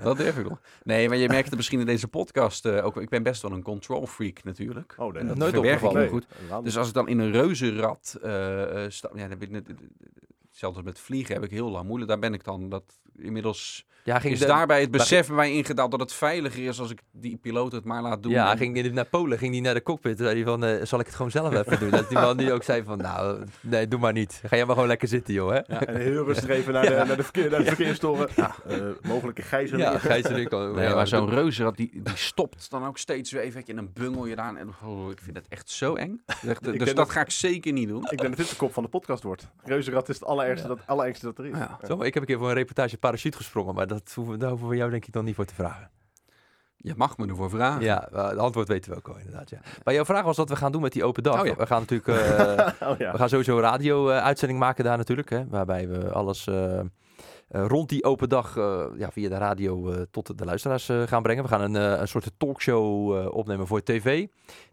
dat 0.04 0.18
durf 0.18 0.38
ik 0.38 0.50
nog. 0.50 0.60
Nee, 0.84 1.08
maar 1.10 1.18
je 1.18 1.28
merkt 1.28 1.48
het 1.48 1.56
misschien 1.56 1.80
in 1.80 1.86
deze 1.86 2.08
podcast 2.08 2.66
eh, 2.66 2.86
ook. 2.86 2.98
Ik 3.02 3.10
ben 3.10 3.24
best 3.24 3.42
wel 3.42 3.52
een 3.52 3.64
control 3.64 4.08
freak 4.08 4.44
natuurlijk. 4.44 4.96
Oh, 4.98 5.14
nee, 5.14 5.22
En 5.22 5.28
dat 5.28 5.38
nooit 5.38 5.58
opgevallen. 5.58 6.02
heel 6.02 6.10
goed. 6.10 6.26
Dus 6.50 6.62
niet. 6.64 6.78
als 6.78 6.88
ik 6.88 6.94
dan 6.94 7.08
in 7.08 7.20
een 7.20 7.32
reuzenrad 7.32 8.18
eh 8.24 8.84
eh, 8.84 8.92
sta, 8.92 9.10
ja, 9.16 9.28
dan 9.28 9.38
ben 9.38 9.48
ik 9.48 9.52
net, 9.54 9.70
zelfs 10.60 10.82
met 10.82 11.00
vliegen 11.00 11.34
heb 11.36 11.44
ik 11.44 11.52
heel 11.52 11.70
lang 11.70 11.86
moeilijk. 11.88 12.10
Daar 12.12 12.20
ben 12.20 12.34
ik 12.34 12.44
dan 12.44 12.70
dat 12.70 12.84
inmiddels 13.18 13.86
Ja, 14.04 14.20
ging 14.20 14.34
is 14.34 14.40
de- 14.40 14.46
daarbij 14.46 14.82
het 14.82 14.92
besef 14.92 15.28
bij 15.28 15.36
mij 15.36 15.52
ingedaald 15.54 15.92
dat 15.92 16.00
het 16.00 16.14
veiliger 16.14 16.66
is 16.66 16.80
als 16.80 16.92
ik 16.92 17.02
die 17.12 17.38
piloot 17.38 17.72
het 17.72 17.84
maar 17.86 18.02
laat 18.02 18.24
doen. 18.24 18.32
Ja, 18.32 18.52
En- 18.52 18.58
ging 18.58 18.78
in- 18.78 18.94
naar 18.94 19.06
Polen, 19.06 19.38
ging 19.38 19.52
hij 19.54 19.62
naar 19.62 19.74
de 19.74 19.84
cockpit. 19.84 20.18
Zei 20.18 20.36
hij 20.36 20.44
van, 20.44 20.64
eh, 20.64 20.86
zal 20.86 21.00
ik 21.00 21.06
het 21.06 21.16
gewoon 21.16 21.32
zelf 21.32 21.54
even 21.56 21.80
doen? 21.80 21.90
Dat 21.90 22.10
die 22.10 22.18
man 22.18 22.38
die 22.38 22.54
ook 22.54 22.64
zei 22.64 22.84
van, 22.84 22.98
nou, 22.98 23.44
nee, 23.62 23.88
doe 23.88 24.00
maar 24.00 24.14
niet. 24.14 24.42
Ga 24.46 24.56
jij 24.56 24.66
maar 24.66 24.74
gewoon 24.74 24.88
lekker 24.90 25.08
zitten, 25.08 25.34
joh, 25.34 25.50
hè? 25.52 25.58
En 25.58 25.96
heel 26.02 26.26
rustig 26.26 26.50
even 26.50 26.74
naar 26.74 26.84
de, 26.90 27.04
naar 27.08 27.18
de, 27.18 27.24
verkeer, 27.24 27.50
naar 27.50 27.60
de 27.60 27.66
verkeerstoren. 27.66 28.30
Eh, 28.36 28.78
mogelijke 29.02 29.42
gijzeling. 29.42 29.92
Ja, 29.92 29.98
gijzeling 30.00 30.50
kan- 30.50 30.76
Nee, 30.76 30.88
ja, 30.88 30.96
maar 30.96 31.08
zo'n 31.08 31.26
dat- 31.26 31.34
reuzenrad, 31.36 31.78
die, 31.78 31.90
die 32.04 32.16
stopt 32.18 32.70
dan 32.70 32.86
ook 32.86 32.98
steeds 32.98 33.32
weer 33.32 33.42
even 33.42 33.66
en 33.66 33.76
dan 33.76 33.90
bungel 33.94 34.26
je 34.26 34.36
daar. 34.36 34.56
En 34.56 34.70
oh, 34.84 35.12
ik 35.12 35.20
vind 35.22 35.36
het 35.38 35.46
echt 35.50 35.70
zo 35.70 35.96
eng. 35.96 36.22
Dus 36.62 36.86
dat, 36.86 36.96
dat- 36.96 37.10
ga 37.10 37.22
ik 37.22 37.32
zeker 37.32 37.72
niet 37.74 37.88
doen. 37.88 38.04
Ik 38.04 38.18
denk 38.18 38.22
dat 38.30 38.38
dit 38.38 38.50
de 38.50 38.56
kop 38.56 38.74
van 38.74 38.84
de 38.84 38.90
podcast 38.90 39.24
wordt. 39.24 39.48
Reuzenrad 39.64 40.10
is 40.10 40.16
het 40.20 40.28
allerergste, 40.50 40.68
dat, 40.68 40.80
allerergste 40.86 41.26
dat 41.26 41.38
er 41.38 41.46
is. 41.46 41.58
Ja. 41.58 41.80
Zo, 41.88 41.98
maar 41.98 42.06
ik 42.06 42.14
heb 42.14 42.24
een 42.24 42.30
keer 42.30 42.38
voor 42.38 42.48
een 42.48 42.54
reportage 42.54 42.98
parachute 42.98 43.38
gesprongen, 43.38 43.76
maar 43.76 43.88
dat 43.88 44.12
hoeven, 44.16 44.40
daar 44.40 44.50
hoeven 44.50 44.68
we 44.68 44.76
jou 44.76 44.90
denk 44.92 45.06
ik 45.06 45.14
dan 45.14 45.26
niet 45.26 45.36
voor 45.36 45.46
te 45.46 45.54
vragen. 45.54 45.90
Je 46.82 46.94
mag 46.98 47.18
me 47.18 47.28
ervoor 47.28 47.50
vragen. 47.50 47.82
Ja, 47.82 48.10
uh, 48.14 48.28
het 48.30 48.38
antwoord 48.38 48.68
weten 48.68 48.92
we 48.92 48.98
ook 48.98 49.08
al 49.08 49.18
inderdaad, 49.18 49.50
ja. 49.50 49.60
Maar 49.84 49.94
jouw 49.94 50.06
vraag 50.06 50.24
was 50.24 50.38
wat 50.38 50.50
we 50.50 50.56
gaan 50.56 50.72
doen 50.72 50.82
met 50.82 50.94
die 50.94 51.04
open 51.04 51.24
dag. 51.24 51.40
Oh, 51.40 51.46
ja. 51.46 51.56
We 51.56 51.66
gaan 51.66 51.86
natuurlijk... 51.88 52.08
eh, 52.20 52.90
Oh 52.90 52.98
ja. 52.98 53.12
We 53.12 53.18
gaan 53.18 53.30
sowieso 53.30 53.56
een 53.56 53.64
radio-uitzending 53.64 54.60
maken 54.60 54.84
daar 54.84 54.98
natuurlijk. 54.98 55.30
Hè, 55.30 55.48
waarbij 55.48 55.88
we 55.88 56.12
alles 56.12 56.48
eh, 56.48 56.80
eh, 56.80 56.86
rond 57.50 57.90
die 57.90 58.04
open 58.04 58.30
dag 58.30 58.58
eh, 58.58 58.86
ja, 58.98 59.12
via 59.12 59.30
de 59.30 59.38
radio 59.38 59.92
eh, 59.92 60.02
tot 60.12 60.38
de 60.38 60.46
luisteraars 60.46 60.90
eh, 60.90 61.02
gaan 61.02 61.22
brengen. 61.24 61.44
We 61.44 61.50
gaan 61.50 61.62
een, 61.62 61.76
eh, 61.76 62.00
een 62.00 62.08
soort 62.08 62.32
talkshow 62.38 63.18
eh, 63.18 63.32
opnemen 63.34 63.68
voor 63.68 63.84
tv. 63.84 64.28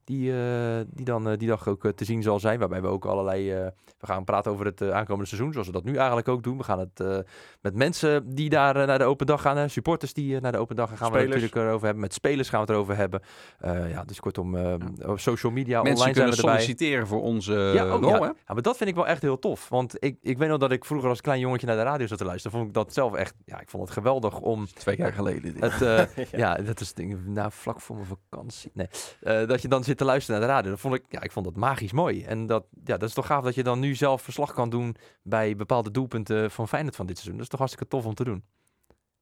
Die, 0.05 0.33
eh, 0.33 0.81
die 0.87 1.05
dan 1.05 1.29
eh, 1.29 1.37
die 1.39 1.49
dag 1.49 1.69
ook 1.69 1.85
eh, 1.85 1.91
te 1.93 2.05
zien 2.05 2.23
zal 2.23 2.41
zijn. 2.41 2.59
Waarbij 2.59 2.81
we 2.83 2.87
ook 2.89 3.05
allerlei... 3.05 3.53
eh, 3.53 3.67
we 3.99 4.07
gaan 4.07 4.25
praten 4.25 4.53
over 4.53 4.67
het 4.67 4.81
eh, 4.81 4.91
aankomende 4.91 5.27
seizoen. 5.29 5.53
Zoals 5.53 5.67
we 5.67 5.73
dat 5.73 5.85
nu 5.85 5.97
eigenlijk 5.97 6.29
ook 6.29 6.43
doen. 6.43 6.57
We 6.57 6.63
gaan 6.65 6.79
het 6.79 7.01
eh, 7.01 7.19
met 7.61 7.75
mensen 7.75 8.35
die 8.35 8.49
daar 8.51 8.77
eh, 8.77 8.87
naar 8.87 8.99
de 8.99 9.05
open 9.05 9.27
dag 9.27 9.41
gaan. 9.43 9.71
Supporters 9.71 10.13
die 10.13 10.37
eh, 10.37 10.43
naar 10.43 10.53
de 10.53 10.59
open 10.59 10.77
dag 10.77 10.89
gaan. 10.89 10.97
Gaan 10.99 11.07
we 11.13 11.13
het 11.19 11.23
Spelers. 11.27 11.43
natuurlijk 11.43 11.69
erover 11.69 11.85
hebben. 11.87 12.03
Met 12.05 12.15
spelers 12.15 12.49
gaan 12.49 12.61
we 12.61 12.67
het 12.67 12.75
erover 12.75 12.97
hebben. 12.97 13.21
Eh, 13.59 13.91
ja, 13.91 14.05
dus 14.05 14.21
kortom, 14.21 14.57
eh, 14.57 14.75
op 15.07 15.21
social 15.21 15.53
media, 15.53 15.83
Mensen 15.83 15.99
online 16.07 16.15
zijn 16.15 16.31
we 16.31 16.37
erbij. 16.37 16.53
solliciteren 16.53 17.07
voor 17.07 17.23
onze 17.23 17.53
Ja, 17.53 17.85
oh, 17.95 18.01
rol, 18.01 18.09
ja. 18.11 18.19
hè? 18.19 18.25
Ja, 18.27 18.35
maar 18.47 18.63
dat 18.63 18.77
vind 18.77 18.91
ik 18.91 18.97
wel 18.97 19.07
echt 19.07 19.23
heel 19.23 19.39
tof. 19.39 19.69
Want 19.69 19.95
ik, 20.05 20.17
ik 20.23 20.39
weet 20.39 20.49
nog 20.49 20.59
dat 20.59 20.73
ik 20.73 20.85
vroeger 20.85 21.09
als 21.09 21.21
klein 21.21 21.41
jongetje 21.41 21.67
naar 21.67 21.77
de 21.77 21.83
radio 21.83 22.07
zat 22.07 22.19
te 22.19 22.25
luisteren. 22.25 22.66
Vond 22.67 22.77
ik 22.79 22.85
dat 22.85 22.95
zelf 22.95 23.15
echt... 23.15 23.35
Ja, 23.45 23.61
ik 23.61 23.71
vond 23.71 23.83
het 23.83 23.93
geweldig 23.93 24.39
om... 24.41 24.67
Twee 24.67 24.97
jaar 24.97 25.13
geleden. 25.13 25.55
dit. 25.55 25.63
Het, 25.79 25.83
eh, 25.83 26.25
ja. 26.41 26.55
dat 26.55 26.81
is 26.81 26.95
ding, 26.95 27.27
nou, 27.27 27.51
vlak 27.53 27.81
voor 27.81 27.97
mijn 27.97 28.09
vakantie. 28.29 28.71
Nee. 28.75 28.89
Eh, 29.21 29.47
dat 29.49 29.63
je 29.63 29.69
dan 29.69 29.85
zit 29.85 29.99
te 29.99 30.05
luisteren 30.05 30.41
naar 30.41 30.49
de 30.49 30.55
radio. 30.55 30.71
Dat 30.71 30.81
vond 30.81 30.95
ik, 30.95 31.05
ja, 31.09 31.23
ik 31.23 31.33
vond 31.33 31.45
dat 31.45 31.57
magisch 31.57 31.93
mooi. 31.93 32.25
En 32.25 32.47
dat, 32.47 32.67
ja, 32.85 32.97
dat 32.97 33.09
is 33.09 33.15
toch 33.15 33.27
gaaf 33.27 33.45
dat 33.45 33.55
je 33.55 33.63
dan 33.63 33.79
nu 33.81 33.95
zelf 33.95 34.23
verslag 34.23 34.53
kan 34.53 34.71
doen 34.71 34.97
bij 35.23 35.57
bepaalde 35.57 35.91
doelpunten 35.91 36.51
van 36.51 36.69
Feyenoord 36.69 36.97
van 36.97 37.07
dit 37.07 37.15
seizoen. 37.17 37.35
Dat 37.37 37.45
is 37.45 37.51
toch 37.51 37.59
hartstikke 37.61 37.89
tof 37.91 38.05
om 38.07 38.15
te 38.15 38.25
doen. 38.25 38.45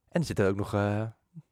En 0.08 0.20
er 0.20 0.26
zitten 0.26 0.48
ook 0.48 0.56
nog 0.56 0.74
eh 0.74 1.02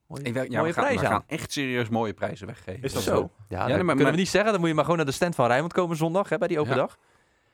mooie, 0.07 0.23
Ik 0.23 0.33
weet- 0.35 0.51
ja, 0.53 0.59
mooie 0.59 0.73
we, 0.73 0.81
gaan, 0.81 0.85
we 0.85 0.89
prijzen 0.91 1.07
aan. 1.07 1.13
gaan 1.13 1.25
echt 1.27 1.53
serieus 1.53 1.89
mooie 1.89 2.15
prijzen 2.15 2.47
weggeven. 2.47 2.83
Is 2.83 2.93
dat 2.93 3.03
Zo. 3.03 3.15
zo? 3.17 3.31
Ja, 3.49 3.59
nee, 3.59 3.59
dat 3.59 3.69
maar- 3.69 3.77
kunnen 3.79 3.97
maar- 4.03 4.13
we 4.13 4.19
niet 4.19 4.29
zeggen. 4.29 4.51
Dan 4.51 4.61
moet 4.61 4.69
je 4.69 4.75
maar 4.75 4.85
gewoon 4.85 4.99
naar 4.99 5.07
de 5.09 5.13
stand 5.15 5.35
van 5.35 5.47
Rijnmond 5.47 5.73
komen 5.73 5.97
zondag 5.97 6.29
hè, 6.29 6.39
bij 6.39 6.49
die 6.49 6.59
open 6.61 6.73
Ja. 6.75 6.79
dag. 6.79 6.99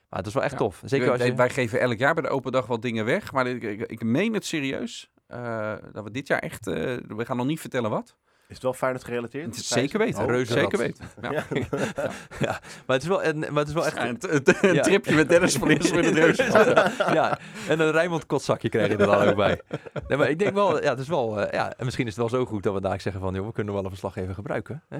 Maar 0.09 0.19
het 0.19 0.27
is 0.27 0.33
wel 0.33 0.43
echt 0.43 0.51
Ja. 0.51 0.57
tof. 0.57 0.81
Zeker 0.85 1.09
als 1.09 1.17
wij, 1.17 1.27
je... 1.27 1.35
wij 1.35 1.49
geven 1.49 1.79
elk 1.79 1.97
jaar 1.97 2.13
bij 2.13 2.23
de 2.23 2.29
open 2.29 2.51
dag 2.51 2.65
wat 2.65 2.81
dingen 2.81 3.05
weg. 3.05 3.31
Maar 3.31 3.47
ik, 3.47 3.63
ik, 3.63 3.81
ik 3.81 4.03
meen 4.03 4.33
het 4.33 4.45
serieus. 4.45 5.09
eh, 5.27 5.73
dat 5.91 6.03
we 6.03 6.11
dit 6.11 6.27
jaar 6.27 6.39
echt... 6.39 6.67
eh, 6.67 6.73
we 7.07 7.25
gaan 7.25 7.37
nog 7.37 7.45
niet 7.45 7.59
vertellen 7.59 7.89
wat. 7.89 8.15
Is 8.47 8.55
het 8.55 8.63
wel 8.63 8.73
Feyenoord 8.73 9.03
gerelateerd? 9.03 9.45
Het 9.45 9.55
is 9.55 9.67
zeker 9.67 9.99
weten. 9.99 10.23
Oh, 10.23 10.29
reuzenrad. 10.29 10.71
zeker 10.71 10.77
weten. 10.77 11.05
Ja. 11.31 11.43
Ja, 12.45 12.59
maar 12.85 12.95
het 12.95 13.01
is 13.01 13.07
wel, 13.07 13.23
en, 13.23 13.39
maar 13.39 13.53
het 13.53 13.67
is 13.67 13.73
wel 13.73 13.85
echt... 13.85 13.95
Ja, 13.95 14.07
een, 14.07 14.17
een- 14.21 14.41
een 14.61 14.73
Ja. 14.73 14.81
tripje 14.81 15.15
met 15.15 15.29
Dennis 15.29 15.55
van 15.55 15.67
Eerst 15.69 15.95
met 15.95 16.05
het 16.05 16.95
ja, 16.97 17.39
en 17.67 17.79
een 17.79 17.91
Rijnmond 17.91 18.25
kotzakje 18.25 18.69
krijg 18.69 18.87
je 18.91 18.97
er 18.97 19.05
dan 19.05 19.27
ook 19.27 19.35
bij. 19.35 19.61
Nee, 20.07 20.17
maar 20.17 20.29
ik 20.29 20.39
denk 20.39 20.53
wel, 20.53 20.81
ja, 20.83 20.89
het 20.89 20.99
is 20.99 21.07
wel, 21.07 21.41
eh, 21.41 21.51
ja, 21.53 21.73
en 21.77 21.85
misschien 21.85 22.07
is 22.07 22.15
het 22.15 22.29
wel 22.29 22.39
zo 22.39 22.45
goed 22.45 22.63
dat 22.63 22.73
we 22.73 22.81
daar 22.81 23.01
zeggen 23.01 23.21
van, 23.21 23.33
joh, 23.33 23.45
we 23.45 23.51
kunnen 23.53 23.73
wel 23.73 23.83
een 23.83 23.89
verslag 23.89 24.15
even 24.15 24.33
gebruiken. 24.33 24.83
Hè? 24.89 24.97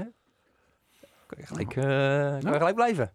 Kan 1.28 1.38
je 1.38 1.45
gelijk, 1.45 1.76
eh, 1.76 1.84
kan 2.43 2.51
je 2.51 2.57
gelijk 2.57 2.76
blijven. 2.76 3.12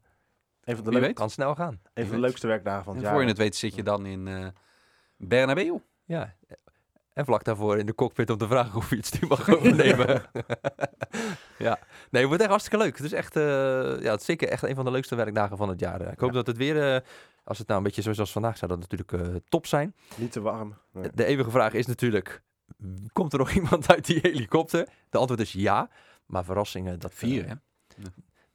Een 0.65 0.77
van 0.77 0.85
de. 0.85 1.13
Kan 1.13 1.31
snel 1.31 1.55
gaan. 1.55 1.81
een 1.95 2.07
van 2.07 2.15
de 2.15 2.21
leukste 2.21 2.47
werkdagen 2.47 2.85
van 2.85 2.95
het 2.95 3.03
jaar. 3.03 3.13
voor 3.13 3.23
je 3.23 3.29
het 3.29 3.39
weet 3.39 3.57
zit 3.57 3.75
je 3.75 3.83
dan 3.83 4.07
in 4.07 4.29
eh 4.29 4.47
Bernabeu. 5.17 5.79
Ja. 6.05 6.35
En 7.13 7.25
vlak 7.25 7.45
daarvoor 7.45 7.79
in 7.79 7.87
de 7.87 7.95
cockpit 7.95 8.31
om 8.31 8.39
te 8.39 8.47
vragen 8.47 8.77
of 8.77 8.91
je 8.91 8.97
het 8.97 9.07
stuur 9.07 9.29
mag 9.29 9.49
overnemen. 9.55 10.07
ja. 11.59 11.79
Nee, 12.11 12.21
het 12.21 12.25
wordt 12.27 12.41
echt 12.41 12.51
hartstikke 12.51 12.85
leuk. 12.85 12.97
Het 12.97 13.07
is 13.07 13.13
echt, 13.13 13.37
eh, 13.37 13.43
ja, 14.03 14.11
het 14.11 14.21
is 14.21 14.27
zeker 14.27 14.49
echt 14.49 14.63
een 14.63 14.75
van 14.75 14.85
de 14.85 14.91
leukste 14.91 15.15
werkdagen 15.15 15.57
van 15.57 15.69
het 15.69 15.81
jaar. 15.81 16.01
Ik 16.13 16.19
hoop 16.19 16.29
Ja. 16.31 16.35
dat 16.37 16.47
het 16.47 16.57
weer, 16.57 16.95
eh, 16.95 17.01
als 17.45 17.59
het 17.59 17.67
nou 17.67 17.79
een 17.79 17.85
beetje 17.87 18.03
zoals 18.03 18.19
als 18.19 18.33
vandaag 18.33 18.57
zou 18.57 18.71
dat 18.71 18.81
natuurlijk 18.81 19.13
eh, 19.13 19.35
top 19.49 19.67
zijn. 19.67 19.95
Niet 20.17 20.33
te 20.33 20.41
warm. 20.41 20.75
Nee. 20.93 21.11
De 21.15 21.25
eeuwige 21.25 21.51
vraag 21.51 21.73
is 21.73 21.87
natuurlijk, 21.87 22.43
komt 23.13 23.33
er 23.33 23.39
nog 23.39 23.51
iemand 23.61 23.91
uit 23.91 24.07
die 24.07 24.19
helikopter? 24.23 24.89
De 25.11 25.19
antwoord 25.19 25.41
is 25.41 25.53
ja, 25.53 25.89
maar 26.27 26.45
verrassingen, 26.45 26.99
dat... 26.99 27.15
Vier, 27.15 27.45
eh, 27.45 27.49
hè? 27.51 27.55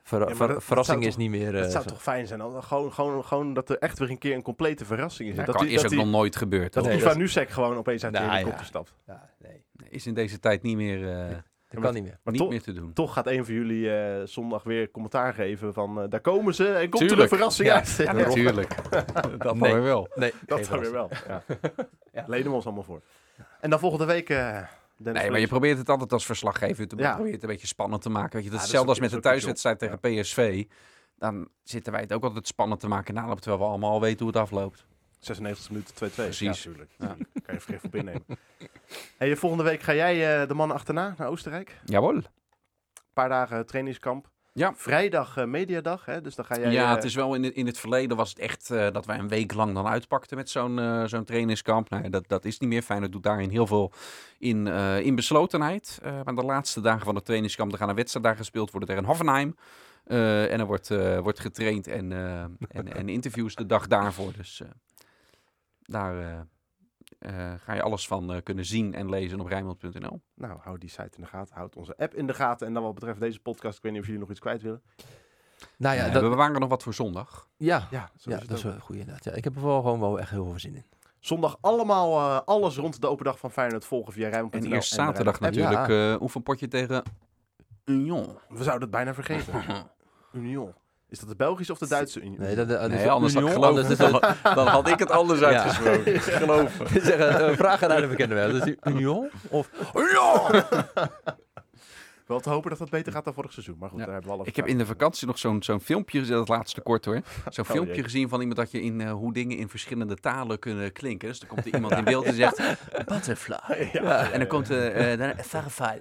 Ver- 0.10 0.20
Ja, 0.20 0.26
maar 0.26 0.36
ver- 0.36 0.46
dat- 0.48 0.56
dat 0.56 0.64
verrassing 0.66 0.98
zou 0.98 1.10
is 1.10 1.18
niet 1.18 1.30
meer... 1.30 1.56
eh, 1.56 1.62
Het 1.62 1.72
zou 1.72 1.84
zo- 1.84 1.90
toch 1.90 2.02
fijn 2.02 2.28
zijn? 2.28 2.40
dan 2.40 2.64
Gewoon, 2.64 2.94
gewoon, 2.94 3.26
gewoon 3.26 3.54
dat 3.54 3.70
er 3.70 3.78
echt 3.78 4.00
weer 4.00 4.10
een 4.10 4.18
keer 4.18 4.36
een 4.36 4.42
complete 4.42 4.86
verrassing 4.86 5.30
is. 5.30 5.36
Dat, 5.36 5.46
dat 5.46 5.56
kan, 5.56 5.66
die, 5.66 5.74
is 5.76 5.82
dat 5.82 5.92
ook 5.92 5.98
die, 5.98 6.06
nog 6.06 6.16
nooit 6.16 6.36
gebeurd. 6.36 6.74
dat. 6.74 6.84
Nee, 6.86 6.98
Ivan 6.98 7.18
Nusek 7.18 7.50
gewoon 7.50 7.78
opeens 7.78 8.04
uit 8.04 8.14
de 8.14 8.20
Nou, 8.20 8.32
helikopter 8.32 8.62
ja. 8.62 8.68
stapt. 8.68 8.94
Ja, 9.08 9.30
nee, 9.40 9.64
Is 9.90 10.08
in 10.08 10.14
deze 10.14 10.40
tijd 10.40 10.62
niet 10.62 10.76
meer, 10.76 11.10
eh, 11.12 11.36
dat 11.70 11.82
kan 11.82 11.94
niet 11.94 12.04
meer. 12.04 12.20
Maar 12.24 12.34
niet 12.34 12.42
toch, 12.42 12.52
meer 12.52 12.62
te 12.62 12.74
doen. 12.74 12.94
toch 12.94 13.14
gaat 13.14 13.28
een 13.28 13.46
van 13.46 13.54
jullie 13.54 13.94
eh, 13.98 14.22
zondag 14.26 14.64
weer 14.64 14.92
commentaar 14.92 15.34
geven 15.34 15.74
van 15.74 16.02
eh, 16.02 16.10
daar 16.10 16.22
komen 16.22 16.56
ze 16.56 16.68
en 16.74 16.90
komt 16.90 17.12
er 17.12 17.20
een 17.20 17.28
verrassing 17.28 17.68
Ja. 17.68 17.76
uit. 17.76 17.96
Ja, 17.98 18.12
natuurlijk. 18.12 18.76
dat 19.38 19.56
Nee. 19.56 19.72
maar 19.74 19.84
wel. 19.84 20.08
Nee, 20.16 20.34
Dat 20.46 20.66
dan 20.66 20.80
weer 20.80 20.92
wel. 20.92 21.10
Ja. 21.28 21.44
Ja. 22.14 22.24
Leden 22.28 22.48
we 22.50 22.56
ons 22.56 22.66
allemaal 22.66 22.84
voor. 22.84 23.02
En 23.62 23.70
dan 23.70 23.80
volgende 23.80 24.06
week... 24.06 24.30
eh 24.30 24.58
Dennis 25.04 25.22
Nee, 25.22 25.32
maar 25.32 25.40
je 25.40 25.48
probeert 25.48 25.78
het 25.78 25.90
altijd 25.90 26.14
als 26.14 26.26
verslaggever 26.26 26.88
te 26.88 26.96
Ja. 26.98 27.14
probeert 27.14 27.34
het 27.34 27.44
een 27.44 27.50
beetje 27.50 27.68
spannend 27.68 28.02
te 28.02 28.10
maken. 28.10 28.34
Weet 28.36 28.44
je, 28.44 28.50
dat 28.50 28.60
Ja, 28.60 28.66
is 28.66 28.72
hetzelfde 28.72 28.90
als 28.90 29.00
met 29.00 29.10
de 29.12 29.20
thuiswedstrijd 29.20 29.80
tegen 29.80 30.00
PSV. 30.00 30.66
Dan 31.16 31.48
zitten 31.64 31.92
wij 31.92 32.02
het 32.02 32.14
ook 32.14 32.24
altijd 32.24 32.48
spannend 32.48 32.80
te 32.80 32.88
maken 32.88 33.14
na, 33.14 33.36
terwijl 33.36 33.58
we 33.58 33.68
allemaal 33.68 33.92
al 33.92 34.02
weten 34.02 34.20
hoe 34.20 34.28
het 34.28 34.38
afloopt. 34.38 34.86
96 35.20 35.70
minuten 35.70 35.96
2-2. 35.96 36.14
Precies. 36.14 36.40
Ja, 36.40 36.70
natuurlijk. 36.70 36.92
Ja. 36.98 37.16
Kan 37.44 37.54
je 37.56 37.60
vergif 37.62 37.84
op 37.84 37.96
innemen. 37.96 38.26
Hey, 39.18 39.36
volgende 39.36 39.64
week 39.64 39.82
ga 39.82 39.94
jij 39.94 40.42
eh, 40.42 40.48
de 40.48 40.54
mannen 40.54 40.76
achterna 40.78 41.14
naar 41.18 41.28
Oostenrijk. 41.28 41.80
Jawel. 41.86 42.14
Een 42.16 42.26
paar 43.14 43.30
dagen 43.30 43.66
trainingskamp. 43.66 44.30
Ja. 44.60 44.74
Vrijdag 44.76 45.38
eh, 45.38 45.46
mediadag, 45.46 46.06
hè? 46.06 46.22
dus 46.22 46.36
dan 46.36 46.46
ga 46.46 46.60
jij... 46.60 46.72
ja, 46.72 46.90
eh, 46.90 46.96
het 46.96 47.04
is 47.04 47.16
wel 47.16 47.36
in 47.36 47.44
het, 47.44 47.54
in 47.54 47.66
het 47.66 47.80
verleden 47.80 48.18
was 48.18 48.30
het 48.30 48.40
echt 48.40 48.70
eh, 48.70 48.92
dat 48.92 49.06
wij 49.06 49.18
een 49.18 49.28
week 49.28 49.54
lang 49.54 49.74
dan 49.74 49.88
uitpakten 49.88 50.38
met 50.38 50.50
zo'n 50.50 51.04
zo'n 51.06 51.24
trainingskamp. 51.24 51.90
Nou, 51.90 52.10
dat, 52.10 52.28
dat 52.28 52.46
is 52.46 52.60
niet 52.60 52.70
meer. 52.70 52.82
Feyenoord 52.82 53.12
doet 53.12 53.24
daarin 53.24 53.50
heel 53.50 53.68
veel 53.68 53.92
in, 54.38 54.68
in 55.04 55.16
beslotenheid. 55.16 56.00
Maar 56.24 56.36
de 56.36 56.44
laatste 56.44 56.82
dagen 56.82 57.06
van 57.06 57.16
het 57.16 57.26
trainingskamp, 57.26 57.72
er 57.72 57.78
gaan 57.78 57.90
er 57.90 57.96
wedstrijden 57.96 58.36
gespeeld 58.36 58.72
worden 58.72 58.90
tegen 58.90 59.06
Hoffenheim. 59.06 59.56
En 60.06 60.60
er 60.60 60.66
wordt, 60.66 60.88
wordt 61.22 61.40
getraind 61.40 61.88
en, 61.88 62.12
en, 62.70 62.94
en 62.94 63.10
interviews 63.10 63.56
de 63.56 63.66
dag 63.66 63.88
daarvoor. 63.88 64.32
Dus 64.38 64.62
daar 65.82 66.46
eh, 67.20 67.54
ga 67.58 67.74
je 67.74 67.82
alles 67.82 68.08
van 68.08 68.34
eh, 68.34 68.42
kunnen 68.44 68.66
zien 68.66 68.94
en 68.94 69.10
lezen 69.10 69.40
op 69.40 69.48
Rijnmond.nl. 69.48 70.22
Nou, 70.36 70.60
houd 70.60 70.80
die 70.80 70.90
site 70.90 71.10
in 71.16 71.22
de 71.22 71.28
gaten, 71.28 71.56
houd 71.56 71.76
onze 71.76 71.98
app 71.98 72.16
in 72.16 72.28
de 72.28 72.34
gaten. 72.34 72.68
En 72.68 72.74
dan 72.74 72.84
wat 72.84 72.94
betreft 72.94 73.20
deze 73.20 73.40
podcast, 73.40 73.78
ik 73.78 73.84
weet 73.84 73.92
niet 73.92 74.02
of 74.02 74.08
jullie 74.08 74.22
nog 74.22 74.32
iets 74.32 74.40
kwijt 74.40 74.62
willen. 74.62 74.82
Nou 75.78 75.96
ja, 75.96 76.06
Ja, 76.06 76.12
dat, 76.12 76.22
we 76.22 76.30
bewaren 76.30 76.60
nog 76.60 76.70
wat 76.70 76.84
voor 76.84 76.94
zondag. 76.94 77.50
ja, 77.58 77.88
Ja, 77.92 78.10
zo 78.18 78.30
ja 78.30 78.36
is 78.36 78.42
het 78.42 78.50
dat 78.50 78.58
is 78.58 78.64
wel 78.64 78.74
een 78.74 78.82
goede 78.82 79.00
inderdaad. 79.00 79.24
Ja, 79.24 79.32
ik 79.32 79.44
heb 79.44 79.56
er 79.56 79.62
wel 79.62 79.82
gewoon 79.82 80.00
wel 80.00 80.20
echt 80.20 80.30
heel 80.30 80.46
veel 80.46 80.60
zin 80.60 80.76
in. 80.76 80.86
Zondag 81.20 81.58
allemaal 81.62 82.20
eh, 82.20 82.42
alles 82.46 82.78
rond 82.78 83.02
de 83.02 83.08
open 83.08 83.26
dag 83.26 83.40
van 83.40 83.52
Feyenoord 83.52 83.86
volgen 83.86 84.14
via 84.14 84.30
Rijnmond.nl. 84.30 84.64
En 84.64 84.72
eerst 84.74 84.94
zaterdag 84.94 85.34
app. 85.34 85.56
natuurlijk 85.56 85.90
eh 85.90 86.22
oefenpotje 86.22 86.68
tegen 86.68 87.04
Union. 87.86 88.38
We 88.50 88.64
zouden 88.64 88.82
het 88.82 88.92
bijna 88.92 89.14
vergeten. 89.14 89.54
Union. 90.32 90.74
Is 91.10 91.20
dat 91.20 91.30
de 91.30 91.36
Belgische 91.36 91.72
of 91.72 91.78
de 91.78 91.88
Duitse 91.88 92.20
Union? 92.22 92.36
Nee, 92.40 92.56
dat, 92.56 92.70
dat 92.70 92.82
is 92.82 92.88
Nee, 92.98 93.10
anders, 93.10 93.34
had, 93.34 93.44
Union, 93.44 93.64
anders 93.64 93.88
is 93.90 93.98
het- 93.98 94.12
dan, 94.44 94.56
dan 94.56 94.68
had 94.68 94.88
ik 94.88 95.00
het 95.00 95.12
anders 95.12 95.40
Ja. 95.40 95.46
uitgesproken. 95.48 96.20
Geloof 96.42 96.80
me. 96.80 97.02
zeggen, 97.02 97.50
eh, 97.50 97.56
vragen 97.58 97.90
naar 97.90 98.02
de 98.02 98.08
bekende 98.08 98.36
wel. 98.36 98.52
Dat 98.52 98.68
is 98.68 98.76
Union? 98.84 99.30
Of 99.50 99.70
Union! 99.96 100.64
Wel 102.30 102.40
te 102.40 102.50
hopen 102.50 102.70
dat 102.70 102.80
dat 102.80 102.90
beter 102.90 103.12
gaat 103.12 103.24
dan 103.24 103.34
vorig 103.34 103.54
seizoen. 103.54 103.76
Maar 103.80 103.90
goed, 103.90 104.00
Ja. 104.00 104.06
daar 104.06 104.14
hebben 104.14 104.32
we 104.32 104.38
alle 104.38 104.48
Ik 104.48 104.56
heb 104.56 104.68
in 104.68 104.78
de 104.78 104.86
vakantie 104.86 105.28
nog 105.28 105.38
zo'n 105.40 105.64
zo'n 105.64 105.80
filmpje 105.82 106.20
gezien, 106.20 106.36
dat 106.36 106.48
laatste 106.48 106.82
kort 106.82 107.06
hoor. 107.06 107.22
Zo'n 107.50 107.64
Oh, 107.66 107.72
filmpje 107.72 107.94
jee. 107.94 108.04
gezien 108.04 108.30
van 108.30 108.40
iemand 108.40 108.58
dat 108.58 108.72
je 108.72 108.82
in 108.82 109.02
eh, 109.02 109.12
hoe 109.12 109.34
dingen 109.34 109.58
in 109.58 109.70
verschillende 109.70 110.16
talen 110.16 110.60
kunnen 110.60 110.92
klinken. 110.92 111.28
Dus 111.28 111.40
dan 111.40 111.50
komt 111.50 111.66
er 111.66 111.74
iemand 111.74 111.94
in 111.94 112.04
beeld 112.14 112.26
die 112.26 112.34
zegt 112.34 112.58
butterfly. 113.06 113.56
En 114.32 114.40
dan 114.40 114.48
komt 114.48 114.70
er 114.70 115.12
uh, 115.12 115.18
dan 115.20 115.44
farfalle. 115.44 116.00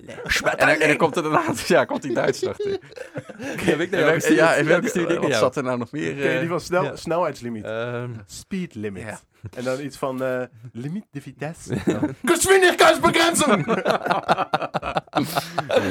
En, 0.57 0.67
dan- 0.67 0.69
en 0.69 0.97
komt 0.97 1.17
er 1.17 1.23
daarna 1.23 1.45
ja, 1.67 1.85
komt 1.85 2.03
die 2.03 2.15
Duits 2.15 2.47
achter. 2.47 2.71
heb 3.39 3.81
ik 3.81 3.91
En 3.93 4.13
gestuurd? 4.13 4.37
ja, 4.39 4.55
en 4.55 4.65
Ja, 4.67 4.81
welke- 4.81 5.19
wat 5.21 5.35
zat 5.35 5.57
er 5.57 5.63
nou 5.63 5.79
nog 5.79 5.93
meer? 5.93 6.15
Ken 6.15 6.23
je 6.23 6.29
eh, 6.29 6.39
die 6.41 6.49
van 6.49 6.61
snel, 6.61 6.85
ja. 6.85 6.97
snelheidslimiet? 6.97 7.65
Ehm, 7.65 8.11
Speed 8.27 8.75
limit. 8.75 9.25
En 9.57 9.65
dan 9.65 9.81
iets 9.81 9.97
van 9.97 10.23
eh 10.23 10.43
limiet 10.73 11.05
de 11.11 11.21
vitesse. 11.21 11.77
Geschwindigkeitsbegrenzing! 12.25 13.67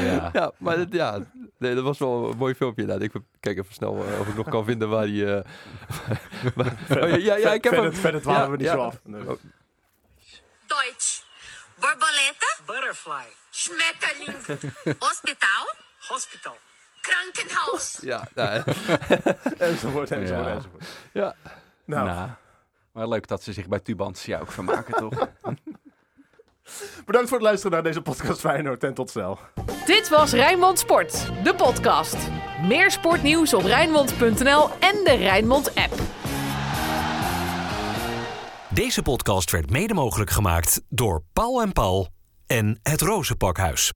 ja. 0.07 0.29
ja, 0.33 0.51
maar 0.57 0.77
dat, 0.77 0.87
ja, 0.91 1.19
nee, 1.57 1.75
dat 1.75 1.83
was 1.83 1.97
wel 1.99 2.29
een 2.31 2.37
mooi 2.37 2.55
filmpje. 2.55 2.81
inderdaad. 2.81 3.13
ik 3.15 3.21
kijk 3.39 3.57
even 3.57 3.73
snel 3.73 4.05
eh, 4.05 4.19
of 4.19 4.27
ik 4.27 4.35
nog 4.35 4.49
kan 4.49 4.65
vinden 4.65 4.89
waar 4.89 5.05
die... 5.05 5.35
eh, 5.35 5.43
waar- 6.55 7.03
oh, 7.03 7.09
ja, 7.09 7.15
ja, 7.15 7.35
ja, 7.35 7.53
ik 7.53 7.63
heb 7.63 7.73
verder, 7.73 7.91
hem. 7.91 8.01
verder 8.01 8.21
dwalen 8.21 8.41
Ja, 8.41 8.49
we 8.49 8.57
niet 8.57 8.65
ja. 8.65 8.73
zo 8.73 8.79
af. 8.81 8.99
Deutsch. 10.67 11.21
Borboleta. 11.79 12.57
Butterfly. 12.65 13.25
Schmetterling. 13.49 14.37
Hospital. 15.05 15.73
Hospital. 16.07 16.57
Krankenhaus. 17.01 17.97
Ja, 18.01 18.27
ja, 18.35 18.63
Enzovoort, 19.57 20.11
enzovoort, 20.11 20.27
Ja. 20.27 20.47
enzovoort. 20.55 20.85
ja. 21.13 21.35
Nou, 21.85 22.05
Nou, 22.07 22.29
maar 22.97 23.07
leuk 23.07 23.27
dat 23.27 23.43
ze 23.43 23.53
zich 23.53 23.67
bij 23.67 23.79
Tubantia 23.79 24.39
ook 24.39 24.51
vermaken, 24.51 24.93
toch? 24.93 25.13
bedankt 27.05 27.29
voor 27.29 27.37
het 27.37 27.47
luisteren 27.47 27.71
naar 27.71 27.83
deze 27.83 28.01
podcast 28.01 28.39
Feyenoord 28.39 28.83
en 28.83 28.93
tot 28.93 29.09
snel. 29.09 29.39
Dit 29.85 30.09
was 30.09 30.31
Rijnmond 30.31 30.79
Sport, 30.79 31.31
de 31.43 31.55
podcast. 31.55 32.17
Meer 32.61 32.91
sportnieuws 32.91 33.53
op 33.53 33.63
Rijnmond.nl 33.63 34.69
en 34.69 35.03
de 35.03 35.15
Rijnmond 35.17 35.75
app. 35.75 35.93
Deze 38.69 39.01
podcast 39.01 39.51
werd 39.51 39.69
mede 39.69 39.93
mogelijk 39.93 40.29
gemaakt 40.29 40.81
door 40.89 41.23
Paul 41.33 41.61
en 41.61 41.71
Paul 41.71 42.07
en 42.47 42.79
het 42.83 43.01
Rozenpakhuis. 43.01 43.85